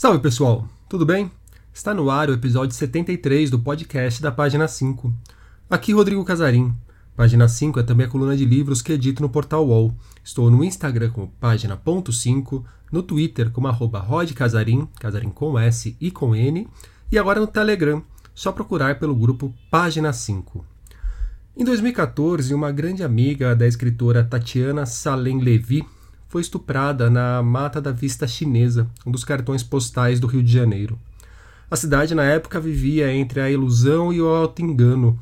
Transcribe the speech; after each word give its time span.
Salve 0.00 0.18
pessoal, 0.18 0.66
tudo 0.88 1.04
bem? 1.04 1.30
Está 1.74 1.92
no 1.92 2.08
ar 2.08 2.30
o 2.30 2.32
episódio 2.32 2.74
73 2.74 3.50
do 3.50 3.58
podcast 3.58 4.22
da 4.22 4.32
Página 4.32 4.66
5. 4.66 5.12
Aqui 5.68 5.92
Rodrigo 5.92 6.24
Casarim. 6.24 6.74
Página 7.14 7.46
5 7.46 7.80
é 7.80 7.82
também 7.82 8.06
a 8.06 8.08
coluna 8.08 8.34
de 8.34 8.46
livros 8.46 8.80
que 8.80 8.94
edito 8.94 9.20
no 9.20 9.28
portal 9.28 9.68
UOL. 9.68 9.94
Estou 10.24 10.50
no 10.50 10.64
Instagram 10.64 11.10
como 11.10 11.30
página.5, 11.38 12.64
no 12.90 13.02
Twitter 13.02 13.50
como 13.50 13.68
arroba 13.68 13.98
rodcasarim, 13.98 14.88
casarim 14.98 15.28
com 15.28 15.58
S 15.58 15.94
e 16.00 16.10
com 16.10 16.34
N, 16.34 16.66
e 17.12 17.18
agora 17.18 17.38
no 17.38 17.46
Telegram, 17.46 18.02
só 18.34 18.52
procurar 18.52 18.98
pelo 18.98 19.14
grupo 19.14 19.52
Página 19.70 20.14
5. 20.14 20.64
Em 21.54 21.62
2014, 21.62 22.54
uma 22.54 22.72
grande 22.72 23.04
amiga 23.04 23.54
da 23.54 23.66
escritora 23.66 24.24
Tatiana 24.24 24.86
Salem 24.86 25.42
Levy 25.42 25.84
foi 26.30 26.40
estuprada 26.40 27.10
na 27.10 27.42
Mata 27.42 27.80
da 27.80 27.90
Vista 27.90 28.24
Chinesa, 28.24 28.86
um 29.04 29.10
dos 29.10 29.24
cartões 29.24 29.64
postais 29.64 30.20
do 30.20 30.28
Rio 30.28 30.44
de 30.44 30.52
Janeiro. 30.52 30.96
A 31.68 31.74
cidade 31.74 32.14
na 32.14 32.22
época 32.22 32.60
vivia 32.60 33.12
entre 33.12 33.40
a 33.40 33.50
ilusão 33.50 34.12
e 34.12 34.22
o 34.22 34.28
auto-engano. 34.28 35.18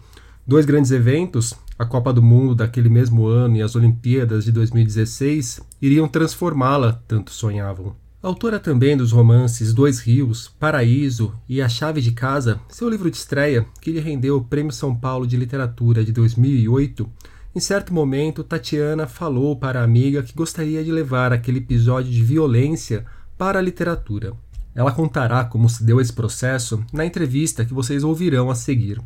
Dois 0.47 0.67
grandes 0.67 0.91
eventos, 0.91 1.55
a 1.79 1.87
Copa 1.87 2.13
do 2.13 2.23
Mundo 2.23 2.55
daquele 2.55 2.91
mesmo 2.91 3.27
ano 3.27 3.57
e 3.57 3.63
as 3.63 3.75
Olimpíadas 3.75 4.45
de 4.45 4.53
2016, 4.53 5.63
iriam 5.81 6.07
transformá-la, 6.07 7.01
tanto 7.09 7.33
sonhavam. 7.33 7.97
Autora 8.23 8.59
também 8.59 8.95
dos 8.95 9.11
romances 9.11 9.73
Dois 9.73 10.01
Rios, 10.01 10.53
Paraíso 10.61 11.33
e 11.49 11.63
A 11.63 11.71
Chave 11.71 12.03
de 12.03 12.13
Casa, 12.13 12.61
seu 12.69 12.91
livro 12.91 13.11
de 13.11 13.17
estreia, 13.17 13.65
que 13.81 13.93
lhe 13.93 14.01
rendeu 14.01 14.37
o 14.37 14.45
Prêmio 14.45 14.73
São 14.73 14.95
Paulo 14.95 15.27
de 15.27 15.39
Literatura 15.39 16.05
de 16.05 16.13
2008, 16.13 17.09
em 17.55 17.61
certo 17.61 17.93
momento, 17.95 18.45
Tatiana 18.45 19.07
falou 19.07 19.57
para 19.57 19.81
a 19.81 19.85
amiga 19.85 20.23
que 20.23 20.35
gostaria 20.35 20.85
de 20.85 20.93
levar 20.93 21.33
aquele 21.33 21.59
episódio 21.59 22.11
de 22.11 22.23
violência 22.23 23.05
para 23.37 23.59
a 23.59 23.63
literatura. 23.63 24.33
Ela 24.75 24.93
contará 24.93 25.45
como 25.45 25.69
se 25.69 25.83
deu 25.83 26.01
esse 26.01 26.13
processo 26.13 26.85
na 26.93 27.05
entrevista 27.05 27.65
que 27.65 27.75
vocês 27.75 28.05
ouvirão 28.05 28.51
a 28.51 28.55
seguir. 28.55 29.01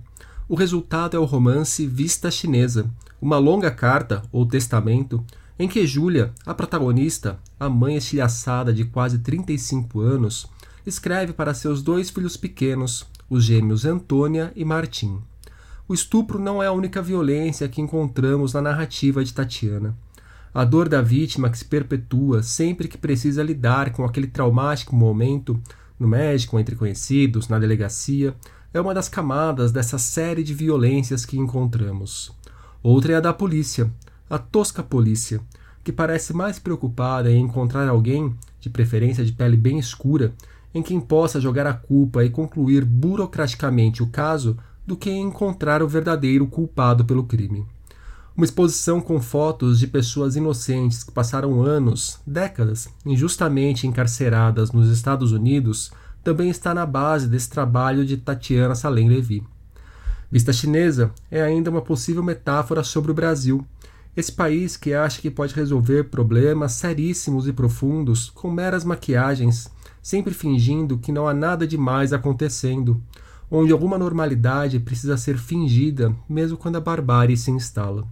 O 0.49 0.55
resultado 0.55 1.17
é 1.17 1.21
o 1.21 1.25
romance 1.25 1.87
Vista 1.87 2.31
Chinesa, 2.31 2.91
uma 3.21 3.39
longa 3.39 3.71
carta 3.71 4.23
ou 4.31 4.45
testamento 4.45 5.25
em 5.59 5.69
que 5.69 5.87
Júlia, 5.87 6.33
a 6.45 6.53
protagonista, 6.53 7.39
a 7.59 7.71
mãe 7.71 7.97
estilhaçada 7.97 8.73
de 8.73 8.85
quase 8.85 9.21
35 9.21 10.01
anos, 10.01 10.47
escreve 10.85 11.33
para 11.33 11.55
seus 11.55 11.83
dois 11.83 12.11
filhos 12.11 12.37
pequenos, 12.37 13.07
os 13.31 13.45
gêmeos 13.45 13.85
Antônia 13.85 14.53
e 14.57 14.65
Martim. 14.65 15.21
O 15.89 15.95
estupro 15.95 16.39
não 16.39 16.63
é 16.63 16.69
a 16.69 16.73
única 16.73 17.03
violência 17.03 17.69
que 17.69 17.81
encontramos 17.81 18.53
na 18.53 18.63
narrativa 18.63 19.25
de 19.25 19.35
Tatiana. 19.35 19.97
A 20.55 20.65
dor 20.65 20.89
da 20.89 21.03
vítima 21.03 21.51
que 21.51 21.59
se 21.59 21.65
perpetua 21.65 22.43
sempre 22.43 22.87
que 22.87 22.97
precisa 22.97 23.43
lidar 23.43 23.91
com 23.91 24.05
aquele 24.05 24.29
traumático 24.29 24.95
momento, 24.95 25.61
no 25.99 26.07
médico, 26.07 26.59
entre 26.59 26.77
conhecidos, 26.77 27.49
na 27.49 27.59
delegacia, 27.59 28.35
é 28.73 28.81
uma 28.81 28.95
das 28.95 29.09
camadas 29.09 29.73
dessa 29.73 29.99
série 29.99 30.45
de 30.45 30.55
violências 30.55 31.25
que 31.25 31.39
encontramos. 31.39 32.33
Outra 32.83 33.15
é 33.15 33.17
a 33.17 33.21
da 33.21 33.33
polícia, 33.33 33.91
a 34.31 34.39
tosca 34.39 34.83
polícia, 34.83 35.41
que 35.83 35.93
parece 35.93 36.33
mais 36.33 36.59
preocupada 36.59 37.31
em 37.31 37.43
encontrar 37.43 37.89
alguém, 37.89 38.35
de 38.61 38.71
preferência 38.71 39.25
de 39.25 39.33
pele 39.33 39.57
bem 39.57 39.79
escura, 39.79 40.33
em 40.73 40.83
quem 40.83 41.01
possa 41.01 41.41
jogar 41.41 41.67
a 41.67 41.75
culpa 41.75 42.25
e 42.25 42.31
concluir 42.31 42.85
burocraticamente 42.85 44.03
o 44.03 44.07
caso 44.07 44.57
do 44.87 44.97
que 44.97 45.11
encontrar 45.11 45.83
o 45.83 45.89
verdadeiro 45.89 46.47
culpado 46.47 47.05
pelo 47.05 47.25
crime. 47.25 47.67
Uma 48.37 48.47
exposição 48.47 49.01
com 49.01 49.21
fotos 49.21 49.79
de 49.79 49.87
pessoas 49.87 50.37
inocentes 50.37 51.05
que 51.05 51.13
passaram 51.13 51.63
anos, 51.63 52.19
décadas, 52.27 52.89
injustamente 53.05 53.87
encarceradas 53.87 54.73
nos 54.73 54.89
Estados 54.89 55.33
Unidos 55.33 55.93
também 56.25 56.49
está 56.49 56.73
na 56.73 56.87
base 56.87 57.29
desse 57.29 57.51
trabalho 57.51 58.07
de 58.07 58.17
Tatiana 58.17 58.75
Salem 58.75 59.09
Levy. 59.09 59.43
Vista 60.31 60.53
chinesa 60.53 61.11
é 61.31 61.43
ainda 61.43 61.71
uma 61.71 61.83
possível 61.83 62.23
metáfora 62.23 62.83
sobre 62.83 63.11
o 63.11 63.15
Brasil, 63.15 63.67
esse 64.17 64.33
país 64.33 64.77
que 64.77 64.95
acha 64.95 65.21
que 65.21 65.31
pode 65.31 65.55
resolver 65.55 66.05
problemas 66.05 66.73
seríssimos 66.73 67.47
e 67.49 67.53
profundos 67.53 68.31
com 68.31 68.51
meras 68.51 68.85
maquiagens, 68.85 69.71
sempre 70.03 70.35
fingindo 70.35 70.99
que 70.99 71.13
não 71.13 71.27
há 71.27 71.35
nada 71.35 71.67
demais 71.67 72.13
acontecendo, 72.13 73.01
onde 73.55 73.71
alguma 73.71 73.99
normalidade 73.99 74.81
precisa 74.81 75.19
ser 75.19 75.37
fingida 75.37 76.17
mesmo 76.27 76.57
quando 76.57 76.77
a 76.77 76.81
barbárie 76.81 77.37
se 77.37 77.51
instala. 77.51 78.09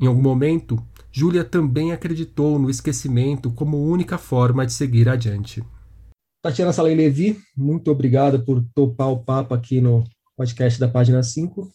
Em 0.00 0.06
algum 0.06 0.22
momento, 0.22 0.80
Júlia 1.10 1.42
também 1.42 1.90
acreditou 1.90 2.56
no 2.56 2.70
esquecimento 2.70 3.50
como 3.50 3.84
única 3.84 4.16
forma 4.16 4.64
de 4.64 4.72
seguir 4.72 5.08
adiante. 5.08 5.60
Tatiana 6.40 6.72
Salem 6.72 6.96
Levi, 6.96 7.36
muito 7.56 7.90
obrigada 7.90 8.38
por 8.38 8.64
topar 8.72 9.10
o 9.10 9.24
papo 9.24 9.52
aqui 9.52 9.80
no 9.80 10.04
podcast 10.36 10.78
da 10.78 10.86
página 10.86 11.20
5. 11.20 11.68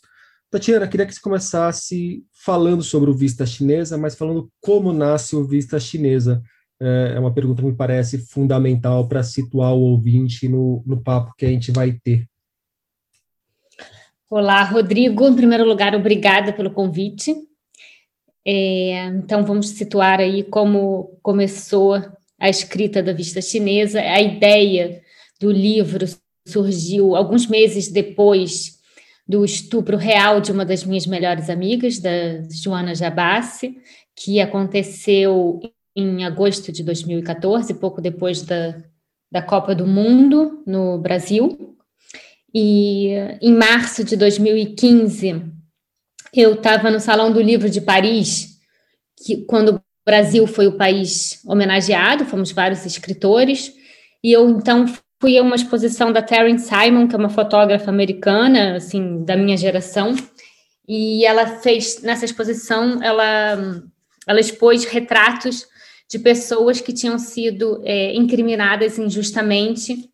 Tatiana, 0.50 0.88
queria 0.88 1.06
que 1.06 1.14
você 1.14 1.20
começasse 1.20 2.24
falando 2.46 2.82
sobre 2.82 3.10
o 3.10 3.14
Vista 3.14 3.46
Chinesa, 3.46 3.98
mas 3.98 4.16
falando 4.16 4.50
como 4.62 4.94
nasce 4.94 5.36
o 5.36 5.46
Vista 5.46 5.78
Chinesa. 5.82 6.42
É, 6.82 7.14
é 7.16 7.20
uma 7.20 7.34
pergunta 7.34 7.62
que 7.62 7.68
me 7.68 7.76
parece 7.76 8.26
fundamental 8.26 9.06
para 9.08 9.22
situar 9.22 9.74
o 9.74 9.82
ouvinte 9.82 10.48
no, 10.48 10.82
no 10.86 11.04
papo 11.04 11.34
que 11.38 11.46
a 11.46 11.50
gente 11.50 11.72
vai 11.72 11.92
ter. 11.92 12.26
Olá, 14.28 14.64
Rodrigo. 14.64 15.28
Em 15.28 15.36
primeiro 15.36 15.64
lugar, 15.64 15.94
obrigada 15.94 16.52
pelo 16.52 16.72
convite. 16.72 17.36
É, 18.44 19.06
então, 19.06 19.46
vamos 19.46 19.70
situar 19.70 20.20
aí 20.20 20.44
como 20.44 21.20
começou 21.22 22.02
a 22.40 22.50
escrita 22.50 23.04
da 23.04 23.14
Vista 23.14 23.40
Chinesa. 23.40 24.02
A 24.02 24.20
ideia 24.20 25.04
do 25.40 25.52
livro 25.52 26.08
surgiu 26.48 27.16
alguns 27.16 27.46
meses 27.46 27.92
depois 27.92 28.80
do 29.28 29.46
estupro 29.46 29.96
real 29.96 30.42
de 30.42 30.52
uma 30.52 30.66
das 30.66 30.84
minhas 30.84 31.06
melhores 31.06 31.48
amigas, 31.48 32.00
da 32.00 32.42
Joana 32.50 32.96
Jabassi, 32.96 33.78
que 34.16 34.42
aconteceu 34.42 35.60
em 35.96 36.26
agosto 36.26 36.72
de 36.72 36.84
2014, 36.84 37.76
pouco 37.76 38.02
depois 38.02 38.42
da, 38.42 38.76
da 39.32 39.44
Copa 39.44 39.76
do 39.76 39.86
Mundo 39.86 40.64
no 40.66 40.98
Brasil. 40.98 41.75
E 42.58 43.10
em 43.42 43.54
março 43.54 44.02
de 44.02 44.16
2015, 44.16 45.44
eu 46.34 46.54
estava 46.54 46.90
no 46.90 47.02
Salão 47.02 47.30
do 47.30 47.42
Livro 47.42 47.70
de 47.70 47.82
Paris, 47.82 48.62
que, 49.18 49.44
quando 49.46 49.76
o 49.76 49.82
Brasil 50.06 50.48
foi 50.48 50.66
o 50.66 50.78
país 50.78 51.42
homenageado, 51.46 52.24
fomos 52.24 52.54
vários 52.54 52.86
escritores, 52.86 53.74
e 54.24 54.32
eu 54.32 54.50
então 54.50 54.86
fui 55.22 55.38
a 55.38 55.42
uma 55.42 55.58
exposição 55.58 56.14
da 56.14 56.22
Taryn 56.22 56.58
Simon, 56.58 57.10
que 57.10 57.16
é 57.16 57.20
uma 57.20 57.28
fotógrafa 57.28 57.90
americana, 57.90 58.78
assim, 58.78 59.26
da 59.26 59.36
minha 59.36 59.58
geração, 59.58 60.16
e 60.88 61.26
ela 61.26 61.58
fez, 61.58 62.02
nessa 62.04 62.24
exposição, 62.24 63.04
ela, 63.04 63.84
ela 64.26 64.40
expôs 64.40 64.86
retratos 64.86 65.68
de 66.10 66.20
pessoas 66.20 66.80
que 66.80 66.94
tinham 66.94 67.20
sido 67.20 67.82
é, 67.84 68.16
incriminadas 68.16 68.98
injustamente 68.98 70.10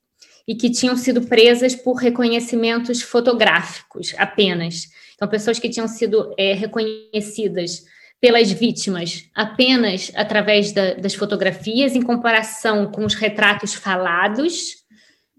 e 0.52 0.56
que 0.56 0.70
tinham 0.70 0.98
sido 0.98 1.22
presas 1.22 1.74
por 1.74 1.94
reconhecimentos 1.94 3.02
fotográficos 3.02 4.14
apenas. 4.18 4.90
Então, 5.16 5.26
pessoas 5.26 5.58
que 5.58 5.70
tinham 5.70 5.88
sido 5.88 6.36
é, 6.38 6.52
reconhecidas 6.52 7.86
pelas 8.20 8.52
vítimas 8.52 9.30
apenas 9.34 10.12
através 10.14 10.74
da, 10.74 10.96
das 10.96 11.16
fotografias, 11.16 11.96
em 11.96 12.02
comparação 12.02 12.92
com 12.92 13.06
os 13.06 13.14
retratos 13.14 13.74
falados, 13.74 14.84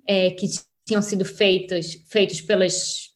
é, 0.08 0.30
que 0.30 0.46
tinham 0.86 1.02
sido 1.02 1.26
feitos, 1.26 2.02
feitos 2.08 2.40
pelas, 2.40 3.10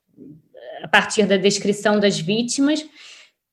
a 0.83 0.89
partir 0.89 1.25
da 1.25 1.39
descrição 1.39 1.99
das 1.99 2.21
vítimas. 2.21 2.85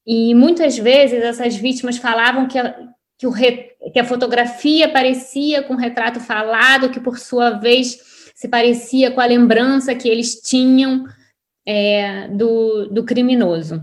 E 0.05 0.35
muitas 0.35 0.77
vezes 0.77 1.23
essas 1.23 1.55
vítimas 1.55 1.95
falavam 1.95 2.45
que 2.49 2.59
a, 2.59 2.75
que, 3.17 3.25
o, 3.25 3.31
que 3.31 3.99
a 3.99 4.03
fotografia 4.03 4.89
parecia 4.89 5.63
com 5.63 5.75
o 5.75 5.79
retrato 5.79 6.19
falado, 6.19 6.89
que 6.89 6.99
por 6.99 7.17
sua 7.17 7.51
vez 7.51 8.11
se 8.33 8.47
parecia 8.47 9.11
com 9.11 9.21
a 9.21 9.25
lembrança 9.25 9.95
que 9.95 10.09
eles 10.09 10.41
tinham 10.41 11.05
é, 11.65 12.27
do, 12.29 12.87
do 12.87 13.03
criminoso. 13.03 13.81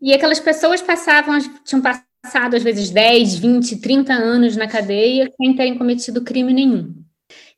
E 0.00 0.12
aquelas 0.12 0.38
pessoas 0.38 0.82
passavam, 0.82 1.38
tinham 1.64 1.82
passado 1.82 2.54
às 2.54 2.62
vezes 2.62 2.90
10, 2.90 3.36
20, 3.36 3.76
30 3.80 4.12
anos 4.12 4.56
na 4.56 4.68
cadeia 4.68 5.30
sem 5.36 5.56
terem 5.56 5.78
cometido 5.78 6.22
crime 6.22 6.52
nenhum. 6.52 6.94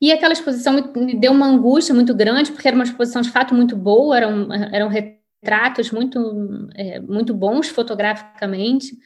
E 0.01 0.13
aquela 0.13 0.33
exposição 0.33 0.73
me, 0.73 1.15
deu 1.15 1.33
uma 1.33 1.47
angústia 1.47 1.95
muito 1.95 2.15
grande, 2.15 2.53
porque 2.53 2.69
era 2.69 2.77
uma 2.77 2.85
exposição 2.85 3.21
de 3.21 3.31
fato 3.31 3.55
muito 3.55 3.77
boa, 3.77 4.17
eram, 4.17 4.49
eram 4.73 4.89
retratos 4.89 5.91
muito, 5.91 6.69
é, 6.75 7.01
muito 7.01 7.35
bons 7.35 7.69
fotograficamente, 7.69 8.97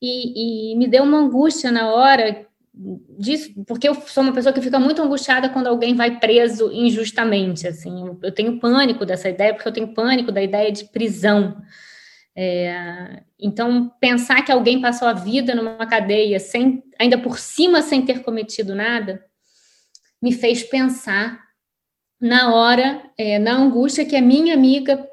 e, 0.00 0.72
e 0.72 0.76
me 0.76 0.86
deu 0.86 1.04
uma 1.04 1.18
angústia 1.18 1.72
na 1.72 1.88
hora 1.88 2.46
disso, 3.18 3.52
porque 3.66 3.88
eu 3.88 3.94
sou 3.94 4.22
uma 4.22 4.34
pessoa 4.34 4.52
que 4.52 4.60
fica 4.60 4.78
muito 4.78 5.00
angustiada 5.00 5.48
quando 5.48 5.66
alguém 5.66 5.94
vai 5.94 6.20
preso 6.20 6.70
injustamente, 6.70 7.66
assim, 7.66 8.18
eu 8.22 8.32
tenho 8.32 8.60
pânico 8.60 9.06
dessa 9.06 9.30
ideia, 9.30 9.54
porque 9.54 9.66
eu 9.66 9.72
tenho 9.72 9.94
pânico 9.94 10.30
da 10.30 10.42
ideia 10.42 10.70
de 10.70 10.84
prisão. 10.84 11.56
É, 12.36 13.22
então, 13.40 13.90
pensar 13.98 14.42
que 14.44 14.52
alguém 14.52 14.80
passou 14.80 15.08
a 15.08 15.14
vida 15.14 15.54
numa 15.54 15.86
cadeia, 15.86 16.38
sem, 16.38 16.82
ainda 16.98 17.16
por 17.16 17.38
cima 17.38 17.80
sem 17.80 18.04
ter 18.04 18.22
cometido 18.22 18.74
nada, 18.74 19.24
me 20.20 20.32
fez 20.32 20.62
pensar 20.62 21.42
na 22.20 22.54
hora, 22.54 23.10
é, 23.16 23.38
na 23.38 23.52
angústia 23.52 24.04
que 24.04 24.16
a 24.16 24.22
minha 24.22 24.52
amiga, 24.52 25.06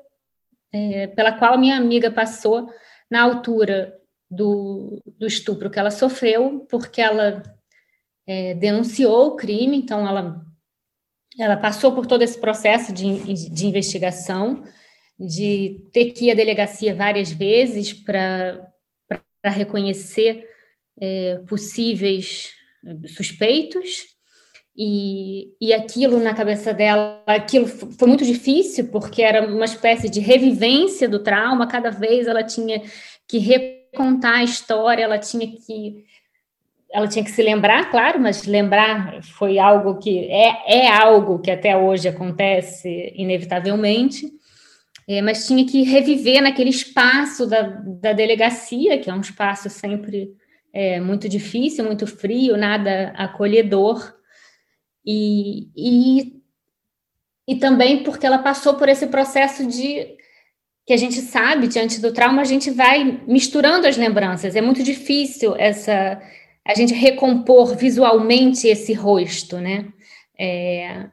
é, 0.74 1.07
pela 1.07 1.31
qual 1.31 1.54
a 1.54 1.57
minha 1.57 1.77
amiga 1.77 2.12
passou 2.12 2.69
na 3.09 3.21
altura 3.21 3.94
do, 4.35 5.01
do 5.06 5.27
estupro 5.27 5.69
que 5.69 5.80
ela 5.80 5.91
sofreu, 5.91 6.65
porque 6.69 7.01
ela 7.01 7.44
é, 8.27 8.53
denunciou 8.53 9.27
o 9.27 9.35
crime, 9.35 9.77
então 9.77 10.07
ela, 10.07 10.41
ela 11.39 11.57
passou 11.57 11.94
por 11.94 12.06
todo 12.06 12.21
esse 12.21 12.39
processo 12.39 12.94
de, 12.94 13.33
de 13.50 13.65
investigação, 13.65 14.63
de 15.19 15.81
ter 15.91 16.12
que 16.12 16.25
ir 16.25 16.31
à 16.31 16.33
delegacia 16.33 16.95
várias 16.95 17.31
vezes 17.31 17.94
para 17.94 18.69
reconhecer 19.45 20.47
é, 21.00 21.38
possíveis 21.47 22.51
suspeitos, 23.15 24.13
e, 24.75 25.53
e 25.62 25.71
aquilo 25.71 26.19
na 26.19 26.33
cabeça 26.33 26.74
dela, 26.74 27.21
aquilo 27.27 27.68
foi 27.68 28.07
muito 28.07 28.25
difícil, 28.25 28.88
porque 28.88 29.21
era 29.21 29.45
uma 29.45 29.65
espécie 29.65 30.09
de 30.09 30.19
revivência 30.19 31.07
do 31.07 31.19
trauma, 31.19 31.68
cada 31.68 31.91
vez 31.91 32.25
ela 32.25 32.44
tinha 32.44 32.81
que 33.27 33.38
recontar 33.94 34.40
a 34.40 34.44
história, 34.44 35.04
ela 35.04 35.19
tinha 35.19 35.48
que 35.48 36.04
ela 36.92 37.07
tinha 37.07 37.25
que 37.25 37.31
se 37.31 37.42
lembrar, 37.42 37.90
claro, 37.90 38.19
mas 38.19 38.45
lembrar 38.45 39.24
foi 39.24 39.57
algo 39.57 39.98
que 39.98 40.30
é, 40.30 40.84
é 40.84 40.92
algo 40.92 41.40
que 41.40 41.50
até 41.50 41.75
hoje 41.75 42.07
acontece 42.07 43.12
inevitavelmente, 43.16 44.31
é, 45.07 45.19
mas 45.19 45.48
tinha 45.48 45.66
que 45.66 45.81
reviver 45.81 46.42
naquele 46.44 46.69
espaço 46.69 47.48
da, 47.48 47.63
da 47.63 48.13
delegacia, 48.13 49.00
que 49.00 49.10
é 49.10 49.13
um 49.13 49.22
espaço 49.22 49.72
sempre 49.72 50.36
é, 50.72 51.00
muito 51.00 51.28
difícil, 51.28 51.84
muito 51.84 52.06
frio, 52.06 52.56
nada 52.56 53.12
acolhedor, 53.18 54.13
e, 55.04 55.69
e, 55.75 56.42
e 57.48 57.56
também 57.56 58.04
porque 58.04 58.25
ela 58.25 58.38
passou 58.38 58.75
por 58.75 58.88
esse 58.88 59.07
processo 59.07 59.66
de 59.66 60.16
que 60.85 60.94
a 60.94 60.97
gente 60.97 61.21
sabe, 61.21 61.68
diante 61.68 62.01
do 62.01 62.12
trauma, 62.12 62.41
a 62.41 62.45
gente 62.45 62.69
vai 62.69 63.21
misturando 63.27 63.88
as 63.88 63.97
lembranças. 63.97 64.56
É 64.56 64.62
muito 64.62 64.83
difícil 64.83 65.56
essa 65.57 66.21
a 66.65 66.74
gente 66.74 66.94
recompor 66.94 67.75
visualmente 67.75 68.68
esse 68.68 68.94
rosto, 68.94 69.57
né? 69.57 69.88
É, 70.39 71.07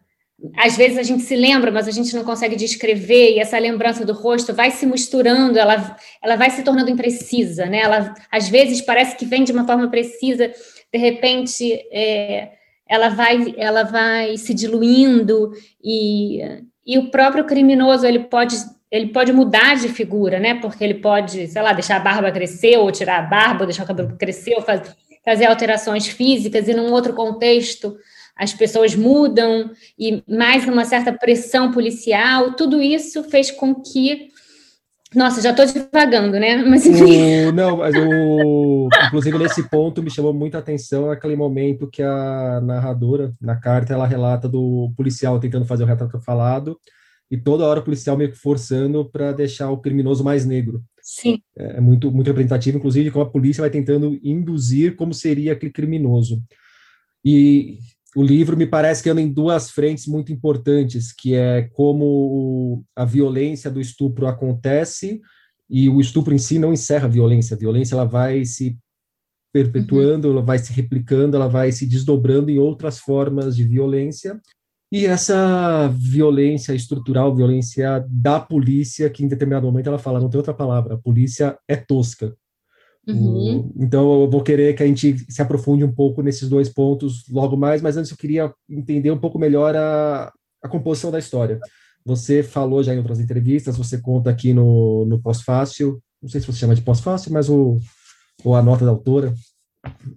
às 0.56 0.76
vezes 0.76 0.96
a 0.96 1.02
gente 1.02 1.22
se 1.22 1.37
lembra, 1.37 1.70
mas 1.70 1.88
a 1.88 1.90
gente 1.90 2.14
não 2.14 2.25
consegue 2.25 2.56
descrever, 2.56 3.32
e 3.32 3.40
essa 3.40 3.58
lembrança 3.58 4.06
do 4.06 4.12
rosto 4.12 4.55
vai 4.55 4.70
se 4.70 4.87
misturando, 4.87 5.58
ela, 5.58 5.96
ela 6.22 6.37
vai 6.37 6.50
se 6.50 6.62
tornando 6.62 6.90
imprecisa, 6.90 7.67
né? 7.67 7.81
Ela, 7.81 8.14
às 8.31 8.49
vezes 8.49 8.81
parece 8.81 9.17
que 9.17 9.26
vem 9.26 9.44
de 9.44 9.52
uma 9.52 9.67
forma 9.67 9.90
precisa, 9.90 10.49
de 10.93 10.99
repente 10.99 11.72
é, 11.93 12.52
ela, 12.88 13.08
vai, 13.08 13.55
ela 13.56 13.82
vai 13.82 14.37
se 14.37 14.55
diluindo, 14.55 15.52
e, 15.82 16.40
e 16.87 16.96
o 16.96 17.11
próprio 17.11 17.44
criminoso 17.44 18.06
ele 18.06 18.20
pode 18.20 18.56
ele 18.90 19.08
pode 19.08 19.32
mudar 19.32 19.76
de 19.76 19.88
figura, 19.88 20.40
né? 20.40 20.54
Porque 20.54 20.82
ele 20.82 20.94
pode, 20.94 21.46
sei 21.46 21.62
lá, 21.62 21.72
deixar 21.72 21.96
a 21.96 22.00
barba 22.00 22.32
crescer, 22.32 22.76
ou 22.76 22.90
tirar 22.90 23.19
a 23.19 23.22
barba, 23.22 23.60
ou 23.60 23.66
deixar 23.66 23.84
o 23.84 23.87
cabelo 23.87 24.16
crescer, 24.19 24.54
ou 24.56 24.62
fazer, 24.62 24.90
fazer 25.25 25.46
alterações 25.46 26.08
físicas, 26.08 26.66
e 26.66 26.75
num 26.75 26.90
outro 26.92 27.14
contexto 27.14 27.96
as 28.37 28.54
pessoas 28.54 28.94
mudam, 28.94 29.70
e 29.98 30.22
mais 30.26 30.66
uma 30.66 30.84
certa 30.84 31.12
pressão 31.12 31.70
policial, 31.70 32.54
tudo 32.54 32.81
isso 32.81 33.22
fez 33.25 33.50
com 33.50 33.75
que. 33.75 34.28
Nossa, 35.14 35.43
já 35.43 35.50
estou 35.50 35.66
divagando, 35.66 36.40
né? 36.40 36.56
Mas. 36.64 36.86
O, 36.86 37.52
não, 37.52 37.78
mas 37.78 37.94
o, 37.96 38.88
inclusive 39.06 39.38
nesse 39.38 39.69
ponto 39.69 40.02
me 40.02 40.10
chamou 40.10 40.32
muita 40.32 40.58
atenção 40.58 41.10
aquele 41.10 41.36
momento 41.36 41.90
que 41.90 42.02
a 42.02 42.60
narradora, 42.62 43.32
na 43.40 43.56
carta, 43.56 43.93
ela 43.93 44.06
relata 44.06 44.48
do 44.48 44.93
policial 44.96 45.38
tentando 45.38 45.66
fazer 45.66 45.82
o 45.82 45.86
retrato 45.86 46.19
falado, 46.20 46.78
e 47.31 47.37
toda 47.37 47.65
hora 47.65 47.81
o 47.81 47.85
policial 47.85 48.17
meio 48.17 48.32
que 48.32 48.38
forçando 48.38 49.09
para 49.09 49.32
deixar 49.32 49.71
o 49.71 49.79
criminoso 49.79 50.25
mais 50.25 50.44
negro. 50.44 50.82
Sim. 51.00 51.41
É, 51.56 51.77
é 51.77 51.81
muito, 51.81 52.11
muito 52.11 52.27
representativo, 52.27 52.79
inclusive, 52.79 53.11
como 53.11 53.25
a 53.25 53.31
polícia 53.31 53.62
vai 53.62 53.71
tentando 53.71 54.19
induzir 54.23 54.97
como 54.97 55.15
seria 55.15 55.53
aquele 55.53 55.73
criminoso. 55.73 56.43
E 57.25 57.79
o 58.17 58.23
livro 58.23 58.56
me 58.56 58.67
parece 58.67 59.03
que 59.03 59.09
anda 59.09 59.21
em 59.21 59.32
duas 59.32 59.71
frentes 59.71 60.06
muito 60.06 60.32
importantes, 60.32 61.12
que 61.12 61.35
é 61.35 61.62
como 61.73 62.85
a 62.97 63.05
violência 63.05 63.71
do 63.71 63.81
estupro 63.81 64.27
acontece 64.27 65.21
e 65.69 65.88
o 65.88 66.00
estupro 66.00 66.35
em 66.35 66.38
si 66.38 66.59
não 66.59 66.73
encerra 66.73 67.06
a 67.06 67.11
violência. 67.11 67.55
A 67.55 67.59
violência 67.59 67.94
ela 67.94 68.05
vai 68.05 68.44
se 68.44 68.77
perpetuando, 69.53 70.29
uhum. 70.29 70.35
ela 70.35 70.43
vai 70.43 70.59
se 70.59 70.73
replicando, 70.73 71.37
ela 71.37 71.49
vai 71.49 71.71
se 71.71 71.87
desdobrando 71.87 72.50
em 72.50 72.59
outras 72.59 72.99
formas 72.99 73.55
de 73.55 73.65
violência 73.65 74.41
e 74.92 75.06
essa 75.06 75.88
violência 75.88 76.72
estrutural, 76.75 77.34
violência 77.34 78.04
da 78.08 78.40
polícia, 78.40 79.08
que 79.08 79.25
em 79.25 79.28
determinado 79.28 79.66
momento 79.66 79.87
ela 79.87 79.98
fala, 79.98 80.20
não 80.20 80.28
tem 80.28 80.38
outra 80.38 80.54
palavra, 80.54 80.94
a 80.94 80.98
polícia 80.98 81.56
é 81.69 81.76
tosca. 81.76 82.34
Uhum. 83.06 83.72
Então, 83.76 84.22
eu 84.22 84.31
vou 84.31 84.42
querer 84.42 84.75
que 84.75 84.82
a 84.82 84.87
gente 84.87 85.16
se 85.32 85.40
aprofunde 85.40 85.84
um 85.84 85.92
pouco 85.92 86.22
nesses 86.22 86.48
dois 86.48 86.69
pontos 86.69 87.25
logo 87.28 87.56
mais, 87.56 87.81
mas 87.81 87.96
antes 87.96 88.10
eu 88.10 88.16
queria 88.16 88.52
entender 88.69 89.10
um 89.10 89.19
pouco 89.19 89.38
melhor 89.38 89.75
a, 89.76 90.32
a 90.62 90.69
composição 90.69 91.10
da 91.10 91.19
história. 91.19 91.60
Você 92.04 92.43
falou 92.43 92.82
já 92.82 92.94
em 92.94 92.98
outras 92.98 93.20
entrevistas, 93.20 93.76
você 93.76 94.00
conta 94.00 94.31
aqui 94.31 94.52
no, 94.52 95.04
no 95.06 95.20
pós-fácil, 95.20 96.02
não 96.22 96.28
sei 96.28 96.40
se 96.40 96.46
você 96.46 96.58
chama 96.58 96.75
de 96.75 96.82
pós-fácil, 96.82 97.32
mas 97.32 97.48
o, 97.48 97.78
ou 98.44 98.54
a 98.54 98.62
nota 98.62 98.84
da 98.84 98.90
autora, 98.90 99.32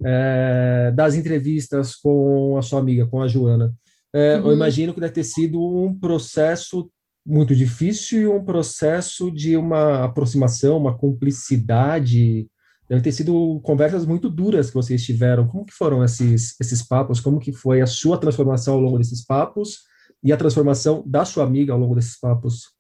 é, 0.04 0.92
das 0.96 1.16
entrevistas 1.16 1.96
com 1.96 2.58
a 2.58 2.62
sua 2.62 2.80
amiga, 2.80 3.08
com 3.08 3.22
a 3.22 3.28
Joana. 3.28 3.74
É, 4.14 4.38
uhum. 4.38 4.48
Eu 4.48 4.54
imagino 4.54 4.94
que 4.94 5.00
deve 5.00 5.14
ter 5.14 5.24
sido 5.24 5.60
um 5.60 5.98
processo 5.98 6.90
muito 7.26 7.56
difícil 7.56 8.22
e 8.22 8.28
um 8.28 8.44
processo 8.44 9.32
de 9.32 9.58
uma 9.58 10.04
aproximação, 10.04 10.78
uma 10.78 10.98
cumplicidade. 10.98 12.48
Deve 12.88 13.02
ter 13.02 13.12
sido 13.12 13.60
conversas 13.64 14.06
muito 14.06 14.30
duras 14.30 14.68
que 14.68 14.76
vocês 14.76 15.04
tiveram. 15.04 15.48
Como 15.48 15.66
que 15.66 15.74
foram 15.74 16.04
esses, 16.04 16.60
esses 16.60 16.86
papos? 16.86 17.20
Como 17.20 17.40
que 17.40 17.54
foi 17.54 17.82
a 17.82 17.88
sua 17.88 18.18
transformação 18.18 18.76
ao 18.76 18.82
longo 18.82 18.98
desses 18.98 19.26
papos 19.26 19.80
e 20.24 20.32
a 20.32 20.38
transformação 20.38 21.04
da 21.06 21.26
sua 21.26 21.44
amiga 21.44 21.74
ao 21.74 21.80
longo 21.80 21.96
desses 21.96 22.20
papos? 22.20 22.74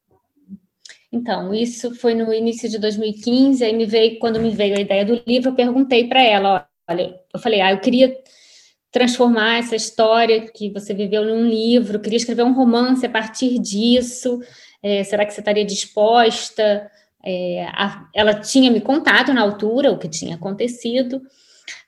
Então, 1.11 1.53
isso 1.53 1.93
foi 1.95 2.15
no 2.15 2.33
início 2.33 2.67
de 2.67 2.79
2015, 2.79 3.63
aí 3.63 3.77
me 3.77 3.85
veio, 3.85 4.17
quando 4.17 4.41
me 4.41 4.49
veio 4.49 4.75
a 4.75 4.81
ideia 4.81 5.05
do 5.05 5.21
livro, 5.27 5.51
eu 5.51 5.55
perguntei 5.55 6.07
para 6.07 6.23
ela, 6.23 6.67
olha, 6.89 7.15
eu 7.31 7.39
falei, 7.39 7.61
ah, 7.61 7.71
eu 7.71 7.79
queria 7.79 8.17
transformar 8.93 9.57
essa 9.57 9.75
história 9.75 10.41
que 10.41 10.69
você 10.69 10.93
viveu 10.93 11.25
num 11.25 11.47
livro, 11.47 11.99
queria 11.99 12.17
escrever 12.17 12.43
um 12.43 12.53
romance 12.53 13.03
a 13.03 13.09
partir 13.09 13.57
disso. 13.57 14.39
É, 14.83 15.03
será 15.03 15.25
que 15.25 15.33
você 15.33 15.41
estaria 15.41 15.65
disposta? 15.65 16.89
É, 17.25 17.65
a, 17.71 18.05
ela 18.13 18.35
tinha 18.35 18.69
me 18.69 18.79
contado 18.79 19.33
na 19.33 19.41
altura 19.41 19.91
o 19.91 19.97
que 19.97 20.07
tinha 20.07 20.35
acontecido, 20.35 21.21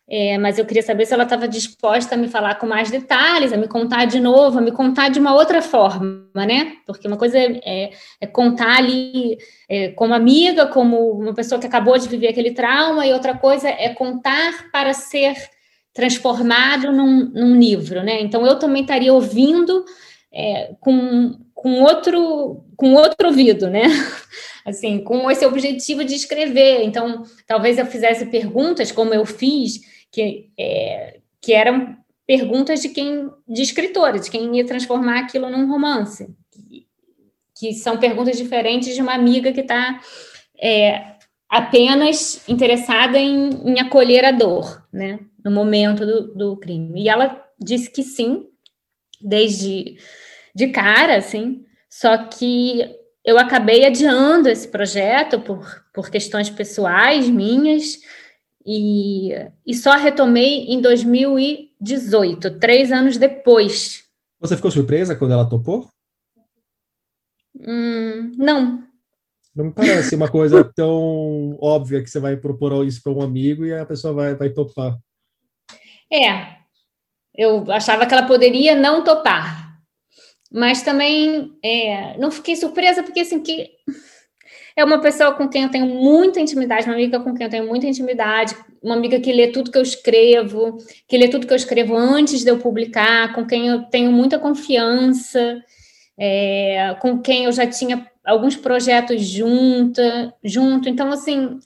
é, 0.09 0.37
mas 0.39 0.57
eu 0.57 0.65
queria 0.65 0.81
saber 0.81 1.05
se 1.05 1.13
ela 1.13 1.25
estava 1.25 1.47
disposta 1.47 2.15
a 2.15 2.17
me 2.17 2.27
falar 2.27 2.55
com 2.55 2.65
mais 2.65 2.89
detalhes, 2.89 3.53
a 3.53 3.57
me 3.57 3.67
contar 3.67 4.05
de 4.05 4.19
novo, 4.19 4.57
a 4.57 4.61
me 4.61 4.71
contar 4.71 5.09
de 5.09 5.19
uma 5.19 5.35
outra 5.35 5.61
forma, 5.61 6.27
né? 6.33 6.77
Porque 6.87 7.07
uma 7.07 7.17
coisa 7.17 7.37
é, 7.37 7.61
é, 7.63 7.91
é 8.21 8.25
contar 8.25 8.77
ali 8.77 9.37
é, 9.69 9.89
como 9.89 10.13
amiga, 10.13 10.65
como 10.65 11.11
uma 11.11 11.35
pessoa 11.35 11.61
que 11.61 11.67
acabou 11.67 11.97
de 11.99 12.07
viver 12.07 12.29
aquele 12.29 12.51
trauma, 12.51 13.05
e 13.05 13.13
outra 13.13 13.37
coisa 13.37 13.69
é 13.69 13.89
contar 13.93 14.71
para 14.71 14.91
ser 14.93 15.35
transformado 15.95 16.91
num, 16.91 17.31
num 17.33 17.55
livro, 17.57 18.03
né? 18.03 18.21
Então 18.21 18.45
eu 18.45 18.59
também 18.59 18.81
estaria 18.81 19.13
ouvindo 19.13 19.85
é, 20.31 20.75
com, 20.81 21.39
com 21.53 21.81
outro 21.81 22.61
com 22.75 22.93
outro 22.93 23.29
ouvido, 23.29 23.69
né? 23.69 23.83
Assim, 24.65 24.99
com 24.99 25.31
esse 25.31 25.45
objetivo 25.45 26.03
de 26.03 26.13
escrever. 26.13 26.83
Então, 26.83 27.23
talvez 27.47 27.77
eu 27.77 27.85
fizesse 27.85 28.25
perguntas 28.25 28.91
como 28.91 29.13
eu 29.13 29.25
fiz, 29.25 29.79
que, 30.11 30.49
é, 30.59 31.19
que 31.41 31.53
eram 31.53 31.95
perguntas 32.27 32.81
de 32.81 32.89
quem 32.89 33.29
de 33.47 33.61
escritores, 33.61 34.25
de 34.25 34.31
quem 34.31 34.57
ia 34.57 34.65
transformar 34.65 35.19
aquilo 35.19 35.49
num 35.49 35.69
romance, 35.69 36.27
que, 36.51 36.87
que 37.57 37.73
são 37.73 37.97
perguntas 37.97 38.37
diferentes 38.37 38.93
de 38.93 39.01
uma 39.01 39.13
amiga 39.13 39.53
que 39.53 39.61
está 39.61 40.01
é, 40.59 41.13
apenas 41.47 42.43
interessada 42.49 43.17
em, 43.17 43.49
em 43.63 43.79
acolher 43.79 44.25
a 44.25 44.31
dor, 44.31 44.85
né? 44.91 45.19
No 45.45 45.51
momento 45.51 46.03
do, 46.05 46.33
do 46.33 46.57
crime. 46.57 47.03
E 47.03 47.07
ela 47.07 47.39
disse 47.61 47.91
que 47.91 48.01
sim, 48.01 48.47
desde 49.21 49.97
de 50.55 50.67
cara, 50.69 51.17
assim, 51.17 51.63
só 51.87 52.17
que 52.27 52.81
eu 53.23 53.37
acabei 53.37 53.85
adiando 53.85 54.49
esse 54.49 54.67
projeto 54.67 55.39
por, 55.39 55.85
por 55.93 56.09
questões 56.09 56.49
pessoais 56.49 57.29
minhas 57.29 57.99
e, 58.65 59.29
e 59.65 59.73
só 59.75 59.95
retomei 59.95 60.65
em 60.65 60.81
2018, 60.81 62.59
três 62.59 62.91
anos 62.91 63.17
depois. 63.17 64.03
Você 64.39 64.55
ficou 64.55 64.71
surpresa 64.71 65.15
quando 65.15 65.33
ela 65.33 65.47
topou? 65.47 65.87
Hum, 67.55 68.31
não. 68.37 68.83
Não 69.55 69.65
me 69.65 69.71
parece 69.71 70.15
uma 70.15 70.29
coisa 70.29 70.63
tão 70.75 71.57
óbvia 71.61 72.01
que 72.01 72.09
você 72.09 72.19
vai 72.19 72.35
propor 72.35 72.85
isso 72.85 73.01
para 73.01 73.13
um 73.13 73.21
amigo 73.21 73.65
e 73.65 73.73
a 73.73 73.85
pessoa 73.85 74.13
vai, 74.13 74.35
vai 74.35 74.49
topar. 74.49 74.97
É, 76.11 76.55
eu 77.35 77.69
achava 77.71 78.05
que 78.05 78.13
ela 78.13 78.27
poderia 78.27 78.75
não 78.75 79.03
topar. 79.03 79.65
Mas 80.51 80.81
também 80.81 81.51
é, 81.63 82.17
não 82.17 82.31
fiquei 82.31 82.55
surpresa, 82.55 83.03
porque 83.03 83.19
assim, 83.19 83.41
que 83.41 83.71
é 84.75 84.83
uma 84.83 85.01
pessoa 85.01 85.33
com 85.33 85.47
quem 85.47 85.63
eu 85.63 85.69
tenho 85.69 85.85
muita 85.85 86.39
intimidade, 86.39 86.85
uma 86.85 86.93
amiga 86.93 87.19
com 87.19 87.33
quem 87.33 87.45
eu 87.45 87.49
tenho 87.49 87.67
muita 87.67 87.87
intimidade, 87.87 88.55
uma 88.81 88.95
amiga 88.95 89.19
que 89.19 89.33
lê 89.33 89.47
tudo 89.47 89.71
que 89.71 89.77
eu 89.77 89.81
escrevo, 89.81 90.77
que 91.07 91.17
lê 91.17 91.27
tudo 91.27 91.47
que 91.47 91.53
eu 91.53 91.57
escrevo 91.57 91.95
antes 91.95 92.43
de 92.43 92.49
eu 92.49 92.59
publicar, 92.59 93.33
com 93.33 93.45
quem 93.45 93.67
eu 93.67 93.83
tenho 93.83 94.11
muita 94.11 94.37
confiança, 94.37 95.63
é, 96.17 96.95
com 97.01 97.19
quem 97.21 97.45
eu 97.45 97.51
já 97.51 97.65
tinha 97.65 98.09
alguns 98.23 98.55
projetos 98.55 99.25
junta, 99.25 100.33
junto. 100.43 100.89
Então, 100.89 101.11
assim, 101.11 101.59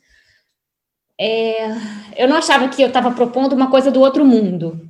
é, 1.19 1.67
eu 2.15 2.29
não 2.29 2.37
achava 2.37 2.69
que 2.69 2.81
eu 2.81 2.87
estava 2.87 3.11
propondo 3.11 3.53
uma 3.53 3.69
coisa 3.69 3.91
do 3.91 3.99
outro 3.99 4.25
mundo. 4.25 4.89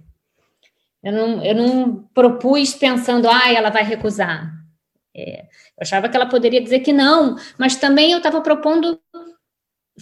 Eu 1.02 1.12
não, 1.12 1.44
eu 1.44 1.56
não 1.56 2.08
propus 2.14 2.74
pensando, 2.74 3.28
ah, 3.28 3.52
ela 3.52 3.72
vai 3.72 3.84
recusar. 3.84 4.54
É, 5.16 5.42
eu 5.42 5.82
achava 5.82 6.08
que 6.08 6.16
ela 6.16 6.28
poderia 6.28 6.62
dizer 6.62 6.82
que 6.82 6.94
não, 6.94 7.36
mas 7.58 7.78
também 7.78 8.12
eu 8.12 8.20
estava 8.20 8.42
propondo 8.42 9.00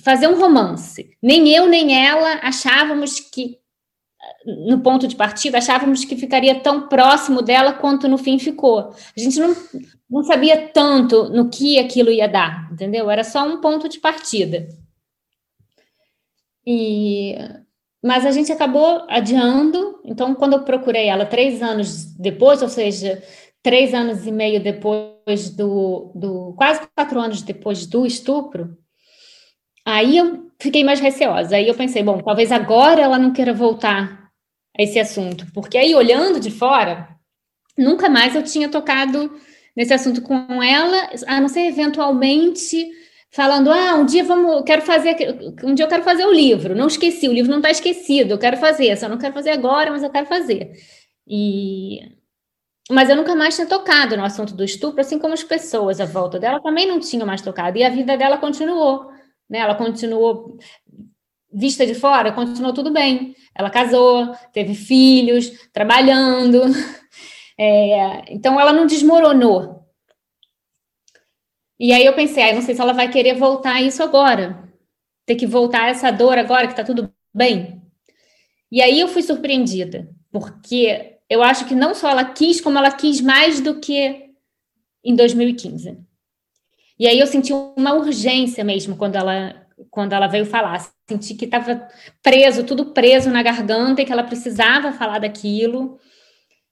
fazer 0.03 0.27
um 0.27 0.37
romance. 0.37 1.15
Nem 1.23 1.47
eu 1.49 1.67
nem 1.67 2.05
ela 2.05 2.39
achávamos 2.43 3.21
que, 3.21 3.57
no 4.67 4.81
ponto 4.81 5.07
de 5.07 5.15
partida, 5.15 5.59
achávamos 5.59 6.03
que 6.03 6.17
ficaria 6.17 6.59
tão 6.59 6.89
próximo 6.89 7.41
dela 7.41 7.71
quanto 7.71 8.07
no 8.07 8.17
fim 8.17 8.37
ficou. 8.37 8.93
A 9.15 9.19
gente 9.19 9.39
não, 9.39 9.55
não 10.09 10.23
sabia 10.23 10.67
tanto 10.73 11.29
no 11.29 11.49
que 11.49 11.79
aquilo 11.79 12.11
ia 12.11 12.27
dar, 12.27 12.69
entendeu? 12.71 13.09
Era 13.09 13.23
só 13.23 13.47
um 13.47 13.61
ponto 13.61 13.87
de 13.87 13.99
partida. 13.99 14.67
E 16.69 17.37
mas 18.03 18.25
a 18.25 18.31
gente 18.31 18.51
acabou 18.51 19.05
adiando. 19.09 20.01
Então, 20.05 20.35
quando 20.35 20.53
eu 20.53 20.63
procurei 20.63 21.07
ela 21.07 21.25
três 21.25 21.61
anos 21.61 22.05
depois, 22.15 22.61
ou 22.61 22.69
seja, 22.69 23.23
três 23.63 23.93
anos 23.93 24.25
e 24.27 24.31
meio 24.31 24.61
depois 24.61 25.49
do, 25.49 26.11
do 26.13 26.53
quase 26.57 26.81
quatro 26.95 27.19
anos 27.19 27.41
depois 27.41 27.85
do 27.85 28.05
estupro, 28.05 28.77
aí 29.85 30.17
eu 30.17 30.49
fiquei 30.59 30.83
mais 30.83 30.99
receosa. 30.99 31.55
Aí 31.55 31.67
eu 31.67 31.75
pensei, 31.75 32.03
bom, 32.03 32.19
talvez 32.19 32.51
agora 32.51 33.01
ela 33.01 33.17
não 33.17 33.33
queira 33.33 33.53
voltar 33.53 34.29
a 34.77 34.83
esse 34.83 34.99
assunto, 34.99 35.47
porque 35.53 35.77
aí 35.77 35.95
olhando 35.95 36.39
de 36.39 36.51
fora, 36.51 37.09
nunca 37.77 38.09
mais 38.09 38.35
eu 38.35 38.43
tinha 38.43 38.69
tocado 38.69 39.31
nesse 39.75 39.93
assunto 39.93 40.21
com 40.21 40.61
ela, 40.61 41.09
a 41.25 41.41
não 41.41 41.47
ser 41.47 41.61
eventualmente 41.61 42.87
falando, 43.37 43.71
ah, 43.71 43.93
um 43.93 44.03
dia 44.03 44.23
vamos, 44.23 44.63
quero 44.65 44.81
fazer, 44.81 45.15
um 45.63 45.75
dia 45.75 45.85
eu 45.85 45.89
quero 45.89 46.01
fazer 46.01 46.25
o 46.25 46.33
livro, 46.33 46.75
não 46.75 46.87
esqueci, 46.87 47.29
o 47.29 47.31
livro 47.31 47.51
não 47.51 47.59
está 47.59 47.69
esquecido, 47.69 48.31
eu 48.31 48.39
quero 48.39 48.57
fazer, 48.57 48.97
só 48.97 49.07
não 49.07 49.19
quero 49.19 49.31
fazer 49.31 49.51
agora, 49.51 49.91
mas 49.91 50.01
eu 50.01 50.09
quero 50.09 50.25
fazer. 50.25 50.71
E 51.27 51.99
mas 52.89 53.09
eu 53.09 53.15
nunca 53.15 53.35
mais 53.35 53.53
tinha 53.53 53.67
tocado 53.67 54.17
no 54.17 54.23
assunto 54.23 54.55
do 54.55 54.63
estupro, 54.63 55.01
assim 55.01 55.19
como 55.19 55.35
as 55.35 55.43
pessoas 55.43 56.01
à 56.01 56.05
volta 56.05 56.39
dela 56.39 56.59
também 56.61 56.87
não 56.87 56.99
tinham 56.99 57.27
mais 57.27 57.41
tocado, 57.41 57.77
e 57.77 57.83
a 57.83 57.89
vida 57.89 58.17
dela 58.17 58.39
continuou, 58.39 59.11
né? 59.47 59.59
Ela 59.59 59.75
continuou 59.75 60.57
vista 61.53 61.85
de 61.85 61.93
fora, 61.93 62.31
continuou 62.31 62.73
tudo 62.73 62.91
bem. 62.91 63.35
Ela 63.53 63.69
casou, 63.69 64.33
teve 64.51 64.73
filhos, 64.73 65.51
trabalhando. 65.71 66.61
É, 67.59 68.31
então 68.31 68.61
ela 68.61 68.71
não 68.71 68.85
desmoronou, 68.85 69.76
e 71.79 71.93
aí 71.93 72.05
eu 72.05 72.13
pensei, 72.13 72.43
ah, 72.43 72.53
não 72.53 72.61
sei 72.61 72.73
se 72.73 72.81
ela 72.81 72.93
vai 72.93 73.09
querer 73.09 73.35
voltar 73.35 73.81
isso 73.81 74.01
agora. 74.01 74.63
Ter 75.25 75.35
que 75.35 75.45
voltar 75.45 75.89
essa 75.89 76.11
dor 76.11 76.37
agora 76.37 76.67
que 76.67 76.75
tá 76.75 76.83
tudo 76.83 77.13
bem. 77.33 77.81
E 78.71 78.81
aí 78.81 78.99
eu 78.99 79.07
fui 79.07 79.21
surpreendida, 79.21 80.09
porque 80.31 81.17
eu 81.29 81.43
acho 81.43 81.65
que 81.65 81.75
não 81.75 81.93
só 81.93 82.09
ela 82.09 82.25
quis, 82.25 82.59
como 82.59 82.77
ela 82.77 82.91
quis 82.91 83.21
mais 83.21 83.61
do 83.61 83.79
que 83.79 84.27
em 85.03 85.15
2015. 85.15 85.97
E 86.99 87.07
aí 87.07 87.19
eu 87.19 87.27
senti 87.27 87.53
uma 87.53 87.93
urgência 87.93 88.63
mesmo 88.63 88.97
quando 88.97 89.15
ela 89.15 89.63
quando 89.91 90.13
ela 90.13 90.27
veio 90.27 90.45
falar, 90.45 90.91
senti 91.07 91.35
que 91.35 91.45
estava 91.45 91.87
preso, 92.23 92.63
tudo 92.63 92.93
preso 92.93 93.29
na 93.29 93.43
garganta 93.43 94.01
e 94.01 94.05
que 94.05 94.11
ela 94.11 94.23
precisava 94.23 94.91
falar 94.91 95.19
daquilo. 95.19 95.99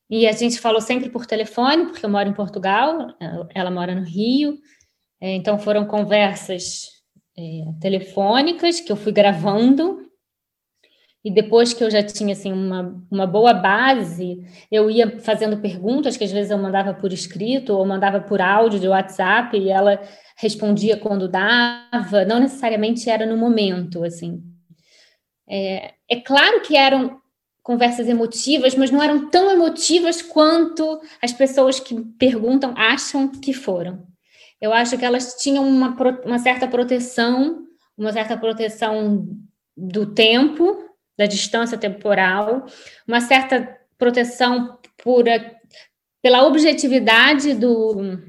E 0.09 0.27
a 0.27 0.31
gente 0.31 0.59
falou 0.59 0.81
sempre 0.81 1.09
por 1.09 1.25
telefone, 1.25 1.85
porque 1.85 2.05
eu 2.05 2.09
moro 2.09 2.27
em 2.27 2.33
Portugal, 2.33 3.15
ela 3.53 3.71
mora 3.71 3.93
no 3.93 4.03
Rio. 4.03 4.57
É, 5.22 5.34
então 5.36 5.57
foram 5.57 5.86
conversas 5.86 6.95
é, 7.38 7.63
telefônicas 7.79 8.79
que 8.79 8.91
eu 8.91 8.95
fui 8.95 9.12
gravando. 9.12 10.03
E 11.24 11.31
depois 11.31 11.74
que 11.74 11.84
eu 11.84 11.89
já 11.89 12.03
tinha 12.03 12.34
assim 12.34 12.53
uma, 12.53 13.03
uma 13.10 13.25
boa 13.25 13.51
base, 13.51 14.38
eu 14.72 14.91
ia 14.91 15.19
fazendo 15.19 15.57
perguntas 15.57 16.15
que 16.15 16.24
às 16.24 16.31
vezes 16.31 16.51
eu 16.51 16.57
mandava 16.57 16.93
por 16.93 17.12
escrito 17.12 17.74
ou 17.74 17.84
mandava 17.84 18.19
por 18.22 18.39
áudio 18.39 18.79
de 18.79 18.88
WhatsApp 18.88 19.57
e 19.57 19.69
ela 19.69 20.00
respondia 20.38 20.98
quando 20.98 21.27
dava, 21.27 22.24
não 22.27 22.39
necessariamente 22.39 23.10
era 23.10 23.25
no 23.25 23.38
momento, 23.38 24.03
assim. 24.03 24.43
É, 25.50 25.93
é 26.07 26.19
claro 26.22 26.62
que 26.62 26.77
eram 26.77 27.19
conversas 27.63 28.07
emotivas, 28.07 28.75
mas 28.75 28.91
não 28.91 29.01
eram 29.01 29.27
tão 29.27 29.50
emotivas 29.50 30.22
quanto 30.22 31.01
as 31.19 31.34
pessoas 31.34 31.79
que 31.79 32.00
perguntam 32.19 32.75
acham 32.77 33.27
que 33.27 33.51
foram 33.51 34.05
eu 34.65 34.74
acho 34.74 34.98
que 34.98 35.05
elas 35.05 35.36
tinham 35.36 35.67
uma, 35.67 35.95
uma 36.25 36.39
certa 36.39 36.67
proteção, 36.67 37.67
uma 37.95 38.12
certa 38.12 38.36
proteção 38.36 39.27
do 39.77 40.07
tempo, 40.07 40.89
da 41.15 41.27
distância 41.27 41.77
temporal, 41.77 42.65
uma 43.07 43.22
certa 43.22 43.79
proteção 43.98 44.79
pela 46.22 46.45
objetividade 46.48 47.53
do, 47.53 48.19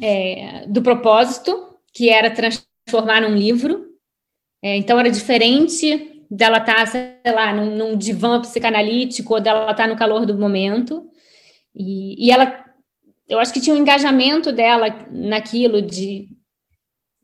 é, 0.00 0.64
do 0.66 0.80
propósito, 0.80 1.76
que 1.92 2.08
era 2.08 2.30
transformar 2.30 3.20
num 3.20 3.36
livro. 3.36 3.86
É, 4.62 4.76
então, 4.76 4.98
era 4.98 5.10
diferente 5.10 6.24
dela 6.30 6.58
estar, 6.58 6.74
tá, 6.74 6.86
sei 6.86 7.18
lá, 7.26 7.52
num, 7.52 7.76
num 7.76 7.98
divã 7.98 8.40
psicanalítico 8.40 9.34
ou 9.34 9.40
dela 9.40 9.72
estar 9.72 9.74
tá 9.74 9.86
no 9.86 9.96
calor 9.96 10.24
do 10.24 10.38
momento. 10.38 11.06
E, 11.74 12.26
e 12.26 12.30
ela 12.30 12.69
eu 13.30 13.38
acho 13.38 13.52
que 13.52 13.60
tinha 13.60 13.74
um 13.74 13.78
engajamento 13.78 14.50
dela 14.50 15.06
naquilo 15.08 15.80
de, 15.80 16.28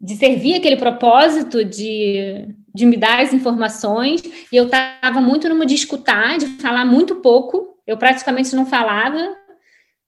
de 0.01 0.15
servir 0.15 0.55
aquele 0.55 0.77
propósito 0.77 1.65
de, 1.65 2.55
de 2.73 2.87
me 2.87 2.97
dar 2.97 3.21
as 3.21 3.35
informações, 3.35 4.23
e 4.53 4.57
eu 4.57 4.67
estava 4.67 5.21
muito 5.21 5.49
numa 5.49 5.67
de 5.67 5.75
escutar, 5.75 6.39
de 6.39 6.47
falar 6.63 6.85
muito 6.87 7.17
pouco, 7.17 7.77
eu 7.85 7.97
praticamente 7.99 8.55
não 8.55 8.65
falava, 8.65 9.37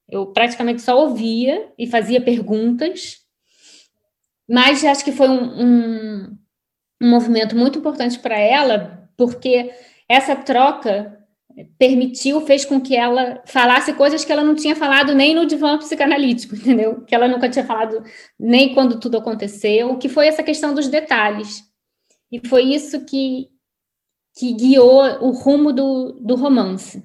eu 0.09 0.26
praticamente 0.28 0.83
só 0.83 0.97
ouvia 1.00 1.69
e 1.76 1.85
fazia 1.85 2.21
perguntas, 2.21 3.17
mas 4.49 4.85
acho 4.85 5.05
que 5.05 5.12
foi 5.12 5.28
um, 5.28 5.64
um, 5.64 6.38
um 7.02 7.11
movimento 7.11 7.57
muito 7.57 7.81
importante 7.81 8.21
para 8.21 8.38
ela, 8.38 9.11
porque 9.17 9.71
essa 10.09 10.37
troca 10.37 11.17
permitiu, 11.79 12.41
fez 12.43 12.65
com 12.65 12.81
que 12.81 12.95
ela 12.95 13.43
falasse 13.47 13.93
coisas 13.93 14.25
que 14.25 14.33
ela 14.33 14.45
não 14.45 14.55
tinha 14.55 14.77
falado 14.77 15.15
nem 15.15 15.35
no 15.35 15.47
divã 15.47 15.79
psicanalítico, 15.79 16.55
entendeu? 16.57 17.03
Que 17.03 17.15
ela 17.15 17.29
nunca 17.29 17.49
tinha 17.49 17.65
falado 17.65 18.03
nem 18.38 18.75
quando 18.75 19.00
tudo 19.00 19.19
aconteceu, 19.19 19.97
que 19.97 20.09
foi 20.09 20.27
essa 20.27 20.43
questão 20.43 20.75
dos 20.75 20.88
detalhes. 20.88 21.65
E 22.31 22.47
foi 22.47 22.62
isso 22.62 23.05
que, 23.05 23.49
que 24.37 24.53
guiou 24.53 25.03
o 25.25 25.31
rumo 25.31 25.73
do, 25.73 26.12
do 26.21 26.37
romance. 26.37 27.03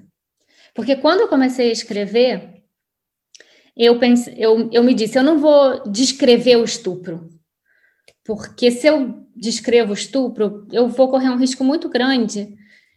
Porque 0.74 0.96
quando 0.96 1.20
eu 1.20 1.28
comecei 1.28 1.70
a 1.70 1.72
escrever, 1.72 2.62
eu, 3.76 3.98
pense, 3.98 4.32
eu, 4.36 4.68
eu 4.72 4.82
me 4.82 4.94
disse, 4.94 5.18
eu 5.18 5.22
não 5.22 5.38
vou 5.38 5.88
descrever 5.88 6.56
o 6.56 6.64
estupro, 6.64 7.28
porque 8.24 8.70
se 8.70 8.86
eu 8.86 9.26
descrevo 9.34 9.90
o 9.90 9.94
estupro, 9.94 10.66
eu 10.72 10.88
vou 10.88 11.08
correr 11.08 11.28
um 11.28 11.36
risco 11.36 11.64
muito 11.64 11.88
grande 11.88 12.56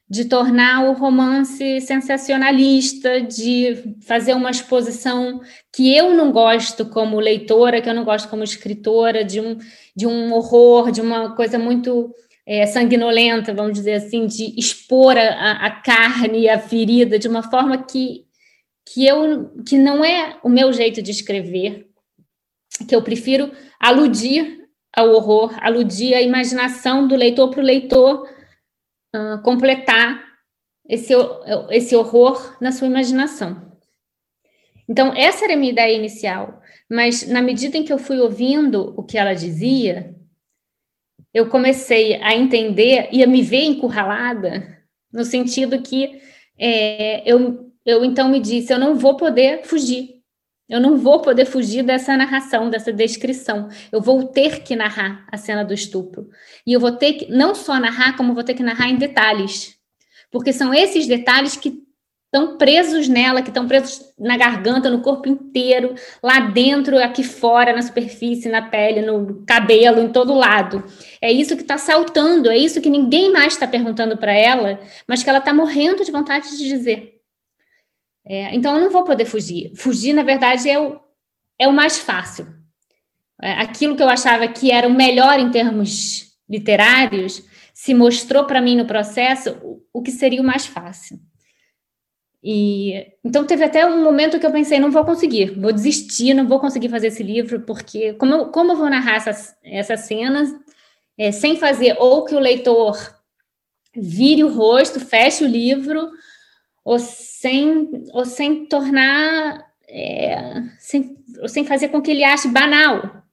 de 0.09 0.25
tornar 0.25 0.89
o 0.89 0.93
romance 0.93 1.81
sensacionalista, 1.81 3.19
de 3.19 3.95
fazer 4.05 4.33
uma 4.33 4.49
exposição 4.49 5.41
que 5.73 5.93
eu 5.93 6.13
não 6.13 6.31
gosto 6.31 6.85
como 6.85 7.19
leitora, 7.19 7.81
que 7.81 7.89
eu 7.89 7.93
não 7.93 8.05
gosto 8.05 8.29
como 8.29 8.43
escritora, 8.43 9.25
de 9.25 9.41
um, 9.41 9.57
de 9.95 10.07
um 10.07 10.33
horror, 10.33 10.91
de 10.91 11.01
uma 11.01 11.35
coisa 11.35 11.59
muito 11.59 12.13
é, 12.45 12.65
sanguinolenta, 12.65 13.53
vamos 13.53 13.73
dizer 13.73 13.95
assim, 13.95 14.25
de 14.25 14.57
expor 14.57 15.17
a, 15.17 15.51
a 15.65 15.71
carne 15.81 16.41
e 16.41 16.49
a 16.49 16.57
ferida 16.57 17.19
de 17.19 17.27
uma 17.27 17.43
forma 17.43 17.83
que, 17.83 18.23
que, 18.85 19.05
eu, 19.05 19.51
que 19.67 19.77
não 19.77 20.05
é 20.05 20.37
o 20.41 20.47
meu 20.47 20.71
jeito 20.71 21.01
de 21.01 21.11
escrever, 21.11 21.85
que 22.87 22.95
eu 22.95 23.01
prefiro 23.01 23.51
aludir 23.77 24.57
ao 24.95 25.09
horror, 25.09 25.53
aludir 25.61 26.13
à 26.13 26.21
imaginação 26.21 27.05
do 27.05 27.15
leitor 27.15 27.49
para 27.49 27.59
o 27.59 27.65
leitor 27.65 28.36
completar 29.43 30.23
esse, 30.87 31.13
esse 31.71 31.95
horror 31.95 32.57
na 32.61 32.71
sua 32.71 32.87
imaginação. 32.87 33.67
Então, 34.89 35.13
essa 35.13 35.43
era 35.43 35.53
a 35.53 35.57
minha 35.57 35.71
ideia 35.71 35.95
inicial, 35.95 36.61
mas 36.89 37.27
na 37.27 37.41
medida 37.41 37.77
em 37.77 37.83
que 37.83 37.91
eu 37.91 37.97
fui 37.97 38.19
ouvindo 38.19 38.93
o 38.97 39.03
que 39.03 39.17
ela 39.17 39.33
dizia, 39.33 40.15
eu 41.33 41.49
comecei 41.49 42.15
a 42.15 42.35
entender 42.35 43.09
e 43.11 43.21
a 43.21 43.27
me 43.27 43.41
ver 43.41 43.63
encurralada, 43.63 44.77
no 45.11 45.25
sentido 45.25 45.81
que 45.81 46.21
é, 46.57 47.21
eu, 47.29 47.71
eu 47.85 48.03
então 48.05 48.29
me 48.29 48.39
disse: 48.39 48.71
eu 48.71 48.79
não 48.79 48.95
vou 48.95 49.17
poder 49.17 49.63
fugir. 49.63 50.16
Eu 50.69 50.81
não 50.81 50.97
vou 50.97 51.21
poder 51.21 51.45
fugir 51.45 51.81
dessa 51.81 52.17
narração, 52.17 52.69
dessa 52.69 52.91
descrição. 52.91 53.69
Eu 53.91 54.01
vou 54.01 54.25
ter 54.25 54.63
que 54.63 54.75
narrar 54.75 55.25
a 55.31 55.37
cena 55.37 55.63
do 55.63 55.73
estupro. 55.73 56.29
E 56.65 56.73
eu 56.73 56.79
vou 56.79 56.91
ter 56.91 57.13
que 57.13 57.31
não 57.31 57.55
só 57.55 57.79
narrar, 57.79 58.17
como 58.17 58.33
vou 58.33 58.43
ter 58.43 58.53
que 58.53 58.63
narrar 58.63 58.89
em 58.89 58.97
detalhes. 58.97 59.77
Porque 60.29 60.51
são 60.51 60.73
esses 60.73 61.07
detalhes 61.07 61.55
que 61.55 61.87
estão 62.25 62.57
presos 62.57 63.07
nela, 63.07 63.41
que 63.41 63.49
estão 63.49 63.65
presos 63.65 64.13
na 64.19 64.35
garganta, 64.35 64.89
no 64.89 65.01
corpo 65.01 65.29
inteiro, 65.29 65.95
lá 66.21 66.41
dentro, 66.41 66.97
aqui 67.01 67.23
fora, 67.23 67.73
na 67.73 67.81
superfície, 67.81 68.49
na 68.49 68.61
pele, 68.61 69.01
no 69.01 69.45
cabelo, 69.45 70.01
em 70.01 70.11
todo 70.11 70.33
lado. 70.33 70.83
É 71.21 71.31
isso 71.31 71.55
que 71.55 71.61
está 71.61 71.77
saltando, 71.77 72.49
é 72.49 72.57
isso 72.57 72.81
que 72.81 72.89
ninguém 72.89 73.31
mais 73.31 73.53
está 73.53 73.65
perguntando 73.65 74.17
para 74.17 74.33
ela, 74.33 74.79
mas 75.07 75.23
que 75.23 75.29
ela 75.29 75.39
está 75.39 75.53
morrendo 75.53 76.03
de 76.03 76.11
vontade 76.11 76.57
de 76.57 76.67
dizer. 76.67 77.16
É, 78.27 78.53
então, 78.53 78.75
eu 78.75 78.81
não 78.81 78.91
vou 78.91 79.03
poder 79.03 79.25
fugir. 79.25 79.71
Fugir, 79.75 80.13
na 80.13 80.23
verdade, 80.23 80.69
é 80.69 80.77
o, 80.77 80.99
é 81.57 81.67
o 81.67 81.73
mais 81.73 81.97
fácil. 81.97 82.47
É, 83.41 83.53
aquilo 83.53 83.95
que 83.95 84.03
eu 84.03 84.09
achava 84.09 84.47
que 84.47 84.71
era 84.71 84.87
o 84.87 84.93
melhor 84.93 85.39
em 85.39 85.49
termos 85.49 86.35
literários 86.49 87.43
se 87.73 87.93
mostrou 87.93 88.45
para 88.45 88.61
mim 88.61 88.75
no 88.75 88.85
processo 88.85 89.51
o, 89.61 89.81
o 89.93 90.01
que 90.01 90.11
seria 90.11 90.41
o 90.41 90.45
mais 90.45 90.65
fácil. 90.65 91.19
E 92.43 93.05
então 93.23 93.45
teve 93.45 93.63
até 93.63 93.85
um 93.85 94.03
momento 94.03 94.39
que 94.39 94.45
eu 94.45 94.51
pensei, 94.51 94.79
não 94.79 94.91
vou 94.91 95.03
conseguir, 95.03 95.59
vou 95.59 95.73
desistir, 95.73 96.33
não 96.33 96.47
vou 96.47 96.59
conseguir 96.59 96.89
fazer 96.89 97.07
esse 97.07 97.23
livro, 97.23 97.61
porque 97.61 98.13
como 98.13 98.33
eu, 98.33 98.45
como 98.47 98.71
eu 98.71 98.77
vou 98.77 98.89
narrar 98.89 99.15
essas, 99.15 99.55
essas 99.63 100.01
cenas 100.01 100.49
é, 101.17 101.31
sem 101.31 101.57
fazer 101.57 101.95
ou 101.99 102.25
que 102.25 102.35
o 102.35 102.39
leitor 102.39 102.97
vire 103.95 104.43
o 104.43 104.53
rosto, 104.53 104.99
feche 104.99 105.43
o 105.43 105.47
livro, 105.47 106.09
ou 106.87 106.99
sem, 106.99 107.91
ou 108.13 108.23
sem 108.23 108.65
tornar, 108.65 109.61
é, 109.89 110.63
sem, 110.79 111.17
ou 111.41 111.49
sem 111.49 111.65
fazer 111.65 111.89
com 111.89 112.01
que 112.01 112.11
ele 112.11 112.23
ache 112.23 112.47
banal. 112.47 113.23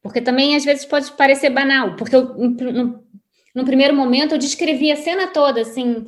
Porque 0.00 0.20
também 0.20 0.54
às 0.54 0.64
vezes 0.64 0.84
pode 0.84 1.10
parecer 1.14 1.50
banal, 1.50 1.96
porque 1.96 2.14
eu, 2.14 2.32
no, 2.38 3.04
no 3.56 3.64
primeiro 3.64 3.92
momento 3.92 4.36
eu 4.36 4.38
descrevi 4.38 4.92
a 4.92 4.96
cena 4.96 5.26
toda, 5.26 5.62
assim, 5.62 6.06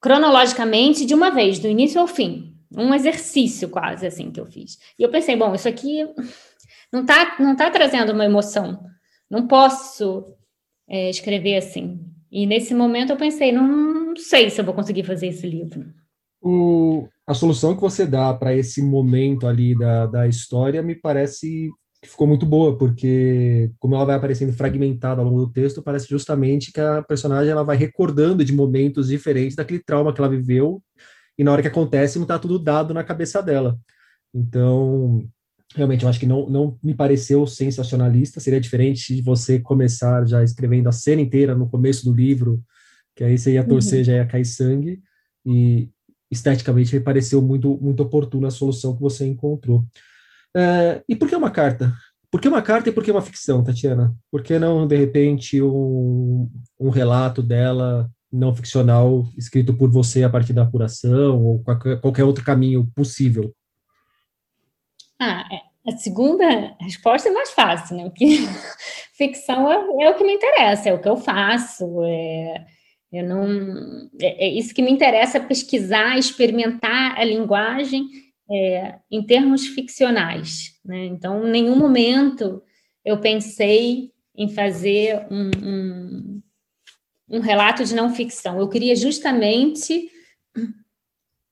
cronologicamente, 0.00 1.04
de 1.04 1.14
uma 1.14 1.30
vez, 1.30 1.58
do 1.58 1.68
início 1.68 2.00
ao 2.00 2.06
fim. 2.06 2.56
Um 2.74 2.94
exercício 2.94 3.68
quase, 3.68 4.06
assim, 4.06 4.30
que 4.30 4.40
eu 4.40 4.46
fiz. 4.46 4.78
E 4.98 5.02
eu 5.02 5.10
pensei, 5.10 5.36
bom, 5.36 5.54
isso 5.54 5.68
aqui 5.68 5.98
não 6.90 7.02
está 7.02 7.36
não 7.38 7.54
tá 7.54 7.70
trazendo 7.70 8.14
uma 8.14 8.24
emoção. 8.24 8.82
Não 9.28 9.46
posso 9.46 10.34
é, 10.88 11.10
escrever 11.10 11.58
assim. 11.58 12.00
E 12.32 12.46
nesse 12.46 12.74
momento 12.74 13.10
eu 13.10 13.18
pensei, 13.18 13.52
não, 13.52 13.66
não 13.66 14.16
sei 14.16 14.48
se 14.48 14.58
eu 14.58 14.64
vou 14.64 14.72
conseguir 14.72 15.04
fazer 15.04 15.26
esse 15.26 15.46
livro 15.46 15.84
o, 16.46 17.08
a 17.26 17.34
solução 17.34 17.74
que 17.74 17.80
você 17.80 18.06
dá 18.06 18.32
para 18.32 18.54
esse 18.54 18.80
momento 18.80 19.48
ali 19.48 19.76
da, 19.76 20.06
da 20.06 20.28
história 20.28 20.80
me 20.80 20.94
parece 20.94 21.70
que 22.00 22.08
ficou 22.08 22.26
muito 22.26 22.46
boa, 22.46 22.78
porque 22.78 23.72
como 23.80 23.96
ela 23.96 24.04
vai 24.04 24.14
aparecendo 24.14 24.52
fragmentada 24.52 25.20
ao 25.20 25.26
longo 25.26 25.46
do 25.46 25.52
texto, 25.52 25.82
parece 25.82 26.08
justamente 26.08 26.70
que 26.70 26.80
a 26.80 27.02
personagem 27.02 27.50
ela 27.50 27.64
vai 27.64 27.76
recordando 27.76 28.44
de 28.44 28.52
momentos 28.52 29.08
diferentes 29.08 29.56
daquele 29.56 29.82
trauma 29.82 30.14
que 30.14 30.20
ela 30.20 30.30
viveu, 30.30 30.80
e 31.36 31.42
na 31.42 31.50
hora 31.50 31.62
que 31.62 31.68
acontece 31.68 32.16
não 32.16 32.22
está 32.24 32.38
tudo 32.38 32.60
dado 32.60 32.94
na 32.94 33.02
cabeça 33.02 33.42
dela. 33.42 33.76
Então, 34.32 35.26
realmente, 35.74 36.04
eu 36.04 36.08
acho 36.08 36.20
que 36.20 36.26
não, 36.26 36.48
não 36.48 36.78
me 36.80 36.94
pareceu 36.94 37.44
sensacionalista, 37.44 38.38
seria 38.38 38.60
diferente 38.60 39.16
de 39.16 39.20
você 39.20 39.58
começar 39.58 40.24
já 40.26 40.44
escrevendo 40.44 40.88
a 40.88 40.92
cena 40.92 41.22
inteira 41.22 41.56
no 41.56 41.68
começo 41.68 42.04
do 42.04 42.14
livro, 42.14 42.62
que 43.16 43.24
aí 43.24 43.36
você 43.36 43.54
ia 43.54 43.66
torcer, 43.66 43.98
uhum. 43.98 44.04
já 44.04 44.12
ia 44.12 44.26
cair 44.26 44.44
sangue, 44.44 45.02
e, 45.44 45.90
esteticamente 46.30 46.94
me 46.94 47.00
pareceu 47.00 47.40
muito, 47.40 47.78
muito 47.80 48.02
oportuna 48.02 48.48
a 48.48 48.50
solução 48.50 48.94
que 48.94 49.02
você 49.02 49.26
encontrou. 49.26 49.84
É, 50.56 51.02
e 51.08 51.14
por 51.14 51.28
que 51.28 51.36
uma 51.36 51.50
carta? 51.50 51.92
Por 52.30 52.40
que 52.40 52.48
uma 52.48 52.62
carta 52.62 52.88
e 52.88 52.92
por 52.92 53.04
que 53.04 53.10
uma 53.10 53.22
ficção, 53.22 53.62
Tatiana? 53.62 54.14
Por 54.30 54.42
que 54.42 54.58
não, 54.58 54.86
de 54.86 54.96
repente, 54.96 55.62
um, 55.62 56.50
um 56.78 56.90
relato 56.90 57.42
dela 57.42 58.10
não 58.32 58.54
ficcional 58.54 59.24
escrito 59.36 59.74
por 59.74 59.90
você 59.90 60.24
a 60.24 60.30
partir 60.30 60.52
da 60.52 60.62
apuração 60.62 61.44
ou 61.44 61.62
qualquer, 61.62 62.00
qualquer 62.00 62.24
outro 62.24 62.44
caminho 62.44 62.90
possível? 62.94 63.54
Ah, 65.20 65.44
é. 65.52 65.66
A 65.88 65.96
segunda 65.96 66.76
resposta 66.80 67.28
é 67.28 67.32
mais 67.32 67.50
fácil, 67.52 67.96
né? 67.96 68.04
Porque 68.04 68.26
ficção 69.16 69.70
é, 69.70 70.04
é, 70.04 70.10
o 70.10 70.16
que 70.16 70.24
me 70.24 70.34
interessa, 70.34 70.88
é 70.88 70.92
o 70.92 71.00
que 71.00 71.08
eu 71.08 71.16
faço, 71.16 72.02
é, 72.02 72.66
eu 73.12 73.24
não. 73.24 74.08
É, 74.20 74.46
é 74.46 74.48
isso 74.48 74.74
que 74.74 74.82
me 74.82 74.90
interessa 74.90 75.40
pesquisar, 75.40 76.18
experimentar 76.18 77.18
a 77.18 77.24
linguagem 77.24 78.08
é, 78.50 78.96
em 79.10 79.22
termos 79.22 79.66
ficcionais. 79.66 80.78
Né? 80.84 81.06
Então, 81.06 81.46
em 81.46 81.50
nenhum 81.50 81.76
momento 81.76 82.62
eu 83.04 83.18
pensei 83.20 84.10
em 84.36 84.48
fazer 84.48 85.26
um, 85.30 85.50
um, 85.64 86.42
um 87.30 87.40
relato 87.40 87.84
de 87.84 87.94
não 87.94 88.12
ficção. 88.12 88.58
Eu 88.58 88.68
queria 88.68 88.96
justamente 88.96 90.10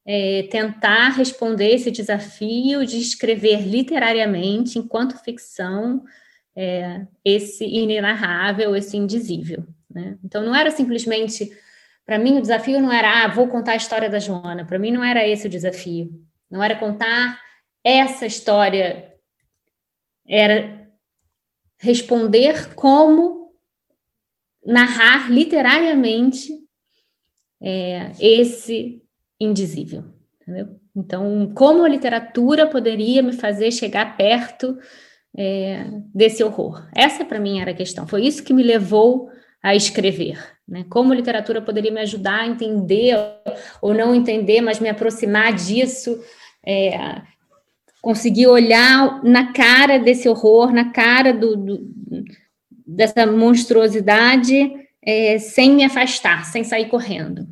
é, 0.07 0.43
tentar 0.51 1.11
responder 1.11 1.75
esse 1.75 1.90
desafio 1.90 2.85
de 2.85 2.99
escrever 2.99 3.62
literariamente, 3.62 4.79
enquanto 4.79 5.23
ficção, 5.23 6.05
é, 6.57 7.07
esse 7.25 7.64
inenarrável, 7.64 8.77
esse 8.77 8.97
indizível. 8.97 9.64
Né? 9.94 10.18
Então, 10.24 10.42
não 10.42 10.54
era 10.54 10.70
simplesmente. 10.70 11.50
Para 12.04 12.18
mim, 12.18 12.37
o 12.37 12.42
desafio 12.42 12.80
não 12.80 12.92
era, 12.92 13.24
ah, 13.24 13.28
vou 13.28 13.48
contar 13.48 13.72
a 13.72 13.76
história 13.76 14.11
da 14.11 14.18
Joana. 14.18 14.64
Para 14.64 14.78
mim, 14.78 14.90
não 14.90 15.02
era 15.02 15.26
esse 15.26 15.46
o 15.46 15.50
desafio. 15.50 16.11
Não 16.50 16.62
era 16.62 16.76
contar 16.76 17.40
essa 17.83 18.26
história. 18.26 19.14
Era 20.26 20.87
responder 21.78 22.74
como 22.74 23.52
narrar 24.64 25.30
literariamente 25.30 26.52
é, 27.62 28.11
esse 28.20 29.02
indizível. 29.40 30.04
Entendeu? 30.40 30.78
Então, 30.94 31.52
como 31.54 31.85
a 31.85 31.88
literatura 31.88 32.68
poderia 32.68 33.22
me 33.22 33.33
fazer 33.33 33.72
chegar 33.72 34.16
perto 34.16 34.78
é, 35.37 35.87
desse 36.14 36.44
horror? 36.44 36.88
Essa, 36.94 37.24
para 37.24 37.40
mim, 37.40 37.61
era 37.61 37.72
a 37.72 37.74
questão. 37.76 38.07
Foi 38.07 38.24
isso 38.24 38.44
que 38.44 38.52
me 38.52 38.62
levou 38.62 39.30
a 39.64 39.74
escrever. 39.74 40.38
Né? 40.68 40.85
Como 40.90 41.11
a 41.11 41.16
literatura 41.16 41.62
poderia 41.62 41.90
me 41.90 42.03
ajudar 42.03 42.40
a 42.40 42.46
entender 42.46 43.16
ou 43.81 43.94
não 43.94 44.14
entender, 44.14 44.61
mas 44.61 44.79
me 44.79 44.90
aproximar 44.90 45.55
disso, 45.55 46.22
é, 46.62 47.22
conseguir 48.03 48.46
olhar 48.46 49.24
na 49.24 49.55
cara 49.55 49.98
desse 49.98 50.29
horror, 50.29 50.70
na 50.70 50.92
cara 50.92 51.33
do, 51.33 51.57
do 51.57 51.94
dessa 52.87 53.27
monstruosidade, 53.27 54.70
é, 55.03 55.38
sem 55.38 55.74
me 55.74 55.83
afastar, 55.83 56.44
sem 56.44 56.62
sair 56.62 56.90
correndo. 56.90 57.48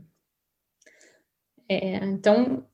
É, 1.67 1.97
então, 2.05 2.67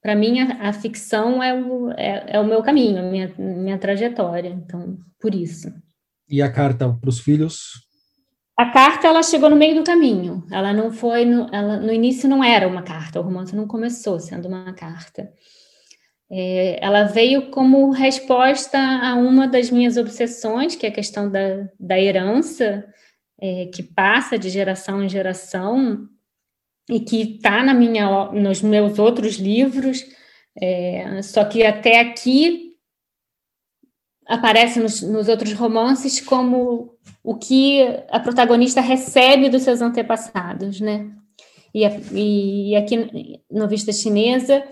para 0.00 0.14
mim, 0.14 0.38
a, 0.38 0.68
a, 0.68 0.72
ficção 0.72 1.42
é 1.42 1.52
o, 1.52 1.90
é, 1.90 2.36
é 2.36 2.38
o 2.38 2.46
meu 2.46 2.62
caminho, 2.62 3.10
minha, 3.10 3.34
minha 3.36 3.78
trajetória. 3.78 4.50
Então, 4.50 4.96
por 5.18 5.34
isso. 5.34 5.74
E 6.28 6.40
a 6.40 6.52
carta 6.52 6.88
para 6.88 7.10
os 7.10 7.18
filhos? 7.18 7.87
A 8.58 8.66
carta 8.72 9.06
ela 9.06 9.22
chegou 9.22 9.48
no 9.48 9.54
meio 9.54 9.76
do 9.76 9.84
caminho. 9.84 10.44
Ela 10.50 10.72
não 10.72 10.90
foi 10.90 11.24
no, 11.24 11.48
ela, 11.52 11.76
no 11.76 11.92
início 11.92 12.28
não 12.28 12.42
era 12.42 12.66
uma 12.66 12.82
carta. 12.82 13.20
O 13.20 13.22
romance 13.22 13.54
não 13.54 13.68
começou 13.68 14.18
sendo 14.18 14.48
uma 14.48 14.72
carta. 14.72 15.32
É, 16.28 16.84
ela 16.84 17.04
veio 17.04 17.52
como 17.52 17.92
resposta 17.92 18.76
a 18.76 19.14
uma 19.14 19.46
das 19.46 19.70
minhas 19.70 19.96
obsessões, 19.96 20.74
que 20.74 20.84
é 20.84 20.88
a 20.88 20.92
questão 20.92 21.30
da, 21.30 21.68
da 21.78 22.00
herança, 22.00 22.84
é, 23.40 23.66
que 23.72 23.80
passa 23.80 24.36
de 24.36 24.50
geração 24.50 25.04
em 25.04 25.08
geração 25.08 26.08
e 26.90 26.98
que 26.98 27.36
está 27.36 27.62
na 27.62 27.72
minha, 27.72 28.24
nos 28.32 28.60
meus 28.60 28.98
outros 28.98 29.36
livros. 29.36 30.04
É, 30.60 31.22
só 31.22 31.44
que 31.44 31.62
até 31.62 32.00
aqui 32.00 32.72
aparece 34.26 34.80
nos, 34.80 35.00
nos 35.00 35.28
outros 35.28 35.52
romances 35.52 36.20
como 36.20 36.97
o 37.22 37.34
que 37.34 37.82
a 38.10 38.20
protagonista 38.20 38.80
recebe 38.80 39.48
dos 39.48 39.62
seus 39.62 39.80
antepassados, 39.80 40.80
né? 40.80 41.10
E, 41.74 41.84
e, 42.12 42.70
e 42.70 42.76
aqui 42.76 43.40
no 43.50 43.68
Vista 43.68 43.92
Chinesa, 43.92 44.64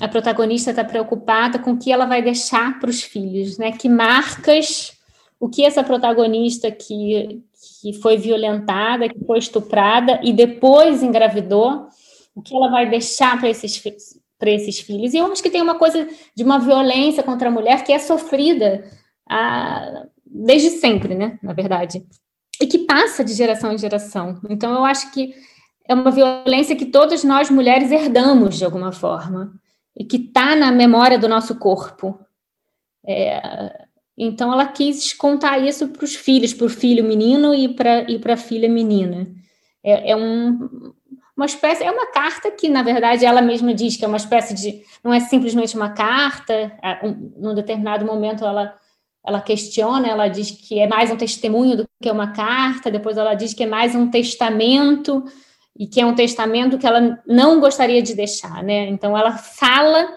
a 0.00 0.08
protagonista 0.08 0.70
está 0.70 0.84
preocupada 0.84 1.58
com 1.58 1.72
o 1.72 1.78
que 1.78 1.92
ela 1.92 2.06
vai 2.06 2.22
deixar 2.22 2.78
para 2.80 2.90
os 2.90 3.02
filhos, 3.02 3.58
né? 3.58 3.72
Que 3.72 3.88
marcas, 3.88 4.92
o 5.38 5.48
que 5.48 5.64
essa 5.64 5.84
protagonista 5.84 6.70
que, 6.70 7.42
que 7.80 7.92
foi 7.94 8.16
violentada, 8.16 9.08
que 9.08 9.24
foi 9.24 9.38
estuprada 9.38 10.20
e 10.22 10.32
depois 10.32 11.02
engravidou, 11.02 11.88
o 12.34 12.42
que 12.42 12.54
ela 12.54 12.70
vai 12.70 12.88
deixar 12.88 13.38
para 13.38 13.50
esses, 13.50 13.80
para 14.38 14.50
esses 14.50 14.80
filhos. 14.80 15.12
E 15.12 15.18
eu 15.18 15.30
acho 15.30 15.42
que 15.42 15.50
tem 15.50 15.60
uma 15.60 15.74
coisa 15.74 16.08
de 16.34 16.42
uma 16.42 16.58
violência 16.58 17.22
contra 17.22 17.48
a 17.48 17.52
mulher 17.52 17.84
que 17.84 17.92
é 17.92 17.98
sofrida 17.98 18.84
a, 19.28 20.06
desde 20.32 20.70
sempre, 20.70 21.14
né? 21.14 21.38
Na 21.42 21.52
verdade. 21.52 22.04
E 22.60 22.66
que 22.66 22.78
passa 22.80 23.24
de 23.24 23.32
geração 23.34 23.72
em 23.72 23.78
geração. 23.78 24.40
Então, 24.48 24.72
eu 24.72 24.84
acho 24.84 25.12
que 25.12 25.34
é 25.86 25.94
uma 25.94 26.10
violência 26.10 26.76
que 26.76 26.86
todas 26.86 27.24
nós 27.24 27.50
mulheres 27.50 27.90
herdamos 27.90 28.56
de 28.56 28.64
alguma 28.64 28.92
forma 28.92 29.52
e 29.96 30.04
que 30.04 30.16
está 30.16 30.54
na 30.54 30.70
memória 30.70 31.18
do 31.18 31.28
nosso 31.28 31.58
corpo. 31.58 32.18
É, 33.06 33.86
então, 34.16 34.52
ela 34.52 34.66
quis 34.66 35.12
contar 35.12 35.58
isso 35.58 35.88
para 35.88 36.04
os 36.04 36.14
filhos, 36.14 36.54
para 36.54 36.66
o 36.66 36.70
filho 36.70 37.04
menino 37.04 37.54
e 37.54 37.74
para 37.74 38.02
e 38.10 38.20
a 38.24 38.36
filha 38.36 38.68
menina. 38.68 39.26
É, 39.82 40.12
é 40.12 40.16
um, 40.16 40.92
uma 41.36 41.46
espécie, 41.46 41.82
é 41.82 41.90
uma 41.90 42.06
carta 42.12 42.50
que, 42.50 42.68
na 42.68 42.82
verdade, 42.82 43.24
ela 43.24 43.42
mesma 43.42 43.74
diz 43.74 43.96
que 43.96 44.04
é 44.04 44.08
uma 44.08 44.16
espécie 44.16 44.54
de. 44.54 44.82
Não 45.02 45.12
é 45.12 45.20
simplesmente 45.20 45.74
uma 45.74 45.90
carta, 45.90 46.52
é, 46.54 47.00
um, 47.04 47.32
num 47.36 47.54
determinado 47.54 48.04
momento 48.04 48.44
ela, 48.44 48.74
ela 49.24 49.40
questiona, 49.40 50.08
ela 50.08 50.28
diz 50.28 50.50
que 50.50 50.78
é 50.78 50.86
mais 50.86 51.10
um 51.10 51.16
testemunho 51.16 51.76
do 51.76 51.88
que 52.02 52.10
uma 52.10 52.32
carta, 52.32 52.90
depois 52.90 53.16
ela 53.16 53.34
diz 53.34 53.54
que 53.54 53.62
é 53.62 53.66
mais 53.66 53.94
um 53.94 54.10
testamento, 54.10 55.24
e 55.76 55.86
que 55.86 56.00
é 56.00 56.06
um 56.06 56.14
testamento 56.14 56.78
que 56.78 56.86
ela 56.86 57.22
não 57.26 57.60
gostaria 57.60 58.02
de 58.02 58.14
deixar, 58.14 58.62
né? 58.62 58.88
Então 58.88 59.16
ela 59.16 59.32
fala 59.32 60.08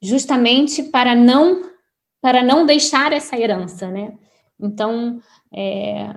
justamente 0.00 0.82
para 0.84 1.14
não 1.14 1.70
para 2.20 2.42
não 2.42 2.64
deixar 2.64 3.12
essa 3.12 3.36
herança, 3.36 3.90
né? 3.90 4.16
Então, 4.60 5.20
é, 5.52 6.08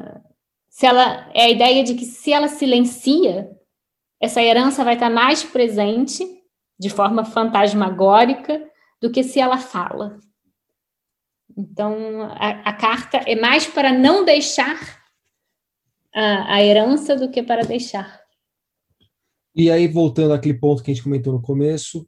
se 0.70 0.86
ela 0.86 1.32
é 1.34 1.46
a 1.46 1.50
ideia 1.50 1.84
de 1.84 1.96
que 1.96 2.06
se 2.06 2.32
ela 2.32 2.48
silencia, 2.48 3.50
essa 4.22 4.40
herança 4.40 4.84
vai 4.84 4.94
estar 4.94 5.10
mais 5.10 5.44
presente 5.44 6.24
de 6.80 6.92
forma 6.92 7.26
fantasmagórica 7.26 8.64
do 9.02 9.10
que 9.10 9.24
se 9.24 9.40
ela 9.40 9.58
fala. 9.58 10.20
Então, 11.58 12.24
a, 12.24 12.70
a 12.70 12.74
carta 12.74 13.18
é 13.26 13.36
mais 13.36 13.66
para 13.66 13.92
não 13.92 14.26
deixar 14.26 14.78
a, 16.14 16.56
a 16.56 16.64
herança 16.64 17.16
do 17.16 17.30
que 17.30 17.44
para 17.44 17.64
deixar. 17.64 18.22
E 19.56 19.72
aí, 19.72 19.88
voltando 19.88 20.34
àquele 20.34 20.58
ponto 20.58 20.84
que 20.84 20.92
a 20.92 20.94
gente 20.94 21.04
comentou 21.04 21.34
no 21.34 21.42
começo, 21.42 22.08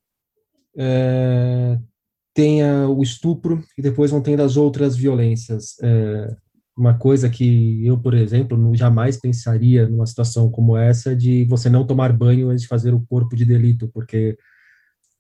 é, 0.78 1.80
tem 2.34 2.63
o 2.63 3.02
estupro 3.02 3.63
e 3.78 3.82
depois 3.82 4.12
vão 4.12 4.21
tendo 4.21 4.43
as 4.43 4.58
outras 4.58 4.95
violências. 4.95 5.76
É, 5.82 6.36
uma 6.78 6.95
coisa 6.95 7.30
que 7.30 7.86
eu, 7.86 7.97
por 8.00 8.13
exemplo, 8.13 8.76
jamais 8.76 9.17
pensaria 9.19 9.88
numa 9.88 10.06
situação 10.06 10.52
como 10.52 10.78
essa 10.78 11.15
de 11.15 11.43
você 11.45 11.69
não 11.69 11.88
tomar 11.88 12.13
banho 12.13 12.50
antes 12.50 12.62
de 12.62 12.67
fazer 12.67 12.93
o 12.93 13.04
corpo 13.10 13.36
de 13.36 13.43
delito, 13.43 13.89
porque 13.91 14.38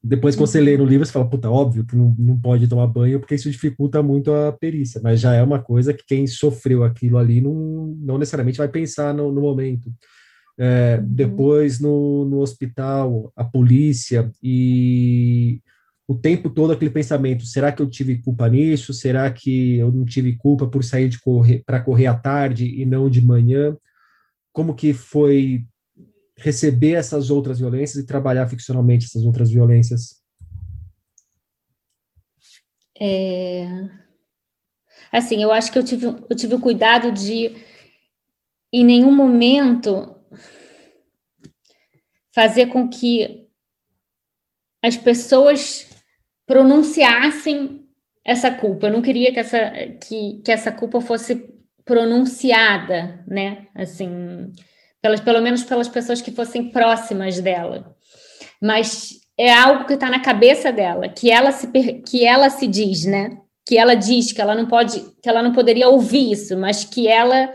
depois 0.03 0.35
que 0.35 0.41
você 0.41 0.61
lê 0.61 0.77
no 0.77 0.85
livro, 0.85 1.05
você 1.05 1.11
fala, 1.11 1.29
puta, 1.29 1.49
óbvio 1.49 1.85
que 1.85 1.95
não, 1.95 2.15
não 2.17 2.39
pode 2.39 2.67
tomar 2.67 2.87
banho, 2.87 3.19
porque 3.19 3.35
isso 3.35 3.49
dificulta 3.49 4.01
muito 4.01 4.31
a 4.31 4.51
perícia, 4.51 5.01
mas 5.03 5.19
já 5.19 5.33
é 5.33 5.43
uma 5.43 5.59
coisa 5.61 5.93
que 5.93 6.05
quem 6.05 6.27
sofreu 6.27 6.83
aquilo 6.83 7.17
ali 7.17 7.41
não, 7.41 7.95
não 7.99 8.17
necessariamente 8.17 8.57
vai 8.57 8.67
pensar 8.67 9.13
no, 9.13 9.31
no 9.31 9.41
momento. 9.41 9.91
É, 10.59 10.99
depois 11.03 11.79
no, 11.79 12.25
no 12.25 12.39
hospital, 12.39 13.31
a 13.35 13.43
polícia 13.43 14.31
e 14.41 15.61
o 16.07 16.15
tempo 16.15 16.49
todo 16.49 16.71
aquele 16.71 16.89
pensamento: 16.89 17.45
será 17.45 17.71
que 17.71 17.81
eu 17.81 17.89
tive 17.89 18.17
culpa 18.21 18.47
nisso? 18.49 18.93
Será 18.93 19.29
que 19.31 19.77
eu 19.77 19.91
não 19.91 20.05
tive 20.05 20.35
culpa 20.35 20.67
por 20.67 20.83
sair 20.83 21.09
de 21.09 21.19
correr 21.19 21.63
para 21.65 21.79
correr 21.81 22.07
à 22.07 22.15
tarde 22.15 22.65
e 22.65 22.85
não 22.85 23.09
de 23.09 23.21
manhã? 23.21 23.77
Como 24.53 24.73
que 24.73 24.93
foi 24.93 25.65
receber 26.37 26.93
essas 26.93 27.29
outras 27.29 27.59
violências 27.59 28.03
e 28.03 28.07
trabalhar 28.07 28.47
ficcionalmente 28.47 29.05
essas 29.05 29.23
outras 29.23 29.49
violências? 29.49 30.21
É... 32.99 33.65
Assim, 35.11 35.41
eu 35.41 35.51
acho 35.51 35.71
que 35.71 35.79
eu 35.79 35.83
tive, 35.83 36.05
eu 36.05 36.35
tive 36.35 36.55
o 36.55 36.59
cuidado 36.59 37.11
de, 37.11 37.55
em 38.71 38.83
nenhum 38.83 39.11
momento, 39.11 40.15
fazer 42.33 42.67
com 42.67 42.87
que 42.89 43.47
as 44.83 44.97
pessoas 44.97 45.87
pronunciassem 46.45 47.87
essa 48.23 48.51
culpa. 48.51 48.87
Eu 48.87 48.93
não 48.93 49.01
queria 49.01 49.33
que 49.33 49.39
essa, 49.39 49.71
que, 50.05 50.41
que 50.43 50.51
essa 50.51 50.71
culpa 50.71 50.99
fosse 51.01 51.51
pronunciada, 51.85 53.23
né? 53.25 53.67
Assim, 53.73 54.51
pelas, 55.07 55.21
pelo 55.21 55.41
menos 55.41 55.63
pelas 55.63 55.87
pessoas 55.87 56.21
que 56.21 56.31
fossem 56.31 56.69
próximas 56.69 57.39
dela. 57.39 57.95
Mas 58.61 59.21
é 59.37 59.53
algo 59.53 59.85
que 59.85 59.93
está 59.93 60.09
na 60.09 60.19
cabeça 60.19 60.71
dela, 60.71 61.07
que 61.07 61.31
ela 61.31 61.51
se 61.51 61.67
que 62.01 62.25
ela 62.25 62.49
se 62.49 62.67
diz, 62.67 63.05
né? 63.05 63.37
Que 63.65 63.77
ela 63.77 63.95
diz 63.95 64.31
que 64.31 64.41
ela 64.41 64.55
não 64.55 64.65
pode, 64.65 64.99
que 65.21 65.29
ela 65.29 65.41
não 65.41 65.53
poderia 65.53 65.87
ouvir 65.87 66.31
isso, 66.31 66.57
mas 66.57 66.83
que 66.83 67.07
ela 67.07 67.53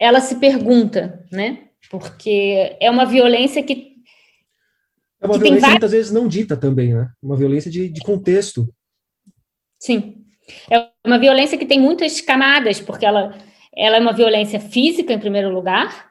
ela 0.00 0.20
se 0.20 0.36
pergunta, 0.36 1.24
né? 1.30 1.68
Porque 1.90 2.76
é 2.80 2.90
uma 2.90 3.04
violência 3.04 3.62
que 3.62 3.96
é 5.20 5.26
uma 5.26 5.34
violência 5.34 5.60
várias... 5.60 5.72
muitas 5.72 5.90
vezes 5.92 6.12
não 6.12 6.28
dita 6.28 6.56
também, 6.56 6.94
né? 6.94 7.08
Uma 7.22 7.36
violência 7.36 7.70
de, 7.70 7.88
de 7.88 8.00
contexto. 8.00 8.68
Sim. 9.78 10.24
É 10.70 10.88
uma 11.04 11.18
violência 11.18 11.58
que 11.58 11.66
tem 11.66 11.80
muitas 11.80 12.20
camadas, 12.20 12.80
porque 12.80 13.04
ela, 13.04 13.36
ela 13.76 13.96
é 13.96 14.00
uma 14.00 14.12
violência 14.12 14.60
física, 14.60 15.12
em 15.12 15.18
primeiro 15.18 15.50
lugar, 15.50 16.07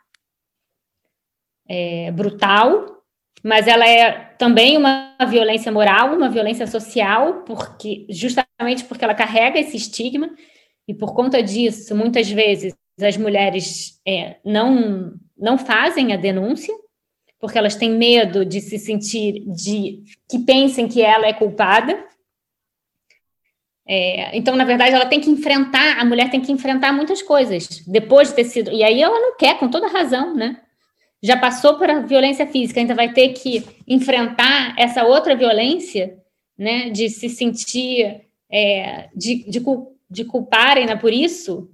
é 1.69 2.12
brutal, 2.12 2.97
mas 3.43 3.67
ela 3.67 3.88
é 3.88 4.12
também 4.38 4.77
uma 4.77 5.15
violência 5.30 5.71
moral, 5.71 6.15
uma 6.15 6.30
violência 6.30 6.67
social, 6.67 7.43
porque 7.45 8.06
justamente 8.10 8.84
porque 8.86 9.03
ela 9.03 9.13
carrega 9.13 9.60
esse 9.60 9.77
estigma, 9.77 10.30
e 10.88 10.93
por 10.93 11.13
conta 11.13 11.43
disso, 11.43 11.95
muitas 11.95 12.30
vezes 12.30 12.73
as 13.01 13.17
mulheres 13.17 14.01
é, 14.08 14.38
não, 14.43 15.13
não 15.38 15.58
fazem 15.58 16.13
a 16.13 16.17
denúncia, 16.17 16.73
porque 17.39 17.58
elas 17.58 17.75
têm 17.75 17.91
medo 17.91 18.43
de 18.43 18.62
se 18.62 18.80
sentir, 18.80 19.43
de 19.45 20.03
que 20.30 20.39
pensem 20.39 20.88
que 20.88 21.01
ela 21.01 21.27
é 21.27 21.34
culpada. 21.34 22.03
É, 23.88 24.36
então, 24.36 24.56
na 24.56 24.65
verdade, 24.65 24.95
ela 24.95 25.06
tem 25.06 25.21
que 25.21 25.30
enfrentar, 25.30 25.99
a 25.99 26.06
mulher 26.06 26.30
tem 26.30 26.41
que 26.41 26.51
enfrentar 26.51 26.91
muitas 26.91 27.21
coisas 27.21 27.84
depois 27.86 28.30
de 28.30 28.36
ter 28.36 28.45
sido. 28.45 28.71
E 28.71 28.84
aí 28.84 29.01
ela 29.01 29.19
não 29.19 29.38
quer, 29.38 29.60
com 29.60 29.69
toda 29.69 29.88
razão, 29.88 30.34
né? 30.34 30.62
Já 31.21 31.38
passou 31.38 31.77
por 31.77 31.88
violência 32.06 32.45
física, 32.45 32.80
ainda 32.80 32.93
vai 32.93 33.12
ter 33.12 33.30
que 33.30 33.65
enfrentar 33.88 34.75
essa 34.77 35.03
outra 35.03 35.36
violência, 35.36 36.17
né? 36.58 36.89
De 36.89 37.10
se 37.10 37.27
sentir, 37.30 38.21
é, 38.51 39.10
de, 39.15 39.43
de, 39.49 39.63
de 40.10 40.25
culparem 40.25 40.86
né, 40.86 40.95
por 40.95 41.12
isso, 41.12 41.69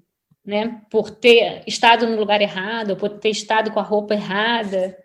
né? 0.45 0.81
Por 0.89 1.09
ter 1.09 1.63
estado 1.67 2.07
no 2.07 2.17
lugar 2.17 2.41
errado, 2.41 2.95
por 2.95 3.09
ter 3.09 3.29
estado 3.29 3.71
com 3.71 3.79
a 3.79 3.83
roupa 3.83 4.13
errada. 4.13 4.97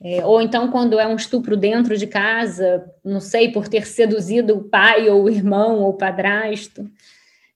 É, 0.00 0.24
ou 0.24 0.40
então, 0.40 0.70
quando 0.70 1.00
é 1.00 1.06
um 1.06 1.16
estupro 1.16 1.56
dentro 1.56 1.96
de 1.96 2.06
casa, 2.06 2.84
não 3.04 3.20
sei, 3.20 3.50
por 3.50 3.68
ter 3.68 3.86
seduzido 3.86 4.56
o 4.56 4.64
pai 4.64 5.08
ou 5.08 5.24
o 5.24 5.30
irmão 5.30 5.80
ou 5.80 5.90
o 5.90 5.96
padrasto. 5.96 6.88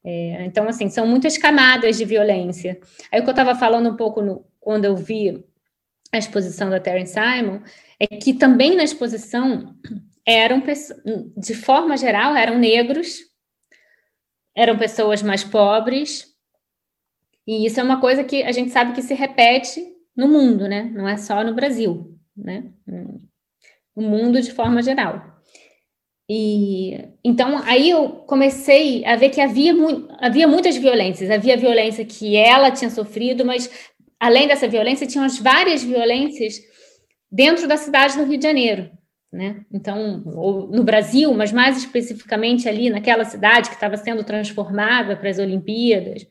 É, 0.05 0.45
então, 0.45 0.69
assim, 0.69 0.89
são 0.89 1.07
muitas 1.07 1.39
camadas 1.39 1.97
de 1.97 2.05
violência. 2.05 2.81
Aí 3.13 3.21
o 3.21 3.23
que 3.23 3.29
eu 3.29 3.33
estava 3.33 3.55
falando 3.55 3.91
um 3.91 3.97
pouco 3.97 4.21
no, 4.21 4.45
quando 4.59 4.85
eu 4.85 4.97
vi 4.97 5.45
a 6.13 6.19
exposição 6.19 6.69
da 6.69 6.79
Terence 6.79 7.15
Simon 7.15 7.61
é 7.99 8.07
que 8.07 8.35
também 8.35 8.77
na 8.77 8.85
exposição 8.85 9.75
eram, 10.27 10.63
de 11.37 11.55
forma 11.55 11.97
geral, 11.97 12.37
eram 12.37 12.59
negros, 12.59 13.19
eram 14.55 14.77
pessoas 14.79 15.23
mais 15.23 15.43
pobres, 15.43 16.27
e 17.47 17.67
isso 17.67 17.81
é 17.81 17.83
uma 17.83 18.01
coisa 18.01 18.23
que 18.23 18.43
a 18.43 18.53
gente 18.53 18.71
sabe 18.71 18.93
que 18.93 19.03
se 19.03 19.15
repete 19.15 19.85
no 20.15 20.29
mundo, 20.29 20.69
né? 20.69 20.85
Não 20.95 21.09
é 21.09 21.17
só 21.17 21.43
no 21.43 21.55
Brasil 21.55 22.13
né? 22.37 22.65
O 23.95 24.03
mundo 24.03 24.41
de 24.41 24.53
forma 24.53 24.83
geral. 24.83 25.23
E 26.29 26.97
então 27.23 27.59
aí 27.65 27.91
eu 27.91 28.09
comecei 28.09 29.05
a 29.05 29.17
ver 29.17 29.29
que 29.31 29.41
havia, 29.41 29.75
mu 29.75 30.09
havia 30.19 30.49
muitas 30.49 30.77
violências, 30.77 31.31
havia 31.31 31.57
violência 31.57 32.05
que 32.05 32.37
ela 32.37 32.71
tinha 32.71 32.91
sofrido, 32.91 33.45
mas 33.45 33.71
além 34.23 34.47
dessa 34.47 34.69
violência, 34.69 35.05
tinham 35.05 35.29
várias 35.41 35.83
violências 35.83 36.63
dentro 37.29 37.67
da 37.67 37.77
cidade 37.77 38.17
do 38.17 38.25
Rio 38.25 38.39
de 38.39 38.45
Janeiro, 38.45 38.89
né? 39.33 39.65
Então, 39.73 40.19
no 40.19 40.85
Brasil, 40.85 41.35
mas 41.35 41.51
mais 41.51 41.77
especificamente 41.77 42.69
ali 42.69 42.89
naquela 42.89 43.25
cidade 43.25 43.69
que 43.69 43.75
estava 43.75 43.97
sendo 43.97 44.23
transformada 44.23 45.17
para 45.17 45.29
as 45.29 45.41
Olimpíadas. 45.41 46.25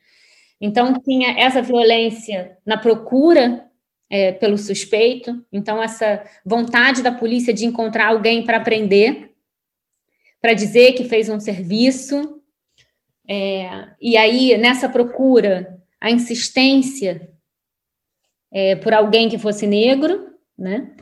Então, 0.61 0.93
tinha 1.01 1.37
essa 1.37 1.61
violência 1.61 2.57
na 2.65 2.77
procura 2.77 3.65
é, 4.09 4.31
pelo 4.31 4.57
suspeito. 4.57 5.45
Então, 5.51 5.83
essa 5.83 6.23
vontade 6.45 7.03
da 7.03 7.11
polícia 7.11 7.53
de 7.53 7.65
encontrar 7.65 8.07
alguém 8.07 8.45
para 8.45 8.61
prender, 8.61 9.31
para 10.39 10.53
dizer 10.53 10.93
que 10.93 11.03
fez 11.03 11.27
um 11.27 11.41
serviço. 11.41 12.41
É, 13.27 13.89
e 13.99 14.15
aí, 14.15 14.57
nessa 14.57 14.87
procura, 14.87 15.77
a 15.99 16.09
insistência 16.09 17.30
é, 18.51 18.75
por 18.75 18.93
alguém 18.93 19.29
que 19.29 19.37
fosse 19.37 19.65
negro, 19.65 20.29
né? 20.57 20.95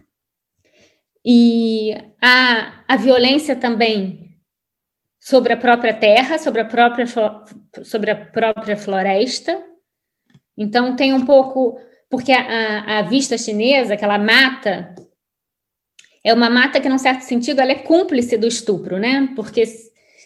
E 1.26 1.94
a, 2.22 2.84
a 2.88 2.96
violência 2.96 3.56
também 3.56 4.38
sobre 5.20 5.54
a 5.54 5.58
própria 5.58 5.94
terra, 5.94 6.38
sobre 6.38 6.62
a 6.62 6.66
própria, 6.66 7.06
sobre 7.84 8.12
a 8.12 8.16
própria 8.16 8.78
floresta. 8.78 9.64
Então, 10.58 10.96
tem 10.96 11.14
um 11.14 11.26
pouco 11.26 11.80
porque 12.10 12.32
a, 12.32 13.00
a, 13.00 13.02
vista 13.04 13.38
chinesa, 13.38 13.94
aquela 13.94 14.18
mata, 14.18 14.96
é 16.24 16.34
uma 16.34 16.50
mata 16.50 16.80
que, 16.80 16.90
num 16.90 16.98
certo 16.98 17.22
sentido, 17.22 17.62
ela 17.62 17.72
é 17.72 17.76
cúmplice 17.76 18.38
do 18.38 18.48
estupro, 18.48 18.98
né? 18.98 19.32
Porque 19.36 19.64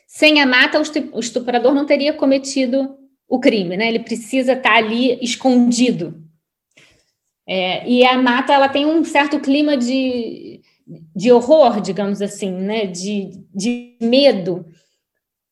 sem 0.08 0.42
a 0.42 0.46
mata, 0.46 0.80
o 1.12 1.20
estuprador 1.20 1.74
não 1.74 1.86
teria 1.86 2.14
cometido 2.14 2.98
o 3.28 3.40
crime, 3.40 3.76
né? 3.76 3.90
Ele 3.90 4.00
precisa 4.00 4.54
estar 4.54 4.76
ali 4.76 5.20
escondido. 5.22 6.24
É, 7.48 7.88
e 7.88 8.06
a 8.06 8.18
mata, 8.18 8.54
ela 8.54 8.70
tem 8.70 8.86
um 8.86 9.04
certo 9.04 9.40
clima 9.40 9.76
de, 9.76 10.62
de 11.16 11.32
horror, 11.32 11.82
digamos 11.82 12.22
assim, 12.22 12.52
né? 12.52 12.86
De, 12.86 13.32
de 13.54 13.98
medo. 14.02 14.66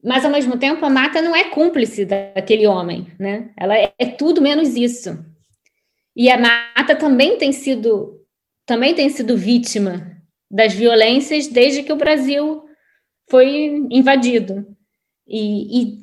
Mas, 0.03 0.25
ao 0.25 0.31
mesmo 0.31 0.57
tempo, 0.57 0.85
a 0.85 0.89
mata 0.89 1.21
não 1.21 1.35
é 1.35 1.45
cúmplice 1.45 2.05
daquele 2.05 2.65
homem, 2.65 3.07
né? 3.19 3.51
Ela 3.57 3.77
é, 3.77 3.93
é 3.99 4.05
tudo 4.05 4.41
menos 4.41 4.75
isso. 4.75 5.17
E 6.15 6.29
a 6.29 6.37
mata 6.37 6.95
também 6.95 7.37
tem 7.37 7.51
sido 7.51 8.17
também 8.65 8.93
tem 8.93 9.09
sido 9.09 9.35
vítima 9.35 10.17
das 10.49 10.73
violências 10.73 11.47
desde 11.47 11.83
que 11.83 11.91
o 11.91 11.97
Brasil 11.97 12.63
foi 13.29 13.85
invadido. 13.89 14.65
E, 15.27 15.81
e, 15.81 15.97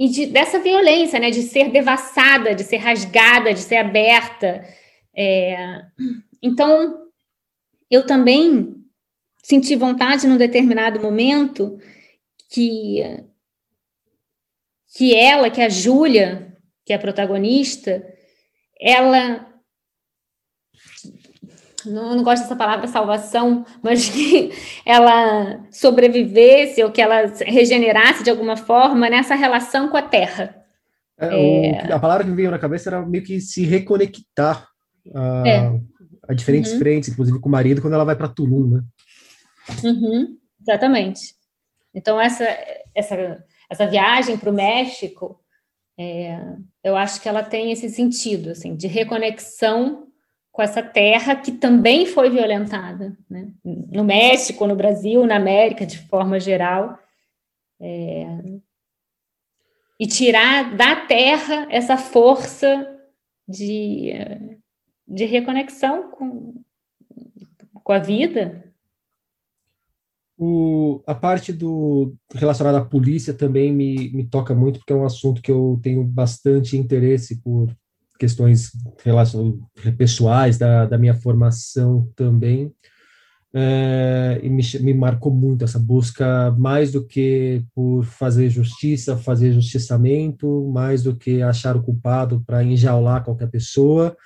e 0.00 0.08
de, 0.08 0.26
dessa 0.26 0.58
violência, 0.58 1.18
né, 1.18 1.30
de 1.30 1.42
ser 1.42 1.70
devassada, 1.70 2.54
de 2.54 2.64
ser 2.64 2.78
rasgada, 2.78 3.52
de 3.52 3.60
ser 3.60 3.76
aberta. 3.76 4.64
É, 5.14 5.84
então, 6.42 7.06
eu 7.90 8.06
também 8.06 8.74
senti 9.42 9.76
vontade, 9.76 10.26
num 10.26 10.36
determinado 10.36 11.00
momento, 11.00 11.78
que, 12.50 13.02
que 14.96 15.14
ela, 15.14 15.50
que 15.50 15.60
a 15.60 15.68
Júlia, 15.68 16.56
que 16.84 16.92
é 16.92 16.96
a 16.96 17.00
protagonista, 17.00 18.06
ela 18.80 19.46
não, 21.86 22.16
não 22.16 22.22
gosto 22.22 22.42
dessa 22.42 22.56
palavra 22.56 22.86
salvação, 22.86 23.64
mas 23.82 24.08
que 24.08 24.50
ela 24.86 25.66
sobrevivesse 25.70 26.82
ou 26.82 26.90
que 26.90 27.00
ela 27.00 27.26
regenerasse 27.44 28.22
de 28.22 28.30
alguma 28.30 28.56
forma 28.56 29.10
nessa 29.10 29.34
relação 29.34 29.88
com 29.88 29.96
a 29.96 30.02
terra. 30.02 30.56
É, 31.18 31.66
é... 31.66 31.92
a 31.92 31.98
palavra 31.98 32.24
que 32.24 32.30
me 32.30 32.36
veio 32.36 32.50
na 32.50 32.58
cabeça 32.58 32.90
era 32.90 33.04
meio 33.04 33.24
que 33.24 33.40
se 33.40 33.64
reconectar 33.64 34.71
a, 35.14 35.48
é. 35.48 35.80
a 36.28 36.34
diferentes 36.34 36.72
uhum. 36.72 36.78
frentes, 36.78 37.08
inclusive 37.08 37.40
com 37.40 37.48
o 37.48 37.52
marido, 37.52 37.80
quando 37.80 37.94
ela 37.94 38.04
vai 38.04 38.16
para 38.16 38.28
Tulum, 38.28 38.68
né? 38.68 38.82
Uhum. 39.84 40.36
Exatamente. 40.60 41.34
Então, 41.94 42.20
essa, 42.20 42.44
essa, 42.94 43.44
essa 43.70 43.86
viagem 43.86 44.36
para 44.36 44.50
o 44.50 44.54
México, 44.54 45.40
é, 45.98 46.38
eu 46.82 46.96
acho 46.96 47.20
que 47.20 47.28
ela 47.28 47.42
tem 47.42 47.70
esse 47.70 47.88
sentido, 47.88 48.50
assim, 48.50 48.74
de 48.74 48.86
reconexão 48.86 50.08
com 50.52 50.60
essa 50.60 50.82
terra 50.82 51.34
que 51.34 51.50
também 51.50 52.04
foi 52.04 52.28
violentada, 52.28 53.16
né? 53.28 53.50
no 53.64 54.04
México, 54.04 54.66
no 54.66 54.76
Brasil, 54.76 55.26
na 55.26 55.36
América, 55.36 55.86
de 55.86 55.98
forma 55.98 56.38
geral. 56.38 56.98
É... 57.80 58.26
E 59.98 60.06
tirar 60.06 60.76
da 60.76 60.96
terra 60.96 61.66
essa 61.70 61.96
força 61.96 62.86
de, 63.48 64.12
de 65.12 65.26
reconexão 65.26 66.10
com, 66.10 66.54
com 67.74 67.92
a 67.92 67.98
vida. 67.98 68.64
O, 70.38 71.02
a 71.06 71.14
parte 71.14 71.52
do 71.52 72.16
relacionada 72.34 72.78
à 72.78 72.84
polícia 72.84 73.34
também 73.34 73.72
me, 73.72 74.10
me 74.10 74.26
toca 74.26 74.54
muito, 74.54 74.78
porque 74.78 74.92
é 74.92 74.96
um 74.96 75.04
assunto 75.04 75.42
que 75.42 75.52
eu 75.52 75.78
tenho 75.82 76.02
bastante 76.02 76.76
interesse 76.76 77.40
por 77.42 77.68
questões 78.18 78.72
pessoais 79.98 80.56
da, 80.56 80.86
da 80.86 80.96
minha 80.96 81.14
formação 81.14 82.10
também. 82.16 82.72
É, 83.54 84.40
e 84.42 84.48
me, 84.48 84.62
me 84.80 84.94
marcou 84.94 85.30
muito 85.30 85.62
essa 85.62 85.78
busca, 85.78 86.50
mais 86.52 86.90
do 86.90 87.06
que 87.06 87.62
por 87.74 88.02
fazer 88.02 88.48
justiça, 88.48 89.18
fazer 89.18 89.52
justiçamento, 89.52 90.70
mais 90.72 91.02
do 91.02 91.14
que 91.14 91.42
achar 91.42 91.76
o 91.76 91.82
culpado 91.82 92.42
para 92.46 92.64
enjaular 92.64 93.22
qualquer 93.22 93.50
pessoa, 93.50 94.16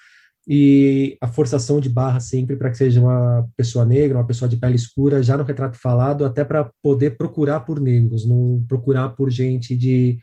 e 0.47 1.17
a 1.21 1.27
forçação 1.27 1.81
de 1.81 1.89
barra 1.89 2.21
sempre 2.21 2.57
para 2.57 2.71
que 2.71 2.77
seja 2.77 3.01
uma 3.01 3.49
pessoa 3.57 3.85
negra, 3.85 4.19
uma 4.19 4.27
pessoa 4.27 4.49
de 4.49 4.57
pele 4.57 4.77
escura, 4.77 5.23
já 5.23 5.37
no 5.37 5.43
retrato 5.43 5.77
falado, 5.77 6.25
até 6.25 6.45
para 6.45 6.71
poder 6.81 7.17
procurar 7.17 7.61
por 7.61 7.81
negros, 7.81 8.25
não 8.25 8.65
procurar 8.69 9.09
por 9.11 9.29
gente 9.29 9.77
de, 9.77 10.19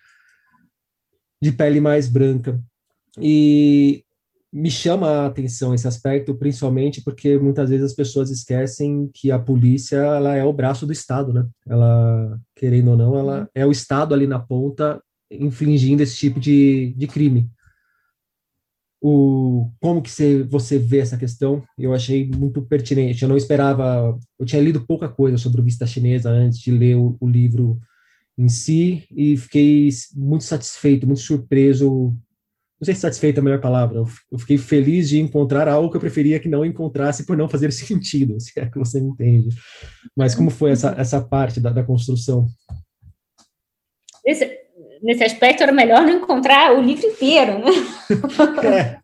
de 1.41 1.51
pele 1.51 1.81
mais 1.81 2.07
branca. 2.07 2.57
E 3.19 4.03
me 4.51 4.71
chama 4.71 5.07
a 5.07 5.25
atenção 5.25 5.73
esse 5.73 5.87
aspecto, 5.87 6.35
principalmente 6.35 7.01
porque 7.01 7.37
muitas 7.37 7.69
vezes 7.69 7.87
as 7.87 7.93
pessoas 7.93 8.29
esquecem 8.29 9.09
que 9.13 9.29
a 9.29 9.39
polícia 9.39 9.97
ela 9.97 10.35
é 10.35 10.43
o 10.45 10.53
braço 10.53 10.85
do 10.85 10.93
Estado, 10.93 11.33
né? 11.33 11.45
Ela, 11.67 12.39
querendo 12.55 12.91
ou 12.91 12.97
não, 12.97 13.17
ela 13.17 13.49
é 13.53 13.65
o 13.65 13.71
Estado 13.71 14.13
ali 14.13 14.25
na 14.25 14.39
ponta 14.39 15.01
infligindo 15.29 16.03
esse 16.03 16.15
tipo 16.15 16.39
de, 16.39 16.93
de 16.95 17.07
crime. 17.07 17.49
O, 19.05 19.69
como 19.81 20.01
que 20.01 20.09
você, 20.09 20.43
você 20.43 20.79
vê 20.79 20.99
essa 20.99 21.17
questão? 21.17 21.61
Eu 21.77 21.93
achei 21.93 22.25
muito 22.29 22.61
pertinente. 22.61 23.21
Eu 23.21 23.29
não 23.29 23.35
esperava, 23.35 24.17
eu 24.39 24.45
tinha 24.45 24.61
lido 24.61 24.85
pouca 24.85 25.09
coisa 25.09 25.37
sobre 25.37 25.59
o 25.59 25.63
Vista 25.63 25.85
Chinesa 25.85 26.29
antes 26.29 26.59
de 26.59 26.71
ler 26.71 26.95
o, 26.95 27.17
o 27.19 27.27
livro 27.27 27.79
em 28.37 28.47
si 28.47 29.05
e 29.11 29.35
fiquei 29.35 29.89
muito 30.15 30.45
satisfeito, 30.45 31.05
muito 31.05 31.19
surpreso 31.19 32.15
não 32.83 32.85
sei 32.85 32.95
se 32.95 33.01
satisfeita 33.01 33.39
é 33.39 33.41
a 33.41 33.43
melhor 33.43 33.61
palavra, 33.61 34.03
eu 34.29 34.37
fiquei 34.37 34.57
feliz 34.57 35.07
de 35.07 35.17
encontrar 35.17 35.69
algo 35.69 35.89
que 35.89 35.95
eu 35.95 36.01
preferia 36.01 36.37
que 36.37 36.49
não 36.49 36.65
encontrasse 36.65 37.25
por 37.25 37.37
não 37.37 37.47
fazer 37.47 37.71
sentido, 37.71 38.37
se 38.41 38.59
é 38.59 38.69
que 38.69 38.77
você 38.77 38.99
me 38.99 39.09
entende. 39.09 39.55
Mas 40.13 40.35
como 40.35 40.49
foi 40.49 40.71
essa, 40.71 40.93
essa 40.97 41.21
parte 41.21 41.61
da, 41.61 41.69
da 41.69 41.81
construção? 41.81 42.45
Nesse, 44.25 44.52
nesse 45.03 45.23
aspecto, 45.23 45.61
era 45.61 45.71
melhor 45.71 46.01
não 46.01 46.13
encontrar 46.13 46.73
o 46.73 46.81
livro 46.81 47.05
inteiro, 47.05 47.59
né? 47.59 47.71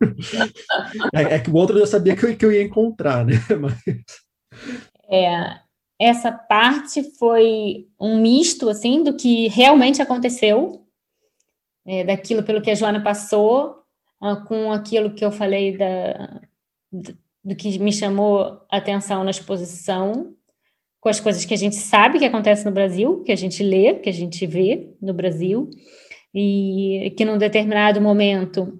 É, 1.12 1.22
é, 1.22 1.34
é 1.34 1.38
que 1.38 1.50
o 1.50 1.54
outro 1.54 1.78
eu 1.78 1.86
sabia 1.86 2.16
que 2.16 2.24
eu, 2.24 2.36
que 2.36 2.44
eu 2.44 2.52
ia 2.52 2.62
encontrar, 2.62 3.24
né? 3.24 3.34
Mas... 3.60 3.74
É, 5.08 5.58
essa 5.98 6.32
parte 6.32 7.02
foi 7.18 7.88
um 8.00 8.20
misto, 8.20 8.68
assim, 8.68 9.02
do 9.02 9.16
que 9.16 9.48
realmente 9.48 10.00
aconteceu, 10.00 10.86
é, 11.86 12.04
daquilo 12.04 12.42
pelo 12.42 12.62
que 12.62 12.70
a 12.70 12.74
Joana 12.74 13.02
passou, 13.02 13.82
uh, 14.22 14.44
com 14.46 14.72
aquilo 14.72 15.14
que 15.14 15.24
eu 15.24 15.32
falei 15.32 15.76
da, 15.76 16.40
do 17.44 17.56
que 17.56 17.78
me 17.78 17.92
chamou 17.92 18.62
a 18.70 18.76
atenção 18.76 19.24
na 19.24 19.30
exposição, 19.30 20.34
com 21.00 21.08
as 21.08 21.18
coisas 21.18 21.44
que 21.44 21.54
a 21.54 21.56
gente 21.56 21.76
sabe 21.76 22.18
que 22.18 22.24
acontece 22.24 22.64
no 22.64 22.72
Brasil, 22.72 23.22
que 23.24 23.32
a 23.32 23.36
gente 23.36 23.62
lê, 23.62 23.94
que 23.94 24.08
a 24.08 24.12
gente 24.12 24.46
vê 24.46 24.94
no 25.00 25.14
Brasil, 25.14 25.70
e 26.34 27.12
que 27.16 27.24
num 27.24 27.38
determinado 27.38 28.00
momento 28.00 28.78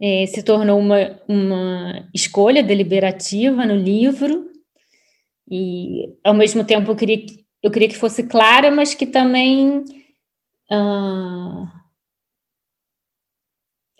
é, 0.00 0.26
se 0.26 0.42
tornou 0.42 0.78
uma, 0.78 1.20
uma 1.28 2.08
escolha 2.14 2.62
deliberativa 2.62 3.66
no 3.66 3.76
livro, 3.76 4.50
e 5.50 6.14
ao 6.24 6.34
mesmo 6.34 6.64
tempo 6.64 6.90
eu 6.90 6.96
queria, 6.96 7.26
eu 7.62 7.70
queria 7.70 7.88
que 7.88 7.96
fosse 7.96 8.22
clara, 8.22 8.70
mas 8.70 8.94
que 8.94 9.06
também 9.06 9.84
Uh, 10.72 11.68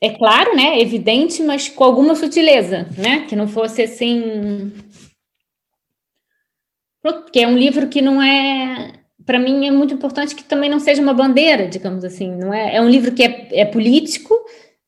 é 0.00 0.10
claro, 0.10 0.56
né? 0.56 0.80
Evidente, 0.80 1.42
mas 1.42 1.68
com 1.68 1.84
alguma 1.84 2.14
sutileza, 2.14 2.88
né? 2.96 3.26
Que 3.26 3.36
não 3.36 3.46
fosse 3.46 3.82
assim. 3.82 4.72
Porque 7.02 7.40
é 7.40 7.48
um 7.48 7.56
livro 7.56 7.88
que 7.88 8.00
não 8.00 8.22
é. 8.22 8.92
Para 9.24 9.38
mim 9.38 9.66
é 9.66 9.70
muito 9.70 9.94
importante 9.94 10.34
que 10.34 10.44
também 10.44 10.68
não 10.68 10.80
seja 10.80 11.02
uma 11.02 11.14
bandeira, 11.14 11.68
digamos 11.68 12.04
assim. 12.04 12.34
Não 12.34 12.52
é, 12.52 12.76
é 12.76 12.80
um 12.80 12.88
livro 12.88 13.12
que 13.12 13.22
é, 13.22 13.48
é 13.52 13.64
político, 13.64 14.34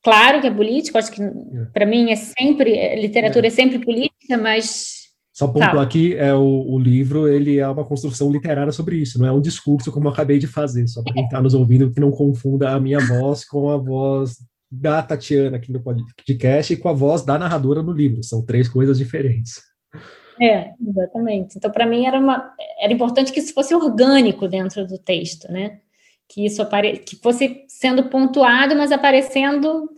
claro 0.02 0.40
que 0.40 0.46
é 0.46 0.50
político. 0.50 0.98
Acho 0.98 1.12
que 1.12 1.22
é. 1.22 1.30
para 1.72 1.86
mim 1.86 2.10
é 2.10 2.16
sempre 2.16 2.96
literatura 2.96 3.46
é. 3.46 3.48
é 3.48 3.50
sempre 3.50 3.78
política, 3.78 4.36
mas 4.38 5.04
só 5.34 5.48
pontuar 5.48 5.80
aqui, 5.80 6.14
é 6.14 6.32
o, 6.32 6.44
o, 6.44 6.78
livro, 6.78 7.26
ele 7.26 7.58
é 7.58 7.66
uma 7.66 7.84
construção 7.84 8.30
literária 8.30 8.70
sobre 8.70 8.98
isso, 8.98 9.18
não 9.18 9.26
é 9.26 9.32
um 9.32 9.40
discurso 9.40 9.90
como 9.90 10.06
eu 10.06 10.12
acabei 10.12 10.38
de 10.38 10.46
fazer, 10.46 10.86
só 10.86 11.02
para 11.02 11.12
quem 11.12 11.24
está 11.24 11.42
nos 11.42 11.54
ouvindo, 11.54 11.90
que 11.90 11.98
não 11.98 12.12
confunda 12.12 12.70
a 12.70 12.78
minha 12.78 13.00
voz 13.00 13.44
com 13.44 13.68
a 13.68 13.76
voz 13.76 14.36
da 14.70 15.02
Tatiana 15.02 15.56
aqui 15.56 15.72
no 15.72 15.82
podcast 15.82 16.72
e 16.72 16.76
com 16.76 16.88
a 16.88 16.92
voz 16.92 17.22
da 17.22 17.36
narradora 17.36 17.82
no 17.82 17.90
livro, 17.90 18.22
são 18.22 18.44
três 18.44 18.68
coisas 18.68 18.96
diferentes. 18.96 19.60
É, 20.40 20.72
exatamente. 20.80 21.56
Então, 21.56 21.70
para 21.70 21.86
mim, 21.86 22.06
era, 22.06 22.18
uma, 22.18 22.54
era 22.78 22.92
importante 22.92 23.32
que 23.32 23.38
isso 23.38 23.54
fosse 23.54 23.74
orgânico 23.74 24.48
dentro 24.48 24.86
do 24.86 24.98
texto, 24.98 25.50
né? 25.50 25.80
Que 26.28 26.44
isso 26.46 26.62
apare, 26.62 26.98
que 26.98 27.16
fosse 27.16 27.64
sendo 27.68 28.04
pontuado, 28.08 28.74
mas 28.74 28.90
aparecendo 28.90 29.88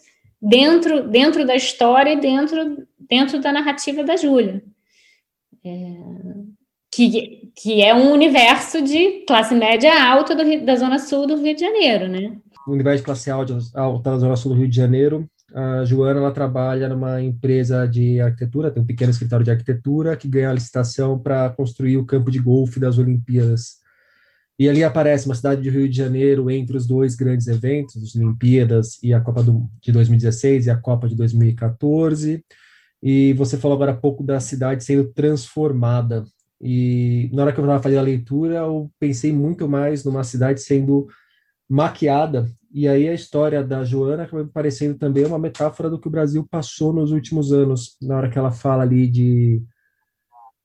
dentro, 0.41 1.09
dentro 1.09 1.47
da 1.47 1.55
história 1.55 2.13
e 2.13 2.21
dentro, 2.21 2.87
dentro 2.99 3.41
da 3.41 3.53
narrativa 3.53 4.05
da 4.05 4.17
Júlia. 4.17 4.63
É, 5.65 5.71
que, 6.91 7.53
que 7.55 7.83
é 7.83 7.95
um 7.95 8.13
universo 8.13 8.81
de 8.83 9.25
classe 9.27 9.55
média 9.55 9.93
alta 10.03 10.35
do, 10.35 10.65
da 10.65 10.77
Zona 10.77 10.99
Sul 10.99 11.27
do 11.27 11.37
Rio 11.37 11.55
de 11.55 11.61
Janeiro, 11.61 12.09
né? 12.09 12.37
O 12.67 12.73
universo 12.73 12.99
de 12.99 13.05
classe 13.05 13.31
alta, 13.31 13.59
alta 13.75 14.11
da 14.11 14.19
Zona 14.19 14.37
Sul 14.37 14.53
do 14.53 14.59
Rio 14.59 14.69
de 14.69 14.77
Janeiro, 14.77 15.29
A 15.57 15.87
Joana 15.87 16.21
ela 16.21 16.31
trabalha 16.31 16.87
numa 16.87 17.23
empresa 17.23 17.87
de 17.87 18.21
arquitetura, 18.21 18.71
tem 18.71 18.83
um 18.83 18.87
pequeno 18.87 19.11
escritório 19.11 19.43
de 19.43 19.51
arquitetura 19.51 20.15
que 20.15 20.29
ganha 20.29 20.51
a 20.51 20.53
licitação 20.53 21.19
para 21.19 21.49
construir 21.49 21.97
o 21.97 22.05
campo 22.05 22.31
de 22.31 22.39
golfe 22.39 22.79
das 22.79 22.99
Olimpíadas. 22.99 23.77
E 24.59 24.69
ali 24.69 24.85
aparece 24.85 25.25
uma 25.25 25.35
cidade 25.35 25.63
de 25.63 25.71
Rio 25.71 25.89
de 25.89 25.97
Janeiro 25.97 26.51
entre 26.51 26.77
os 26.77 26.87
dois 26.87 27.15
grandes 27.15 27.47
eventos, 27.47 28.03
as 28.03 28.15
Olimpíadas 28.15 29.03
e 29.03 29.15
a 29.15 29.21
Copa 29.21 29.43
do, 29.43 29.67
de 29.81 29.91
2016 29.93 30.67
e 30.67 30.71
a 30.71 30.77
Copa 30.77 31.09
de 31.09 31.17
2014. 31.17 32.45
E 33.03 33.33
você 33.33 33.57
falou 33.57 33.77
agora 33.77 33.93
há 33.93 33.97
pouco 33.97 34.23
da 34.23 34.39
cidade 34.41 34.85
sendo 34.85 35.11
transformada. 35.15 36.27
E 36.61 37.31
na 37.33 37.45
hora 37.45 37.53
que 37.53 37.59
eu 37.59 37.65
estava 37.65 37.83
fazendo 37.83 38.01
a 38.01 38.03
leitura, 38.03 38.57
eu 38.57 38.91
pensei 39.01 39.33
muito 39.33 39.67
mais 39.67 40.05
numa 40.05 40.23
cidade 40.23 40.61
sendo 40.61 41.07
maquiada. 41.67 42.47
E 42.77 42.87
aí 42.87 43.09
a 43.09 43.15
história 43.15 43.65
da 43.65 43.83
Joana 43.85 44.25
acaba 44.25 44.45
me 44.45 44.51
parecendo 44.51 44.99
também 44.99 45.25
uma 45.25 45.39
metáfora 45.39 45.89
do 45.89 45.99
que 45.99 46.09
o 46.09 46.11
Brasil 46.11 46.47
passou 46.47 46.93
nos 46.93 47.11
últimos 47.11 47.51
anos, 47.51 47.97
na 48.03 48.19
hora 48.19 48.29
que 48.29 48.39
ela 48.39 48.53
fala 48.53 48.83
ali 48.83 49.09
de 49.09 49.63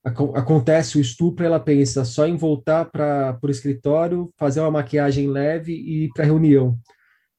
acontece 0.04 0.98
o 0.98 1.00
estupro, 1.00 1.46
ela 1.46 1.58
pensa 1.58 2.04
só 2.04 2.26
em 2.26 2.36
voltar 2.36 2.84
para 2.84 3.38
o 3.42 3.48
escritório, 3.48 4.30
fazer 4.36 4.60
uma 4.60 4.70
maquiagem 4.70 5.26
leve 5.26 5.72
e 5.72 6.04
ir 6.04 6.10
para 6.12 6.26
reunião. 6.26 6.76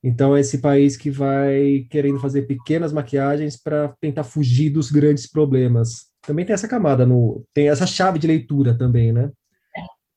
Então, 0.03 0.35
é 0.35 0.39
esse 0.39 0.57
país 0.57 0.97
que 0.97 1.11
vai 1.11 1.85
querendo 1.91 2.19
fazer 2.19 2.47
pequenas 2.47 2.91
maquiagens 2.91 3.55
para 3.55 3.93
tentar 4.01 4.23
fugir 4.23 4.71
dos 4.71 4.89
grandes 4.89 5.29
problemas. 5.29 6.07
Também 6.25 6.45
tem 6.45 6.53
essa 6.55 6.67
camada, 6.67 7.05
no, 7.05 7.45
tem 7.53 7.69
essa 7.69 7.85
chave 7.85 8.17
de 8.17 8.25
leitura 8.25 8.75
também, 8.75 9.13
né? 9.13 9.29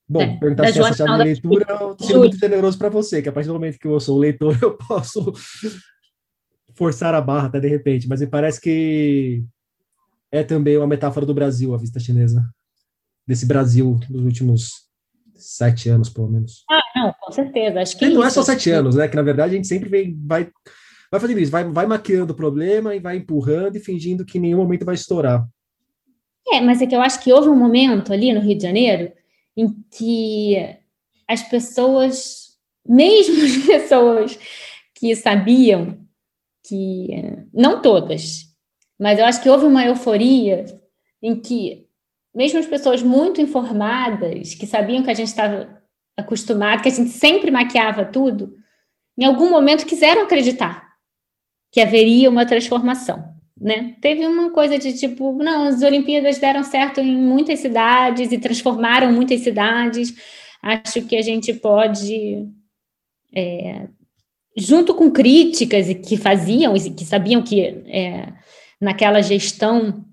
Bom, 0.08 0.22
é, 0.22 0.36
perguntar 0.38 0.72
se 0.72 0.80
essa 0.80 1.04
de 1.04 1.16
leitura, 1.16 1.66
eu 1.68 1.96
sendo 1.98 2.20
muito 2.20 2.38
generoso 2.38 2.78
para 2.78 2.88
você, 2.88 3.20
que 3.20 3.28
a 3.28 3.32
partir 3.32 3.48
do 3.48 3.54
momento 3.54 3.78
que 3.78 3.88
eu 3.88 3.98
sou 3.98 4.18
leitor, 4.18 4.56
eu 4.62 4.76
posso 4.76 5.32
forçar 6.74 7.14
a 7.14 7.20
barra 7.20 7.48
até 7.48 7.58
de 7.58 7.68
repente, 7.68 8.08
mas 8.08 8.20
me 8.20 8.26
parece 8.26 8.60
que 8.60 9.42
é 10.30 10.44
também 10.44 10.76
uma 10.76 10.86
metáfora 10.86 11.26
do 11.26 11.34
Brasil, 11.34 11.74
a 11.74 11.78
vista 11.78 11.98
chinesa. 11.98 12.48
Desse 13.26 13.46
Brasil 13.46 13.98
dos 14.08 14.24
últimos 14.24 14.86
sete 15.34 15.88
anos, 15.88 16.08
pelo 16.08 16.28
menos. 16.28 16.64
Ah, 16.70 16.82
não, 16.94 17.14
com 17.20 17.32
certeza. 17.32 17.80
Acho 17.80 17.98
que 17.98 18.08
não 18.08 18.22
é 18.22 18.30
só 18.30 18.42
sete 18.42 18.70
anos, 18.70 18.94
né? 18.94 19.08
Que 19.08 19.16
na 19.16 19.22
verdade 19.22 19.54
a 19.54 19.56
gente 19.56 19.66
sempre 19.66 19.88
vem, 19.88 20.16
vai, 20.24 20.48
vai 21.10 21.20
fazendo 21.20 21.40
isso, 21.40 21.50
vai, 21.50 21.64
vai 21.64 21.86
maquiando 21.86 22.32
o 22.32 22.36
problema 22.36 22.94
e 22.94 23.00
vai 23.00 23.16
empurrando 23.16 23.76
e 23.76 23.80
fingindo 23.80 24.24
que 24.24 24.38
em 24.38 24.42
nenhum 24.42 24.58
momento 24.58 24.84
vai 24.84 24.94
estourar. 24.94 25.44
É, 26.48 26.60
mas 26.60 26.80
é 26.80 26.86
que 26.86 26.94
eu 26.94 27.00
acho 27.00 27.20
que 27.20 27.32
houve 27.32 27.48
um 27.48 27.56
momento 27.56 28.12
ali 28.12 28.32
no 28.32 28.40
Rio 28.40 28.56
de 28.56 28.62
Janeiro 28.62 29.12
em 29.56 29.72
que 29.90 30.56
as 31.28 31.42
pessoas, 31.42 32.56
mesmo 32.86 33.42
as 33.44 33.66
pessoas 33.66 34.38
que 34.94 35.14
sabiam 35.16 35.98
que, 36.66 37.08
não 37.52 37.80
todas, 37.80 38.46
mas 38.98 39.18
eu 39.18 39.24
acho 39.24 39.42
que 39.42 39.48
houve 39.48 39.66
uma 39.66 39.84
euforia 39.84 40.64
em 41.22 41.40
que, 41.40 41.86
mesmo 42.34 42.58
as 42.58 42.66
pessoas 42.66 43.02
muito 43.02 43.40
informadas, 43.40 44.54
que 44.54 44.66
sabiam 44.66 45.02
que 45.02 45.10
a 45.10 45.14
gente 45.14 45.28
estava 45.28 45.82
acostumado, 46.16 46.82
que 46.82 46.88
a 46.88 46.92
gente 46.92 47.10
sempre 47.10 47.50
maquiava 47.50 48.04
tudo, 48.04 48.56
em 49.18 49.24
algum 49.24 49.50
momento 49.50 49.86
quiseram 49.86 50.22
acreditar 50.22 50.86
que 51.70 51.80
haveria 51.80 52.30
uma 52.30 52.46
transformação. 52.46 53.35
Né? 53.58 53.96
Teve 54.00 54.26
uma 54.26 54.50
coisa 54.50 54.78
de 54.78 54.92
tipo, 54.92 55.32
não, 55.32 55.68
as 55.68 55.82
Olimpíadas 55.82 56.38
deram 56.38 56.62
certo 56.62 57.00
em 57.00 57.16
muitas 57.16 57.60
cidades 57.60 58.30
e 58.30 58.38
transformaram 58.38 59.10
muitas 59.10 59.40
cidades. 59.40 60.14
Acho 60.62 61.02
que 61.02 61.16
a 61.16 61.22
gente 61.22 61.54
pode, 61.54 62.46
é, 63.34 63.88
junto 64.56 64.94
com 64.94 65.10
críticas 65.10 65.86
que 66.06 66.16
faziam 66.16 66.74
que 66.74 67.04
sabiam 67.04 67.42
que 67.42 67.60
é, 67.86 68.32
naquela 68.80 69.22
gestão 69.22 70.04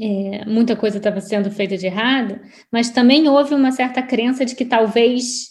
é, 0.00 0.44
muita 0.46 0.74
coisa 0.74 0.96
estava 0.96 1.20
sendo 1.20 1.50
feita 1.50 1.76
de 1.76 1.86
errado, 1.86 2.40
mas 2.72 2.90
também 2.90 3.28
houve 3.28 3.54
uma 3.54 3.72
certa 3.72 4.02
crença 4.02 4.46
de 4.46 4.54
que 4.54 4.64
talvez 4.64 5.50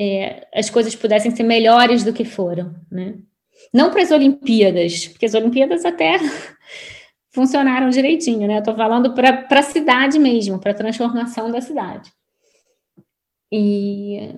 é, 0.00 0.46
as 0.54 0.70
coisas 0.70 0.94
pudessem 0.94 1.34
ser 1.34 1.42
melhores 1.42 2.02
do 2.02 2.12
que 2.12 2.24
foram, 2.24 2.74
né? 2.90 3.16
Não 3.72 3.90
para 3.90 4.02
as 4.02 4.10
Olimpíadas, 4.10 5.08
porque 5.08 5.26
as 5.26 5.34
Olimpíadas 5.34 5.84
até 5.84 6.18
funcionaram 7.32 7.90
direitinho, 7.90 8.46
né? 8.46 8.58
Estou 8.58 8.74
falando 8.74 9.14
para 9.14 9.46
a 9.50 9.62
cidade 9.62 10.18
mesmo, 10.18 10.58
para 10.58 10.72
a 10.72 10.74
transformação 10.74 11.50
da 11.50 11.60
cidade. 11.60 12.10
E 13.52 14.34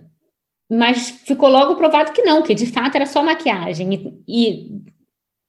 mas 0.70 1.08
ficou 1.08 1.48
logo 1.48 1.76
provado 1.76 2.12
que 2.12 2.22
não, 2.22 2.42
que 2.42 2.54
de 2.54 2.66
fato 2.66 2.94
era 2.96 3.06
só 3.06 3.22
maquiagem. 3.22 3.94
E, 3.94 4.22
e 4.28 4.82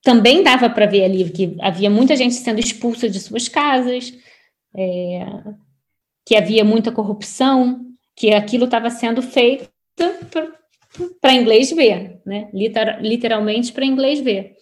também 0.02 0.42
dava 0.42 0.70
para 0.70 0.86
ver 0.86 1.04
ali 1.04 1.30
que 1.30 1.58
havia 1.60 1.90
muita 1.90 2.16
gente 2.16 2.36
sendo 2.36 2.60
expulsa 2.60 3.10
de 3.10 3.20
suas 3.20 3.50
casas, 3.50 4.14
é, 4.74 5.26
que 6.26 6.38
havia 6.38 6.64
muita 6.64 6.92
corrupção, 6.92 7.86
que 8.16 8.34
aquilo 8.34 8.66
estava 8.66 8.90
sendo 8.90 9.22
feito 9.22 9.70
para 11.22 11.34
inglês 11.34 11.72
ver, 11.72 12.22
né? 12.26 12.50
Liter, 12.54 13.00
literalmente 13.02 13.72
para 13.72 13.86
inglês 13.86 14.20
ver. 14.20 14.56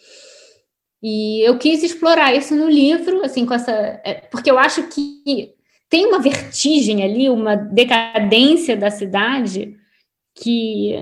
E 1.01 1.41
eu 1.47 1.57
quis 1.57 1.83
explorar 1.83 2.35
isso 2.35 2.55
no 2.55 2.69
livro, 2.69 3.23
assim, 3.23 3.45
com 3.45 3.53
essa. 3.53 3.71
É, 4.03 4.15
porque 4.31 4.49
eu 4.49 4.57
acho 4.57 4.87
que 4.87 5.53
tem 5.89 6.05
uma 6.05 6.19
vertigem 6.19 7.03
ali, 7.03 7.29
uma 7.29 7.55
decadência 7.55 8.75
da 8.75 8.89
cidade 8.89 9.75
que 10.35 10.95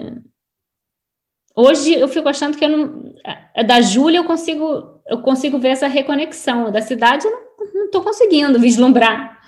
hoje 1.55 1.93
eu 1.93 2.07
fico 2.07 2.29
achando 2.29 2.57
que 2.57 2.63
eu 2.63 2.69
não, 2.69 3.13
da 3.65 3.81
Júlia 3.81 4.19
eu 4.19 4.25
consigo 4.25 5.01
eu 5.07 5.21
consigo 5.21 5.59
ver 5.59 5.69
essa 5.69 5.88
reconexão, 5.88 6.71
da 6.71 6.81
cidade 6.81 7.25
eu 7.25 7.31
não 7.73 7.85
estou 7.85 8.01
conseguindo 8.01 8.59
vislumbrar, 8.59 9.39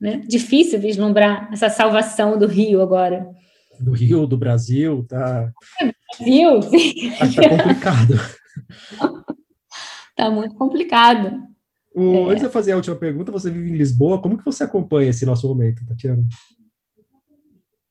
né? 0.00 0.22
Difícil 0.26 0.80
vislumbrar 0.80 1.48
essa 1.52 1.68
salvação 1.68 2.38
do 2.38 2.46
Rio 2.46 2.80
agora 2.80 3.28
do 3.80 3.92
Rio, 3.92 4.26
do 4.26 4.36
Brasil, 4.36 5.04
tá. 5.08 5.52
Brasil, 6.18 6.62
sim. 6.62 7.10
Tá, 7.10 7.26
tá 7.26 7.48
complicado. 7.48 8.14
tá 10.16 10.30
muito 10.30 10.54
complicado. 10.54 11.42
O, 11.94 12.02
é. 12.02 12.24
Antes 12.24 12.40
de 12.40 12.44
eu 12.46 12.50
fazer 12.50 12.72
a 12.72 12.76
última 12.76 12.96
pergunta, 12.96 13.32
você 13.32 13.50
vive 13.50 13.70
em 13.70 13.76
Lisboa, 13.76 14.20
como 14.20 14.36
que 14.36 14.44
você 14.44 14.64
acompanha 14.64 15.10
esse 15.10 15.24
nosso 15.24 15.48
momento, 15.48 15.84
Tatiana? 15.86 16.22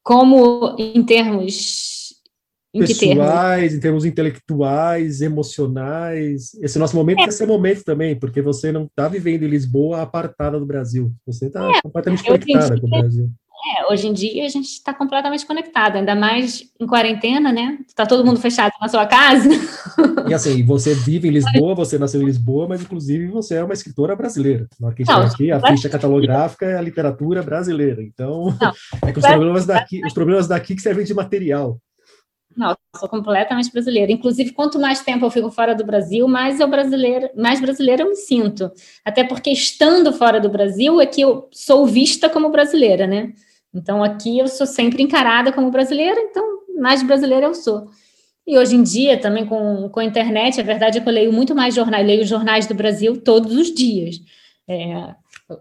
Como 0.03 0.75
em 0.77 1.03
termos 1.03 1.95
em 2.75 2.79
pessoais, 2.79 2.99
termos? 2.99 3.73
em 3.73 3.79
termos 3.79 4.05
intelectuais, 4.05 5.21
emocionais. 5.21 6.53
Esse 6.61 6.77
nosso 6.77 6.95
momento 6.95 7.21
é. 7.21 7.31
seu 7.31 7.47
momento 7.47 7.83
também, 7.83 8.19
porque 8.19 8.41
você 8.41 8.71
não 8.71 8.83
está 8.83 9.07
vivendo 9.07 9.43
em 9.43 9.47
Lisboa 9.47 10.01
apartada 10.01 10.59
do 10.59 10.65
Brasil. 10.65 11.11
Você 11.25 11.47
está 11.47 11.67
é, 11.67 11.81
completamente 11.81 12.23
conectada 12.23 12.79
com 12.79 12.87
o 12.87 12.89
Brasil. 12.89 13.31
É, 13.65 13.91
hoje 13.91 14.07
em 14.07 14.13
dia 14.13 14.45
a 14.45 14.49
gente 14.49 14.65
está 14.65 14.93
completamente 14.93 15.43
conectado, 15.43 15.95
ainda 15.95 16.13
mais 16.13 16.63
em 16.79 16.85
quarentena, 16.85 17.51
né? 17.51 17.79
Está 17.87 18.05
todo 18.05 18.23
mundo 18.23 18.39
fechado 18.39 18.71
na 18.79 18.87
sua 18.87 19.07
casa. 19.07 19.49
E 20.29 20.33
assim, 20.35 20.63
você 20.63 20.93
vive 20.93 21.27
em 21.27 21.31
Lisboa, 21.33 21.73
você 21.73 21.97
nasceu 21.97 22.21
em 22.21 22.25
Lisboa, 22.25 22.67
mas 22.67 22.81
inclusive 22.81 23.25
você 23.25 23.55
é 23.55 23.63
uma 23.63 23.73
escritora 23.73 24.15
brasileira. 24.15 24.67
Na 24.79 24.87
hora 24.87 24.95
que 24.95 25.03
Não, 25.03 25.21
aqui, 25.21 25.51
a 25.51 25.59
ficha 25.59 25.89
catalográfica 25.89 26.67
é 26.67 26.77
a 26.77 26.81
literatura 26.81 27.41
brasileira. 27.41 28.03
Então, 28.03 28.55
Não, 28.61 28.71
é 29.01 29.11
que 29.11 29.17
os 29.17 29.25
problemas 29.25 29.65
daqui, 29.65 30.05
os 30.05 30.13
problemas 30.13 30.47
daqui 30.47 30.75
que 30.75 30.81
servem 30.81 31.03
de 31.03 31.13
material. 31.15 31.79
Não, 32.55 32.75
sou 32.95 33.09
completamente 33.09 33.71
brasileira. 33.71 34.11
Inclusive, 34.11 34.53
quanto 34.53 34.79
mais 34.79 35.01
tempo 35.01 35.25
eu 35.25 35.31
fico 35.31 35.49
fora 35.51 35.73
do 35.73 35.83
Brasil, 35.83 36.27
mais 36.27 36.59
eu 36.59 36.67
brasileira, 36.67 37.31
mais 37.35 37.59
brasileira 37.59 38.03
eu 38.03 38.09
me 38.09 38.15
sinto. 38.15 38.71
Até 39.03 39.23
porque 39.23 39.49
estando 39.49 40.13
fora 40.13 40.39
do 40.39 40.49
Brasil 40.49 41.01
é 41.01 41.05
que 41.05 41.19
eu 41.19 41.49
sou 41.51 41.85
vista 41.85 42.29
como 42.29 42.49
brasileira, 42.49 43.07
né? 43.07 43.33
Então, 43.75 44.03
aqui 44.03 44.39
eu 44.39 44.47
sou 44.47 44.65
sempre 44.65 45.03
encarada 45.03 45.51
como 45.51 45.69
brasileira, 45.69 46.19
então, 46.21 46.43
mais 46.79 47.03
brasileira 47.03 47.45
eu 47.45 47.53
sou. 47.53 47.89
E 48.47 48.57
hoje 48.57 48.75
em 48.75 48.83
dia, 48.83 49.19
também 49.19 49.45
com, 49.45 49.89
com 49.89 49.99
a 49.99 50.05
internet, 50.05 50.59
a 50.59 50.63
verdade 50.63 50.97
é 50.97 51.01
que 51.01 51.09
eu 51.09 51.13
leio 51.13 51.33
muito 51.33 51.55
mais 51.55 51.73
jornais, 51.75 52.05
leio 52.05 52.23
jornais 52.25 52.67
do 52.67 52.75
Brasil 52.75 53.21
todos 53.21 53.55
os 53.55 53.73
dias. 53.73 54.21
É, 54.67 55.13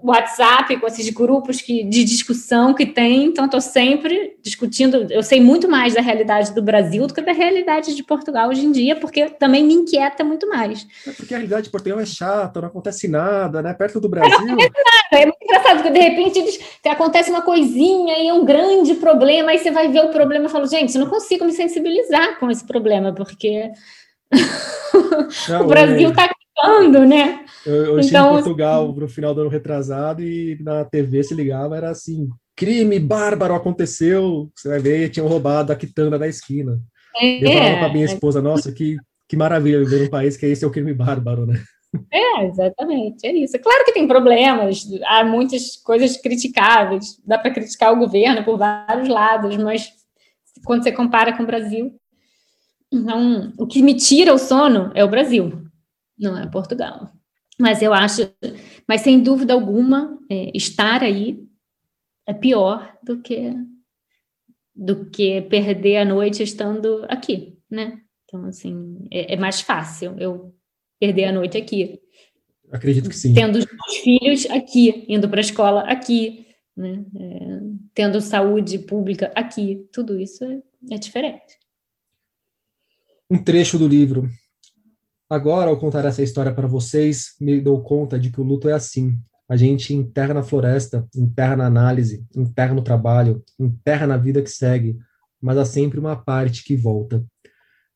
WhatsApp, 0.03 0.79
com 0.79 0.87
esses 0.87 1.11
grupos 1.11 1.61
que, 1.61 1.85
de 1.85 2.05
discussão 2.05 2.73
que 2.73 2.87
tem, 2.87 3.25
então 3.25 3.45
estou 3.45 3.61
sempre 3.61 4.35
discutindo. 4.43 5.07
Eu 5.11 5.23
sei 5.23 5.43
muito 5.43 5.69
mais 5.69 5.93
da 5.93 6.01
realidade 6.01 6.55
do 6.55 6.63
Brasil 6.63 7.07
do 7.07 7.13
que 7.13 7.21
da 7.21 7.33
realidade 7.33 7.95
de 7.95 8.03
Portugal 8.03 8.49
hoje 8.49 8.65
em 8.65 8.73
dia, 8.73 8.97
porque 8.97 9.29
também 9.29 9.63
me 9.63 9.75
inquieta 9.75 10.25
muito 10.25 10.49
mais. 10.49 10.87
É 11.07 11.11
porque 11.13 11.35
a 11.35 11.37
realidade 11.37 11.65
de 11.65 11.71
Portugal 11.71 12.01
é 12.01 12.07
chata, 12.07 12.63
não 12.63 12.69
acontece 12.69 13.07
nada, 13.07 13.61
né? 13.61 13.75
Perto 13.75 14.01
do 14.01 14.09
Brasil. 14.09 14.31
Não 14.47 14.55
acontece 14.55 14.73
nada. 14.73 15.23
É 15.23 15.27
muito 15.27 15.43
engraçado, 15.43 15.77
porque 15.77 15.91
de 15.91 16.01
repente 16.01 16.39
eles, 16.39 16.61
acontece 16.87 17.29
uma 17.29 17.43
coisinha 17.43 18.19
e 18.19 18.29
é 18.29 18.33
um 18.33 18.45
grande 18.45 18.95
problema, 18.95 19.51
aí 19.51 19.59
você 19.59 19.71
vai 19.71 19.89
ver 19.89 20.01
o 20.01 20.09
problema 20.09 20.47
e 20.47 20.51
fala, 20.51 20.67
gente, 20.67 20.95
eu 20.95 21.03
não 21.03 21.11
consigo 21.11 21.45
me 21.45 21.53
sensibilizar 21.53 22.39
com 22.41 22.51
esse 22.51 22.65
problema, 22.65 23.13
porque 23.13 23.71
não, 25.47 25.61
o 25.61 25.67
Brasil 25.67 26.09
está 26.09 26.23
é... 26.25 26.31
acabando, 26.31 27.01
né? 27.01 27.44
Eu, 27.67 27.75
eu 27.75 27.85
então, 27.85 28.01
estive 28.01 28.19
em 28.19 28.29
Portugal 28.29 28.91
assim, 28.91 29.01
no 29.01 29.09
final 29.09 29.35
do 29.35 29.41
ano 29.41 29.51
retrasado 29.51 30.23
e 30.23 30.59
na 30.61 30.85
TV 30.85 31.23
se 31.23 31.35
ligava, 31.35 31.77
era 31.77 31.91
assim, 31.91 32.29
crime 32.55 32.99
bárbaro 32.99 33.55
aconteceu, 33.55 34.51
você 34.55 34.69
vai 34.69 34.79
ver, 34.79 35.09
tinham 35.09 35.27
roubado 35.27 35.73
a 35.73 35.77
quitanda 35.77 36.19
da 36.19 36.29
esquina. 36.29 36.79
É, 37.17 37.45
eu 37.45 37.53
falava 37.53 37.79
com 37.79 37.85
a 37.85 37.93
minha 37.93 38.05
esposa, 38.05 38.43
nossa, 38.43 38.73
que, 38.73 38.97
que 38.97 39.15
que 39.29 39.37
maravilha 39.37 39.79
viver 39.79 40.05
num 40.05 40.11
país 40.11 40.37
que 40.37 40.47
esse 40.47 40.65
é 40.65 40.69
o 40.69 40.71
crime 40.71 40.95
bárbaro, 40.95 41.47
né? 41.47 41.63
É, 42.11 42.47
exatamente, 42.47 43.25
é 43.25 43.33
isso. 43.33 43.59
Claro 43.59 43.85
que 43.85 43.93
tem 43.93 44.07
problemas, 44.07 44.85
há 45.07 45.25
muitas 45.25 45.77
coisas 45.77 46.17
criticáveis, 46.17 47.21
dá 47.25 47.39
para 47.39 47.53
criticar 47.53 47.93
o 47.93 47.99
governo 47.99 48.45
por 48.45 48.59
vários 48.59 49.09
lados, 49.09 49.57
mas 49.57 49.93
quando 50.65 50.83
você 50.83 50.91
compara 50.91 51.37
com 51.37 51.45
o 51.45 51.47
Brasil, 51.47 51.95
não, 52.93 53.53
o 53.59 53.67
que 53.67 53.81
me 53.81 53.95
tira 53.95 54.35
o 54.35 54.39
sono 54.39 54.91
é 54.95 55.05
o 55.05 55.09
Brasil, 55.09 55.63
não 56.19 56.37
é 56.37 56.47
Portugal. 56.49 57.11
Mas 57.59 57.83
eu 57.83 57.95
acho, 57.95 58.29
mas 58.89 59.03
sem 59.03 59.23
dúvida 59.23 59.55
alguma, 59.55 60.19
é, 60.31 60.51
estar 60.55 61.03
aí 61.03 61.39
é 62.27 62.33
pior 62.33 62.97
do 63.03 63.21
que 63.21 63.53
do 64.75 65.09
que 65.09 65.41
perder 65.43 65.99
a 65.99 66.05
noite 66.05 66.43
estando 66.43 67.05
aqui, 67.09 67.57
né? 67.71 68.01
Então, 68.25 68.45
assim, 68.47 69.07
é, 69.09 69.35
é 69.35 69.37
mais 69.37 69.61
fácil 69.61 70.17
eu 70.19 70.53
perder 70.99 71.27
a 71.27 71.33
noite 71.33 71.57
aqui. 71.57 72.01
Acredito 72.73 73.09
que 73.09 73.15
sim. 73.15 73.35
Tendo 73.35 73.57
os 73.57 73.67
meus 73.67 73.97
filhos 74.03 74.47
aqui, 74.47 75.05
indo 75.09 75.29
para 75.29 75.39
a 75.39 75.43
escola 75.43 75.83
aqui, 75.83 76.45
né? 76.77 77.05
É, 77.17 77.61
tendo 77.95 78.21
saúde 78.21 78.81
pública 78.81 79.31
aqui, 79.37 79.87
tudo 79.93 80.19
isso 80.19 80.45
é, 80.45 80.61
é 80.91 80.99
diferente. 80.99 81.57
Um 83.31 83.43
trecho 83.43 83.79
do 83.79 83.87
livro 83.87 84.29
Agora, 85.29 85.71
ao 85.71 85.79
contar 85.79 86.05
essa 86.05 86.23
história 86.23 86.55
para 86.55 86.67
vocês, 86.67 87.35
me 87.41 87.61
dou 87.61 87.83
conta 87.83 88.19
de 88.19 88.31
que 88.31 88.41
o 88.41 88.45
luto 88.45 88.69
é 88.69 88.73
assim. 88.73 89.19
A 89.49 89.57
gente 89.57 89.95
enterra 89.95 90.35
na 90.35 90.43
floresta, 90.43 91.07
enterra 91.17 91.57
na 91.57 91.67
análise, 91.67 92.25
enterra 92.37 92.75
no 92.75 92.83
trabalho, 92.83 93.43
enterra 93.59 94.07
na 94.07 94.17
vida 94.17 94.43
que 94.43 94.51
segue, 94.51 94.99
mas 95.41 95.57
há 95.57 95.65
sempre 95.65 95.99
uma 95.99 96.17
parte 96.17 96.63
que 96.63 96.77
volta. 96.77 97.25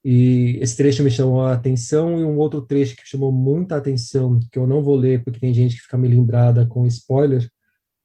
E 0.05 0.59
esse 0.61 0.77
trecho 0.77 1.03
me 1.03 1.11
chamou 1.11 1.43
a 1.43 1.53
atenção, 1.53 2.19
e 2.19 2.25
um 2.25 2.39
outro 2.39 2.63
trecho 2.63 2.97
que 2.97 3.07
chamou 3.07 3.31
muita 3.31 3.77
atenção, 3.77 4.41
que 4.51 4.59
eu 4.59 4.67
não 4.67 4.83
vou 4.83 4.97
ler 4.97 5.23
porque 5.23 5.41
tem 5.41 5.53
gente 5.53 5.77
que 5.77 5.83
fica 5.83 5.99
melindrada 5.99 6.67
com 6.67 6.87
spoiler, 6.87 7.47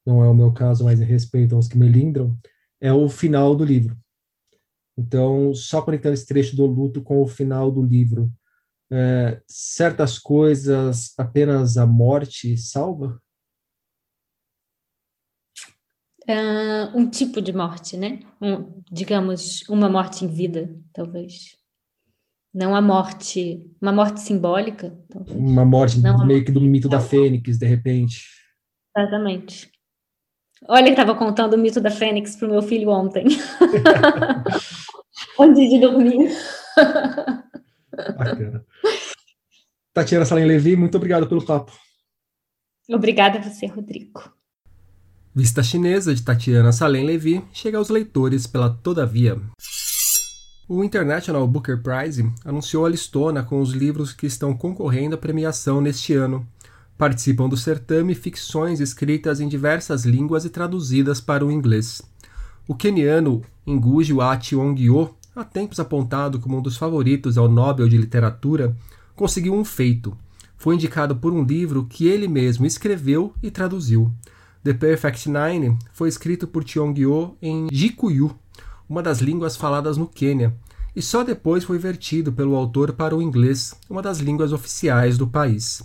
não 0.04 0.22
é 0.22 0.28
o 0.28 0.34
meu 0.34 0.52
caso, 0.52 0.84
mas 0.84 1.00
respeito 1.00 1.54
aos 1.54 1.66
que 1.66 1.78
melindram, 1.78 2.36
é 2.78 2.92
o 2.92 3.08
final 3.08 3.54
do 3.54 3.64
livro. 3.64 3.96
Então, 4.98 5.54
só 5.54 5.80
conectando 5.80 6.14
esse 6.14 6.26
trecho 6.26 6.54
do 6.54 6.66
luto 6.66 7.02
com 7.02 7.22
o 7.22 7.26
final 7.26 7.70
do 7.70 7.82
livro, 7.82 8.30
é, 8.92 9.40
certas 9.46 10.18
coisas 10.18 11.12
apenas 11.18 11.76
a 11.76 11.86
morte 11.86 12.56
salva? 12.56 13.20
Uh, 16.26 16.96
um 16.96 17.08
tipo 17.08 17.42
de 17.42 17.52
morte, 17.52 17.98
né? 17.98 18.20
Um, 18.40 18.82
digamos, 18.90 19.62
uma 19.68 19.90
morte 19.90 20.24
em 20.24 20.28
vida, 20.28 20.74
talvez. 20.92 21.56
Não 22.52 22.74
a 22.74 22.80
morte, 22.80 23.70
uma 23.80 23.92
morte 23.92 24.20
simbólica. 24.20 24.96
Talvez. 25.10 25.36
Uma 25.36 25.64
morte 25.64 25.98
Não 26.00 26.24
meio 26.26 26.44
que 26.44 26.52
do 26.52 26.60
mito 26.60 26.88
da 26.88 27.00
Fênix, 27.00 27.58
de 27.58 27.66
repente. 27.66 28.22
Exatamente. 28.96 29.70
Olha, 30.66 30.86
eu 30.86 30.92
estava 30.92 31.14
contando 31.14 31.54
o 31.54 31.58
mito 31.58 31.80
da 31.80 31.90
Fênix 31.90 32.36
para 32.36 32.48
o 32.48 32.50
meu 32.52 32.62
filho 32.62 32.88
ontem. 32.88 33.26
Antes 35.38 35.68
de 35.68 35.78
dormir. 35.78 36.30
Bacana. 37.94 38.64
Tatiana 39.92 40.24
Salim 40.24 40.44
Levi, 40.44 40.76
muito 40.76 40.96
obrigado 40.96 41.26
pelo 41.26 41.44
papo. 41.44 41.72
Obrigada 42.88 43.38
a 43.38 43.42
você, 43.42 43.66
Rodrigo. 43.66 44.20
Vista 45.34 45.62
Chinesa 45.62 46.14
de 46.14 46.22
Tatiana 46.22 46.70
Salem 46.70 47.04
Levi 47.04 47.42
chega 47.52 47.78
aos 47.78 47.88
leitores 47.88 48.46
pela 48.46 48.70
Todavia. 48.70 49.40
O 50.68 50.84
International 50.84 51.46
Booker 51.46 51.82
Prize 51.82 52.24
anunciou 52.44 52.86
a 52.86 52.88
listona 52.88 53.42
com 53.42 53.60
os 53.60 53.72
livros 53.72 54.12
que 54.12 54.26
estão 54.26 54.56
concorrendo 54.56 55.14
à 55.14 55.18
premiação 55.18 55.80
neste 55.80 56.14
ano. 56.14 56.46
Participam 56.96 57.48
do 57.48 57.56
certame 57.56 58.14
ficções 58.14 58.80
escritas 58.80 59.40
em 59.40 59.48
diversas 59.48 60.04
línguas 60.04 60.44
e 60.44 60.50
traduzidas 60.50 61.20
para 61.20 61.44
o 61.44 61.50
inglês. 61.50 62.00
O 62.68 62.74
keniano 62.74 63.42
Ngugi 63.68 64.12
wa 64.12 64.36
Thiong'o 64.36 65.16
há 65.34 65.42
tempos 65.42 65.80
apontado 65.80 66.38
como 66.38 66.58
um 66.58 66.62
dos 66.62 66.76
favoritos 66.76 67.36
ao 67.36 67.48
Nobel 67.48 67.88
de 67.88 67.96
Literatura, 67.96 68.76
conseguiu 69.16 69.54
um 69.54 69.64
feito. 69.64 70.16
Foi 70.56 70.74
indicado 70.74 71.16
por 71.16 71.32
um 71.32 71.42
livro 71.42 71.84
que 71.84 72.06
ele 72.06 72.28
mesmo 72.28 72.64
escreveu 72.64 73.34
e 73.42 73.50
traduziu. 73.50 74.12
The 74.62 74.72
Perfect 74.72 75.28
Nine 75.28 75.76
foi 75.92 76.08
escrito 76.08 76.46
por 76.46 76.64
Tiongyo 76.64 77.36
em 77.42 77.68
Gikuyu, 77.70 78.34
uma 78.88 79.02
das 79.02 79.18
línguas 79.18 79.56
faladas 79.56 79.96
no 79.96 80.06
Quênia, 80.06 80.54
e 80.96 81.02
só 81.02 81.24
depois 81.24 81.64
foi 81.64 81.76
vertido 81.76 82.32
pelo 82.32 82.54
autor 82.54 82.92
para 82.92 83.16
o 83.16 83.20
inglês, 83.20 83.74
uma 83.90 84.00
das 84.00 84.20
línguas 84.20 84.52
oficiais 84.52 85.18
do 85.18 85.26
país. 85.26 85.82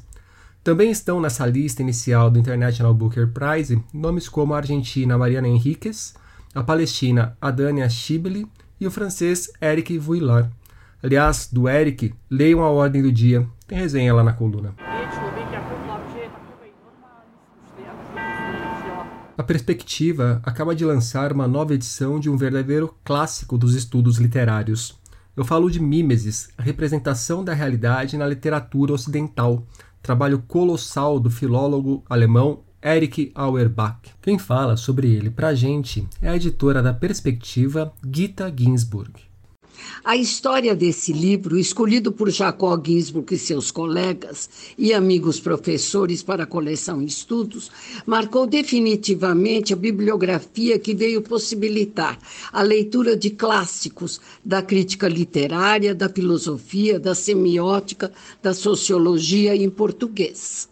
Também 0.64 0.92
estão 0.92 1.20
nessa 1.20 1.46
lista 1.46 1.82
inicial 1.82 2.30
do 2.30 2.38
International 2.38 2.94
Booker 2.94 3.32
Prize 3.32 3.82
nomes 3.94 4.30
como 4.30 4.54
a 4.54 4.58
argentina 4.58 5.18
Mariana 5.18 5.48
Henriquez, 5.48 6.14
a 6.54 6.62
palestina 6.62 7.36
Adania 7.42 7.90
Shibli 7.90 8.48
e 8.80 8.88
o 8.88 8.92
francês 8.92 9.52
Eric 9.62 9.98
Vuillard. 9.98 10.50
Aliás, 11.02 11.50
do 11.52 11.68
Eric, 11.68 12.14
leiam 12.30 12.64
a 12.64 12.70
ordem 12.70 13.02
do 13.02 13.12
dia. 13.12 13.48
Tem 13.68 13.78
resenha 13.78 14.14
lá 14.14 14.24
na 14.24 14.34
coluna. 14.34 14.76
A 19.38 19.44
Perspectiva 19.44 20.42
acaba 20.44 20.76
de 20.76 20.84
lançar 20.84 21.32
uma 21.32 21.48
nova 21.48 21.74
edição 21.74 22.20
de 22.20 22.30
um 22.30 22.36
verdadeiro 22.36 22.94
clássico 23.06 23.58
dos 23.58 23.74
estudos 23.74 24.18
literários. 24.18 25.00
Eu 25.36 25.46
falo 25.46 25.72
de 25.72 25.80
Mimesis, 25.80 26.50
a 26.58 26.62
representação 26.62 27.44
da 27.44 27.54
realidade 27.54 28.18
na 28.18 28.28
literatura 28.28 28.92
ocidental, 28.92 29.66
trabalho 30.02 30.40
colossal 30.40 31.18
do 31.18 31.30
filólogo 31.30 32.04
alemão 32.10 32.64
Eric 32.82 33.32
Auerbach. 33.36 34.00
Quem 34.22 34.38
fala 34.38 34.78
sobre 34.78 35.14
ele 35.14 35.30
para 35.30 35.50
a 35.50 35.56
gente 35.56 36.08
é 36.22 36.30
a 36.30 36.36
editora 36.36 36.82
da 36.82 36.94
Perspectiva, 36.94 37.94
Gita 38.04 38.54
Ginsburg. 38.56 39.30
A 40.04 40.16
história 40.16 40.76
desse 40.76 41.12
livro, 41.12 41.58
escolhido 41.58 42.12
por 42.12 42.30
Jacó 42.30 42.82
Ginsburg 42.82 43.34
e 43.34 43.38
seus 43.38 43.72
colegas 43.72 44.50
e 44.78 44.94
amigos 44.94 45.40
professores 45.40 46.24
para 46.24 46.44
a 46.44 46.48
coleção 46.48 47.02
Estudos, 47.02 47.72
marcou 48.06 48.48
definitivamente 48.48 49.74
a 49.74 49.78
bibliografia 49.78 50.80
que 50.80 50.94
veio 50.94 51.22
possibilitar 51.22 52.18
a 52.52 52.62
leitura 52.62 53.16
de 53.16 53.30
clássicos 53.30 54.20
da 54.44 54.62
crítica 54.62 55.08
literária, 55.08 55.94
da 55.94 56.10
filosofia, 56.10 57.00
da 57.00 57.14
semiótica, 57.14 58.12
da 58.42 58.54
sociologia 58.54 59.56
em 59.56 59.70
português. 59.70 60.70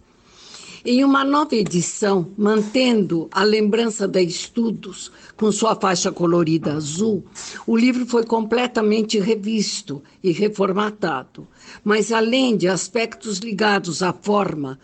Em 0.89 1.03
uma 1.03 1.25
nova 1.25 1.53
edição, 1.53 2.31
mantendo 2.38 3.27
a 3.29 3.43
lembrança 3.43 4.07
da 4.07 4.21
Estudos 4.21 5.11
com 5.35 5.51
sua 5.51 5.75
faixa 5.75 6.13
colorida 6.13 6.75
azul, 6.75 7.25
o 7.67 7.75
livro 7.75 8.05
foi 8.05 8.23
completamente 8.23 9.19
revisto 9.19 10.01
e 10.23 10.31
reformatado. 10.31 11.45
Mas, 11.83 12.09
além 12.13 12.55
de 12.55 12.69
aspectos 12.69 13.39
ligados 13.39 14.01
à 14.01 14.13
forma, 14.13 14.79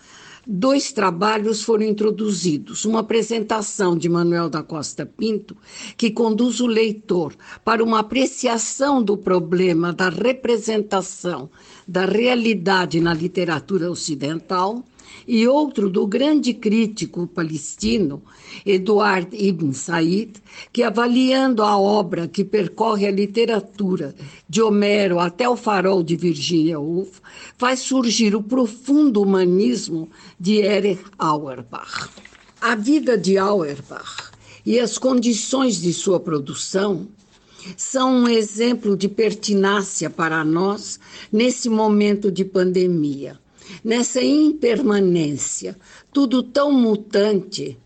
dois 0.45 0.91
trabalhos 0.91 1.63
foram 1.63 1.85
introduzidos. 1.85 2.83
Uma 2.83 2.99
apresentação 2.99 3.97
de 3.97 4.09
Manuel 4.09 4.49
da 4.49 4.61
Costa 4.61 5.05
Pinto, 5.05 5.55
que 5.95 6.11
conduz 6.11 6.59
o 6.59 6.67
leitor 6.67 7.33
para 7.63 7.81
uma 7.81 7.99
apreciação 7.99 9.01
do 9.01 9.15
problema 9.15 9.93
da 9.93 10.09
representação 10.09 11.49
da 11.87 12.05
realidade 12.05 12.99
na 12.99 13.13
literatura 13.13 13.89
ocidental 13.89 14.83
e 15.27 15.47
outro 15.47 15.89
do 15.89 16.05
grande 16.05 16.53
crítico 16.53 17.27
palestino 17.27 18.21
Eduard 18.65 19.29
Ibn 19.31 19.71
Said, 19.73 20.35
que 20.71 20.83
avaliando 20.83 21.63
a 21.63 21.77
obra 21.77 22.27
que 22.27 22.43
percorre 22.43 23.07
a 23.07 23.11
literatura 23.11 24.15
de 24.47 24.61
Homero 24.61 25.19
até 25.19 25.47
o 25.47 25.55
farol 25.55 26.03
de 26.03 26.15
Virginia 26.15 26.79
Woolf, 26.79 27.19
faz 27.57 27.79
surgir 27.79 28.35
o 28.35 28.43
profundo 28.43 29.21
humanismo 29.21 30.09
de 30.39 30.57
Erich 30.61 31.03
Auerbach. 31.17 32.09
A 32.61 32.75
vida 32.75 33.17
de 33.17 33.37
Auerbach 33.37 34.31
e 34.65 34.79
as 34.79 34.97
condições 34.97 35.81
de 35.81 35.93
sua 35.93 36.19
produção 36.19 37.07
são 37.77 38.11
um 38.13 38.27
exemplo 38.27 38.95
de 38.97 39.07
pertinácia 39.07 40.09
para 40.09 40.43
nós 40.43 40.99
nesse 41.31 41.69
momento 41.69 42.31
de 42.31 42.43
pandemia 42.45 43.39
nessa 43.83 44.21
impermanência, 44.21 45.77
tudo 46.11 46.43
tão 46.43 46.71
mutante, 46.71 47.77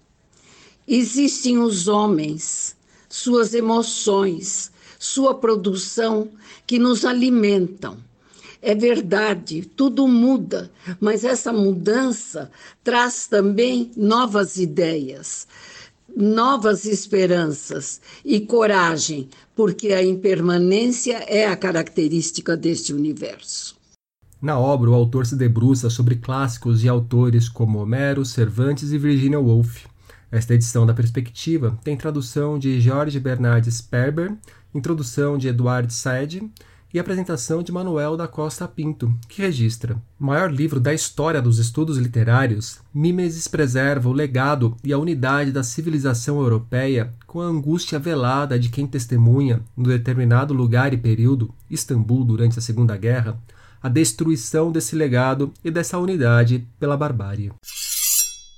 existem 0.87 1.57
os 1.57 1.87
homens, 1.87 2.75
suas 3.09 3.53
emoções, 3.53 4.71
sua 4.99 5.35
produção 5.35 6.29
que 6.65 6.79
nos 6.79 7.05
alimentam. 7.05 7.97
É 8.59 8.73
verdade, 8.73 9.61
tudo 9.75 10.07
muda, 10.07 10.71
mas 10.99 11.23
essa 11.23 11.53
mudança 11.53 12.51
traz 12.83 13.27
também 13.27 13.91
novas 13.95 14.57
ideias, 14.57 15.47
novas 16.17 16.85
esperanças 16.85 18.01
e 18.25 18.39
coragem, 18.41 19.29
porque 19.55 19.93
a 19.93 20.03
impermanência 20.03 21.23
é 21.27 21.45
a 21.45 21.55
característica 21.55 22.57
deste 22.57 22.91
universo. 22.91 23.77
Na 24.41 24.57
obra, 24.57 24.89
o 24.89 24.95
autor 24.95 25.27
se 25.27 25.35
debruça 25.35 25.91
sobre 25.91 26.15
clássicos 26.15 26.81
de 26.81 26.89
autores 26.89 27.47
como 27.47 27.79
Homero, 27.79 28.25
Cervantes 28.25 28.91
e 28.91 28.97
Virginia 28.97 29.39
Woolf. 29.39 29.85
Esta 30.31 30.55
edição 30.55 30.85
da 30.85 30.93
Perspectiva 30.93 31.77
tem 31.83 31.95
tradução 31.95 32.57
de 32.57 32.81
Jorge 32.81 33.19
Bernard 33.19 33.71
Sperber, 33.71 34.35
introdução 34.73 35.37
de 35.37 35.47
Eduard 35.47 35.93
Said 35.93 36.41
e 36.93 36.99
apresentação 36.99 37.61
de 37.61 37.71
Manuel 37.71 38.15
da 38.15 38.27
Costa 38.27 38.67
Pinto, 38.67 39.13
que 39.27 39.41
registra: 39.41 40.01
maior 40.19 40.51
livro 40.51 40.79
da 40.79 40.93
história 40.93 41.41
dos 41.41 41.59
estudos 41.59 41.97
literários, 41.97 42.79
Mimesis 42.93 43.47
preserva 43.47 44.09
o 44.09 44.13
legado 44.13 44.75
e 44.83 44.93
a 44.93 44.97
unidade 44.97 45.51
da 45.51 45.63
civilização 45.63 46.39
europeia 46.39 47.13
com 47.25 47.41
a 47.41 47.45
angústia 47.45 47.99
velada 47.99 48.57
de 48.57 48.69
quem 48.69 48.87
testemunha, 48.87 49.61
no 49.75 49.85
determinado 49.85 50.53
lugar 50.53 50.93
e 50.93 50.97
período, 50.97 51.53
Istambul 51.69 52.23
durante 52.23 52.57
a 52.57 52.61
Segunda 52.61 52.95
Guerra, 52.95 53.37
a 53.81 53.89
destruição 53.89 54.71
desse 54.71 54.95
legado 54.95 55.53
e 55.63 55.69
dessa 55.69 55.97
unidade 55.97 56.67
pela 56.79 56.97
barbárie. 56.97 57.51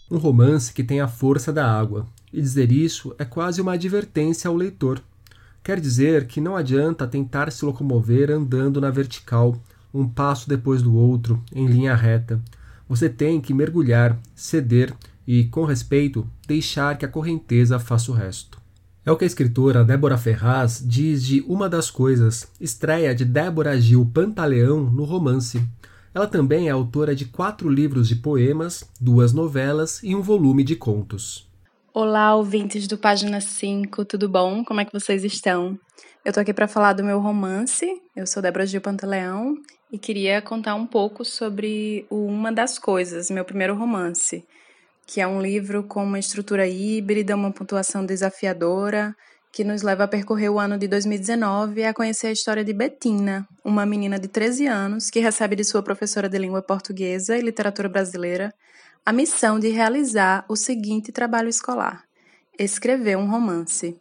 Um 0.10 0.18
romance 0.18 0.74
que 0.74 0.84
tem 0.84 1.02
a 1.02 1.08
força 1.08 1.52
da 1.52 1.70
água, 1.70 2.08
e 2.32 2.42
dizer 2.42 2.72
isso 2.72 3.14
é 3.18 3.26
quase 3.26 3.62
uma 3.62 3.74
advertência 3.74 4.48
ao 4.48 4.56
leitor 4.56 5.02
Quer 5.64 5.80
dizer 5.80 6.26
que 6.26 6.42
não 6.42 6.56
adianta 6.56 7.08
tentar 7.08 7.52
se 7.52 7.64
locomover 7.66 8.32
andando 8.32 8.80
na 8.80 8.90
vertical, 8.90 9.56
um 9.94 10.08
passo 10.08 10.48
depois 10.48 10.82
do 10.82 10.96
outro, 10.96 11.42
em 11.54 11.68
linha 11.68 11.96
reta. 11.96 12.42
Você 12.88 13.10
tem 13.10 13.40
que 13.42 13.54
mergulhar, 13.54 14.20
ceder 14.34 14.94
e, 15.28 15.46
com 15.46 15.66
respeito, 15.66 16.28
deixar 16.48 16.98
que 16.98 17.06
a 17.06 17.10
correnteza 17.10 17.78
faça 17.78 18.12
o 18.12 18.16
resto. 18.16 18.60
É 19.06 19.12
o 19.12 19.18
que 19.18 19.24
a 19.24 19.28
escritora 19.28 19.84
Débora 19.84 20.18
Ferraz 20.18 20.84
diz 20.86 21.24
de 21.24 21.42
Uma 21.48 21.70
das 21.70 21.90
Coisas, 21.90 22.48
estreia 22.60 23.14
de 23.16 23.26
Débora 23.26 23.80
Gil 23.80 24.06
Pantaleão 24.06 24.84
no 24.84 25.04
romance. 25.04 25.64
Ela 26.14 26.28
também 26.28 26.68
é 26.68 26.72
autora 26.72 27.16
de 27.16 27.26
quatro 27.26 27.70
livros 27.70 28.08
de 28.08 28.16
poemas, 28.16 28.84
duas 29.00 29.34
novelas 29.34 30.00
e 30.04 30.16
um 30.16 30.22
volume 30.22 30.64
de 30.64 30.76
contos. 30.76 31.49
Olá, 31.92 32.36
ouvintes 32.36 32.88
do 32.88 33.00
Página 33.00 33.42
5, 33.42 34.06
tudo 34.06 34.30
bom? 34.30 34.64
Como 34.64 34.80
é 34.80 34.86
que 34.86 34.94
vocês 34.94 35.24
estão? 35.24 35.76
Eu 36.24 36.32
tô 36.32 36.40
aqui 36.40 36.54
para 36.54 36.68
falar 36.68 36.94
do 36.94 37.04
meu 37.04 37.20
romance. 37.20 37.84
Eu 38.16 38.28
sou 38.28 38.44
Débora 38.44 38.64
Gil 38.68 38.80
Pantaleão 38.80 39.56
e 39.92 39.98
queria 39.98 40.40
contar 40.40 40.76
um 40.76 40.86
pouco 40.86 41.26
sobre 41.26 42.06
o 42.08 42.28
Uma 42.28 42.52
das 42.52 42.78
Coisas, 42.78 43.32
meu 43.32 43.44
primeiro 43.44 43.74
romance, 43.74 44.46
que 45.08 45.20
é 45.20 45.26
um 45.26 45.42
livro 45.42 45.82
com 45.82 46.04
uma 46.04 46.20
estrutura 46.20 46.68
híbrida, 46.68 47.36
uma 47.36 47.52
pontuação 47.52 48.06
desafiadora, 48.06 49.16
que 49.52 49.64
nos 49.64 49.82
leva 49.82 50.04
a 50.04 50.08
percorrer 50.08 50.50
o 50.50 50.60
ano 50.60 50.78
de 50.78 50.88
2019 50.88 51.82
e 51.82 51.86
a 51.86 51.94
conhecer 51.94 52.28
a 52.28 52.32
história 52.32 52.64
de 52.64 52.72
Betina, 52.72 53.48
uma 53.66 53.84
menina 53.84 54.20
de 54.20 54.28
13 54.28 54.68
anos 54.68 55.10
que 55.10 55.20
recebe 55.20 55.56
de 55.56 55.64
sua 55.64 55.82
professora 55.82 56.30
de 56.30 56.38
língua 56.38 56.62
portuguesa 56.62 57.36
e 57.36 57.42
literatura 57.42 57.90
brasileira 57.90 58.54
a 59.10 59.12
missão 59.12 59.60
de 59.60 59.70
realizar 59.70 60.46
o 60.48 60.56
seguinte 60.56 61.12
trabalho 61.12 61.50
escolar: 61.50 62.04
escrever 62.60 63.18
um 63.18 63.28
romance. 63.28 64.00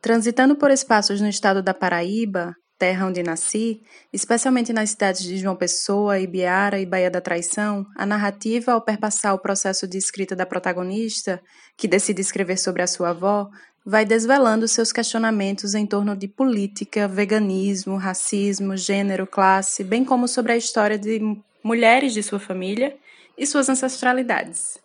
Transitando 0.00 0.56
por 0.56 0.68
espaços 0.68 1.20
no 1.20 1.28
estado 1.28 1.62
da 1.62 1.72
Paraíba, 1.72 2.52
terra 2.76 3.06
onde 3.06 3.22
nasci, 3.22 3.80
especialmente 4.12 4.72
nas 4.72 4.90
cidades 4.90 5.22
de 5.22 5.38
João 5.38 5.54
Pessoa, 5.54 6.18
Ibiara 6.18 6.80
e 6.80 6.84
Baía 6.84 7.08
da 7.08 7.20
Traição, 7.20 7.86
a 7.96 8.04
narrativa, 8.04 8.72
ao 8.72 8.82
perpassar 8.82 9.32
o 9.32 9.38
processo 9.38 9.86
de 9.86 9.96
escrita 9.96 10.34
da 10.34 10.44
protagonista, 10.44 11.40
que 11.76 11.86
decide 11.86 12.20
escrever 12.20 12.58
sobre 12.58 12.82
a 12.82 12.88
sua 12.88 13.10
avó, 13.10 13.48
vai 13.86 14.04
desvelando 14.04 14.66
seus 14.66 14.90
questionamentos 14.90 15.72
em 15.72 15.86
torno 15.86 16.16
de 16.16 16.26
política, 16.26 17.06
veganismo, 17.06 17.96
racismo, 17.96 18.76
gênero, 18.76 19.24
classe, 19.24 19.84
bem 19.84 20.04
como 20.04 20.26
sobre 20.26 20.50
a 20.50 20.56
história 20.56 20.98
de 20.98 21.20
mulheres 21.62 22.12
de 22.12 22.24
sua 22.24 22.40
família 22.40 22.92
e 23.36 23.46
suas 23.46 23.68
ancestralidades. 23.68 24.78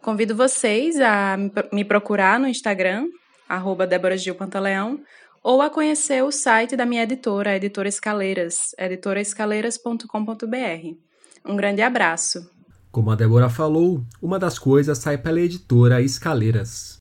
Convido 0.00 0.36
vocês 0.36 1.00
a 1.00 1.36
me 1.72 1.84
procurar 1.84 2.38
no 2.38 2.46
Instagram, 2.46 3.08
arroba 3.48 3.86
Débora 3.86 4.18
Gil 4.18 4.34
Pantaleão, 4.34 5.00
ou 5.42 5.60
a 5.60 5.70
conhecer 5.70 6.22
o 6.22 6.30
site 6.30 6.76
da 6.76 6.86
minha 6.86 7.02
editora, 7.02 7.50
a 7.50 7.56
Editora 7.56 7.88
Escaleiras, 7.88 8.74
editoraescaleiras.com.br. 8.78 10.96
Um 11.44 11.56
grande 11.56 11.82
abraço. 11.82 12.50
Como 12.90 13.10
a 13.10 13.14
Débora 13.14 13.50
falou, 13.50 14.02
uma 14.22 14.38
das 14.38 14.58
coisas 14.58 14.96
sai 14.98 15.18
pela 15.18 15.40
editora 15.40 16.00
Escaleiras. 16.00 16.98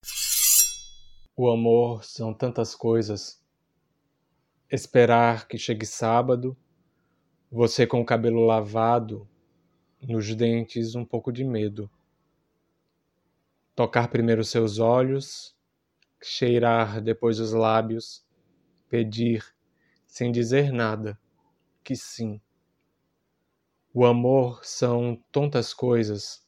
O 1.35 1.49
amor 1.49 2.03
são 2.03 2.33
tantas 2.33 2.75
coisas. 2.75 3.41
Esperar 4.69 5.47
que 5.47 5.57
chegue 5.57 5.85
sábado, 5.85 6.57
você 7.51 7.85
com 7.85 8.01
o 8.01 8.05
cabelo 8.05 8.45
lavado, 8.45 9.27
nos 10.07 10.33
dentes 10.35 10.95
um 10.95 11.05
pouco 11.05 11.31
de 11.31 11.43
medo. 11.43 11.89
Tocar 13.75 14.07
primeiro 14.07 14.43
seus 14.43 14.79
olhos, 14.79 15.55
cheirar 16.21 17.01
depois 17.01 17.39
os 17.39 17.53
lábios, 17.53 18.25
pedir, 18.89 19.43
sem 20.05 20.31
dizer 20.31 20.71
nada, 20.71 21.19
que 21.83 21.95
sim. 21.95 22.39
O 23.93 24.05
amor 24.05 24.63
são 24.65 25.21
tontas 25.31 25.73
coisas. 25.73 26.45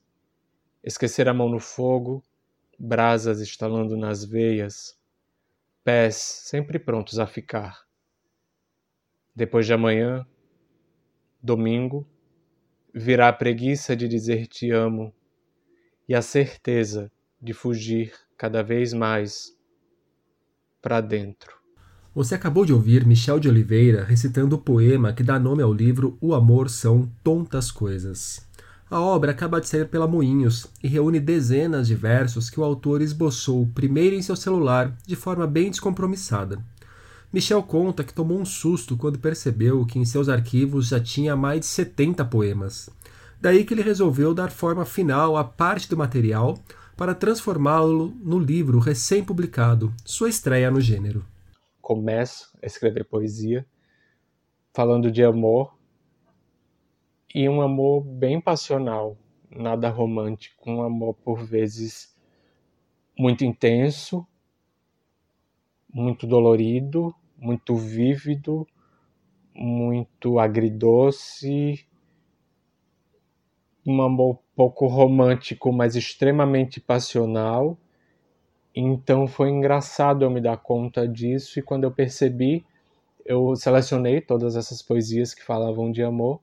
Esquecer 0.84 1.28
a 1.28 1.34
mão 1.34 1.50
no 1.50 1.60
fogo, 1.60 2.24
brasas 2.78 3.40
estalando 3.40 3.96
nas 3.96 4.24
veias, 4.24 5.00
pés 5.84 6.16
sempre 6.16 6.78
prontos 6.80 7.20
a 7.20 7.28
ficar. 7.28 7.86
Depois 9.36 9.66
de 9.66 9.74
amanhã, 9.74 10.26
domingo, 11.42 12.08
virá 12.96 13.28
a 13.28 13.34
preguiça 13.34 13.94
de 13.94 14.08
dizer 14.08 14.48
te 14.48 14.72
amo 14.72 15.14
e 16.08 16.16
a 16.16 16.22
certeza 16.22 17.12
de 17.42 17.52
fugir 17.52 18.14
cada 18.38 18.64
vez 18.64 18.94
mais 18.94 19.54
para 20.82 21.02
dentro. 21.02 21.54
Você 22.14 22.34
acabou 22.34 22.66
de 22.66 22.72
ouvir 22.72 23.06
Michel 23.06 23.38
de 23.38 23.50
Oliveira 23.50 24.06
recitando 24.06 24.56
o 24.56 24.62
poema 24.62 25.12
que 25.12 25.24
dá 25.24 25.38
nome 25.38 25.62
ao 25.62 25.74
livro 25.74 26.18
O 26.22 26.34
Amor 26.34 26.70
São 26.70 27.12
Tontas 27.22 27.70
Coisas. 27.70 28.48
A 28.90 29.02
obra 29.02 29.32
acaba 29.32 29.60
de 29.60 29.68
sair 29.68 29.90
pela 29.90 30.08
Moinhos 30.08 30.68
e 30.82 30.88
reúne 30.88 31.20
dezenas 31.20 31.88
de 31.88 31.96
versos 31.96 32.50
que 32.50 32.60
o 32.60 32.64
autor 32.64 33.02
esboçou 33.02 33.68
primeiro 33.76 34.16
em 34.16 34.22
seu 34.22 34.38
celular 34.38 34.96
de 35.06 35.18
forma 35.18 35.46
bem 35.46 35.70
descompromissada. 35.70 36.64
Michel 37.36 37.62
conta 37.62 38.02
que 38.02 38.14
tomou 38.14 38.40
um 38.40 38.46
susto 38.46 38.96
quando 38.96 39.20
percebeu 39.20 39.86
que 39.86 40.00
em 40.00 40.06
seus 40.06 40.30
arquivos 40.30 40.88
já 40.88 41.02
tinha 41.02 41.36
mais 41.36 41.60
de 41.60 41.66
70 41.66 42.24
poemas. 42.24 42.90
Daí 43.42 43.66
que 43.66 43.74
ele 43.74 43.82
resolveu 43.82 44.34
dar 44.34 44.50
forma 44.50 44.86
final 44.86 45.36
a 45.36 45.44
parte 45.44 45.90
do 45.90 45.98
material 45.98 46.58
para 46.96 47.14
transformá-lo 47.14 48.16
no 48.24 48.40
livro 48.40 48.80
recém-publicado, 48.80 49.94
sua 50.06 50.30
estreia 50.30 50.72
no 50.72 50.80
gênero. 50.80 51.26
Começo 51.82 52.58
a 52.64 52.66
escrever 52.66 53.04
poesia 53.04 53.66
falando 54.74 55.12
de 55.12 55.22
amor 55.22 55.78
e 57.36 57.50
um 57.50 57.62
amor 57.62 58.02
bem 58.02 58.40
passional, 58.40 59.18
nada 59.52 59.90
romântico, 59.90 60.72
um 60.72 60.82
amor 60.82 61.16
por 61.16 61.44
vezes 61.44 62.16
muito 63.20 63.44
intenso, 63.44 64.26
muito 65.94 66.26
dolorido, 66.26 67.14
muito 67.38 67.76
vívido, 67.76 68.68
muito 69.54 70.40
agridoce, 70.40 71.86
um 73.86 74.02
amor 74.02 74.40
pouco 74.56 74.88
romântico, 74.88 75.72
mas 75.72 75.96
extremamente 75.96 76.80
passional. 76.80 77.78
Então 78.76 79.28
foi 79.28 79.50
engraçado 79.50 80.26
eu 80.26 80.30
me 80.30 80.42
dar 80.42 80.58
conta 80.58 81.08
disso 81.08 81.60
e 81.60 81.62
quando 81.62 81.84
eu 81.84 81.92
percebi, 81.92 82.66
eu 83.26 83.56
selecionei 83.56 84.22
todas 84.22 84.56
essas 84.56 84.82
poesias 84.82 85.34
que 85.34 85.44
falavam 85.44 85.92
de 85.92 86.04
amor 86.04 86.42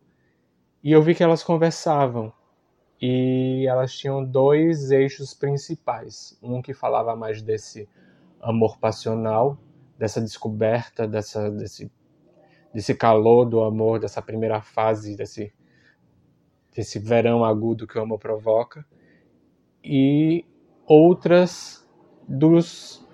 e 0.83 0.91
eu 0.93 1.03
vi 1.03 1.15
que 1.15 1.23
elas 1.23 1.43
conversavam. 1.43 2.33
E 3.01 3.67
elas 3.69 3.97
tinham 3.97 4.25
dois 4.25 4.91
eixos 4.91 5.35
principais. 5.35 6.39
Um 6.43 6.63
que 6.63 6.73
falava 6.73 7.17
mais 7.17 7.43
desse 7.43 7.89
amor 8.41 8.79
passional, 8.79 9.59
dessa 10.03 10.21
descoberta, 10.21 11.07
dessa, 11.07 11.49
desse, 11.49 11.89
desse 12.75 12.93
calor 12.93 13.45
do 13.45 13.63
amor, 13.63 14.01
dessa 14.01 14.21
primeira 14.21 14.61
fase, 14.61 15.17
desse, 15.17 15.55
desse 16.75 16.99
verão 16.99 17.45
agudo 17.45 17.87
que 17.87 17.97
o 17.97 18.03
amor 18.03 18.19
provoca, 18.19 18.85
e 19.85 20.45
outras 20.85 21.89
dos, 22.27 23.07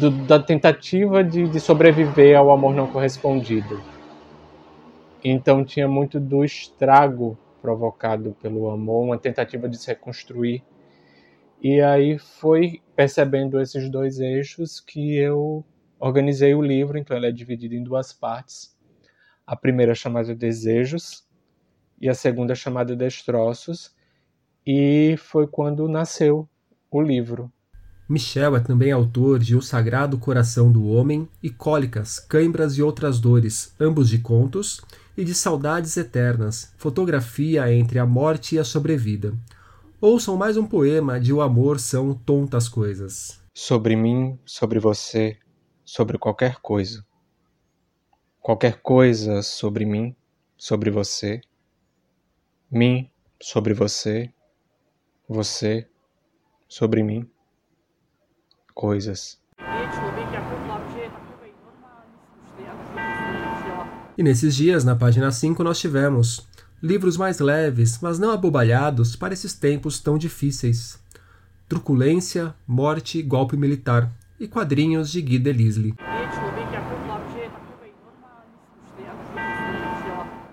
do, 0.00 0.10
da 0.10 0.42
tentativa 0.42 1.22
de, 1.22 1.48
de 1.48 1.60
sobreviver 1.60 2.36
ao 2.36 2.50
amor 2.50 2.74
não 2.74 2.88
correspondido. 2.88 3.80
Então 5.22 5.64
tinha 5.64 5.86
muito 5.86 6.18
do 6.18 6.44
estrago 6.44 7.38
provocado 7.62 8.36
pelo 8.42 8.68
amor, 8.68 9.04
uma 9.04 9.16
tentativa 9.16 9.68
de 9.68 9.78
se 9.78 9.86
reconstruir 9.86 10.64
e 11.62 11.80
aí 11.80 12.18
foi 12.18 12.80
percebendo 12.94 13.60
esses 13.60 13.90
dois 13.90 14.18
eixos 14.20 14.80
que 14.80 15.16
eu 15.16 15.64
organizei 15.98 16.54
o 16.54 16.62
livro, 16.62 16.96
então 16.96 17.16
ele 17.16 17.26
é 17.26 17.32
dividido 17.32 17.74
em 17.74 17.82
duas 17.82 18.12
partes. 18.12 18.76
A 19.46 19.56
primeira 19.56 19.92
é 19.92 19.94
chamada 19.94 20.34
Desejos, 20.34 21.26
e 22.00 22.08
a 22.08 22.14
segunda 22.14 22.54
chamada 22.54 22.94
Destroços, 22.94 23.92
e 24.66 25.16
foi 25.18 25.46
quando 25.46 25.88
nasceu 25.88 26.48
o 26.90 27.02
livro. 27.02 27.50
Michel 28.08 28.56
é 28.56 28.60
também 28.60 28.90
autor 28.90 29.38
de 29.38 29.54
O 29.54 29.60
Sagrado 29.60 30.16
Coração 30.16 30.72
do 30.72 30.86
Homem 30.86 31.28
e 31.42 31.50
Cólicas, 31.50 32.18
Cãibras 32.18 32.78
e 32.78 32.82
Outras 32.82 33.20
Dores, 33.20 33.74
ambos 33.78 34.08
de 34.08 34.18
contos, 34.18 34.80
e 35.16 35.24
de 35.24 35.34
Saudades 35.34 35.96
Eternas, 35.96 36.72
fotografia 36.78 37.72
entre 37.72 37.98
a 37.98 38.06
morte 38.06 38.54
e 38.54 38.58
a 38.58 38.64
sobrevida. 38.64 39.34
Ouçam 40.00 40.36
mais 40.36 40.56
um 40.56 40.64
poema 40.64 41.18
de 41.18 41.32
O 41.32 41.40
Amor 41.40 41.80
São 41.80 42.14
Tontas 42.14 42.68
Coisas. 42.68 43.42
Sobre 43.52 43.96
mim, 43.96 44.38
sobre 44.46 44.78
você, 44.78 45.36
sobre 45.84 46.16
qualquer 46.16 46.60
coisa. 46.60 47.04
Qualquer 48.40 48.80
coisa 48.80 49.42
sobre 49.42 49.84
mim, 49.84 50.14
sobre 50.56 50.88
você. 50.88 51.40
Mim, 52.70 53.10
sobre 53.42 53.74
você. 53.74 54.32
Você, 55.28 55.88
sobre 56.68 57.02
mim. 57.02 57.28
Coisas. 58.72 59.42
E 64.16 64.22
nesses 64.22 64.54
dias, 64.54 64.84
na 64.84 64.94
página 64.94 65.32
5, 65.32 65.64
nós 65.64 65.80
tivemos 65.80 66.46
livros 66.82 67.16
mais 67.16 67.38
leves, 67.38 67.98
mas 68.00 68.18
não 68.18 68.30
abobalhados 68.30 69.16
para 69.16 69.34
esses 69.34 69.54
tempos 69.54 70.00
tão 70.00 70.16
difíceis. 70.16 70.98
Truculência, 71.68 72.54
Morte, 72.66 73.20
Golpe 73.22 73.56
Militar 73.56 74.10
e 74.40 74.46
quadrinhos 74.46 75.10
de 75.10 75.20
Guy 75.20 75.38
Delisle. 75.38 75.94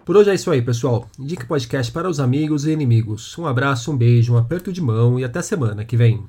Por 0.03 0.15
hoje 0.17 0.29
é 0.29 0.35
isso 0.35 0.51
aí, 0.51 0.61
pessoal. 0.61 1.09
Indique 1.17 1.45
podcast 1.45 1.91
para 1.91 2.09
os 2.09 2.19
amigos 2.19 2.65
e 2.65 2.71
inimigos. 2.71 3.35
Um 3.37 3.47
abraço, 3.47 3.91
um 3.91 3.97
beijo, 3.97 4.33
um 4.33 4.37
aperto 4.37 4.71
de 4.71 4.81
mão 4.81 5.19
e 5.19 5.23
até 5.23 5.41
semana 5.41 5.83
que 5.83 5.97
vem. 5.97 6.23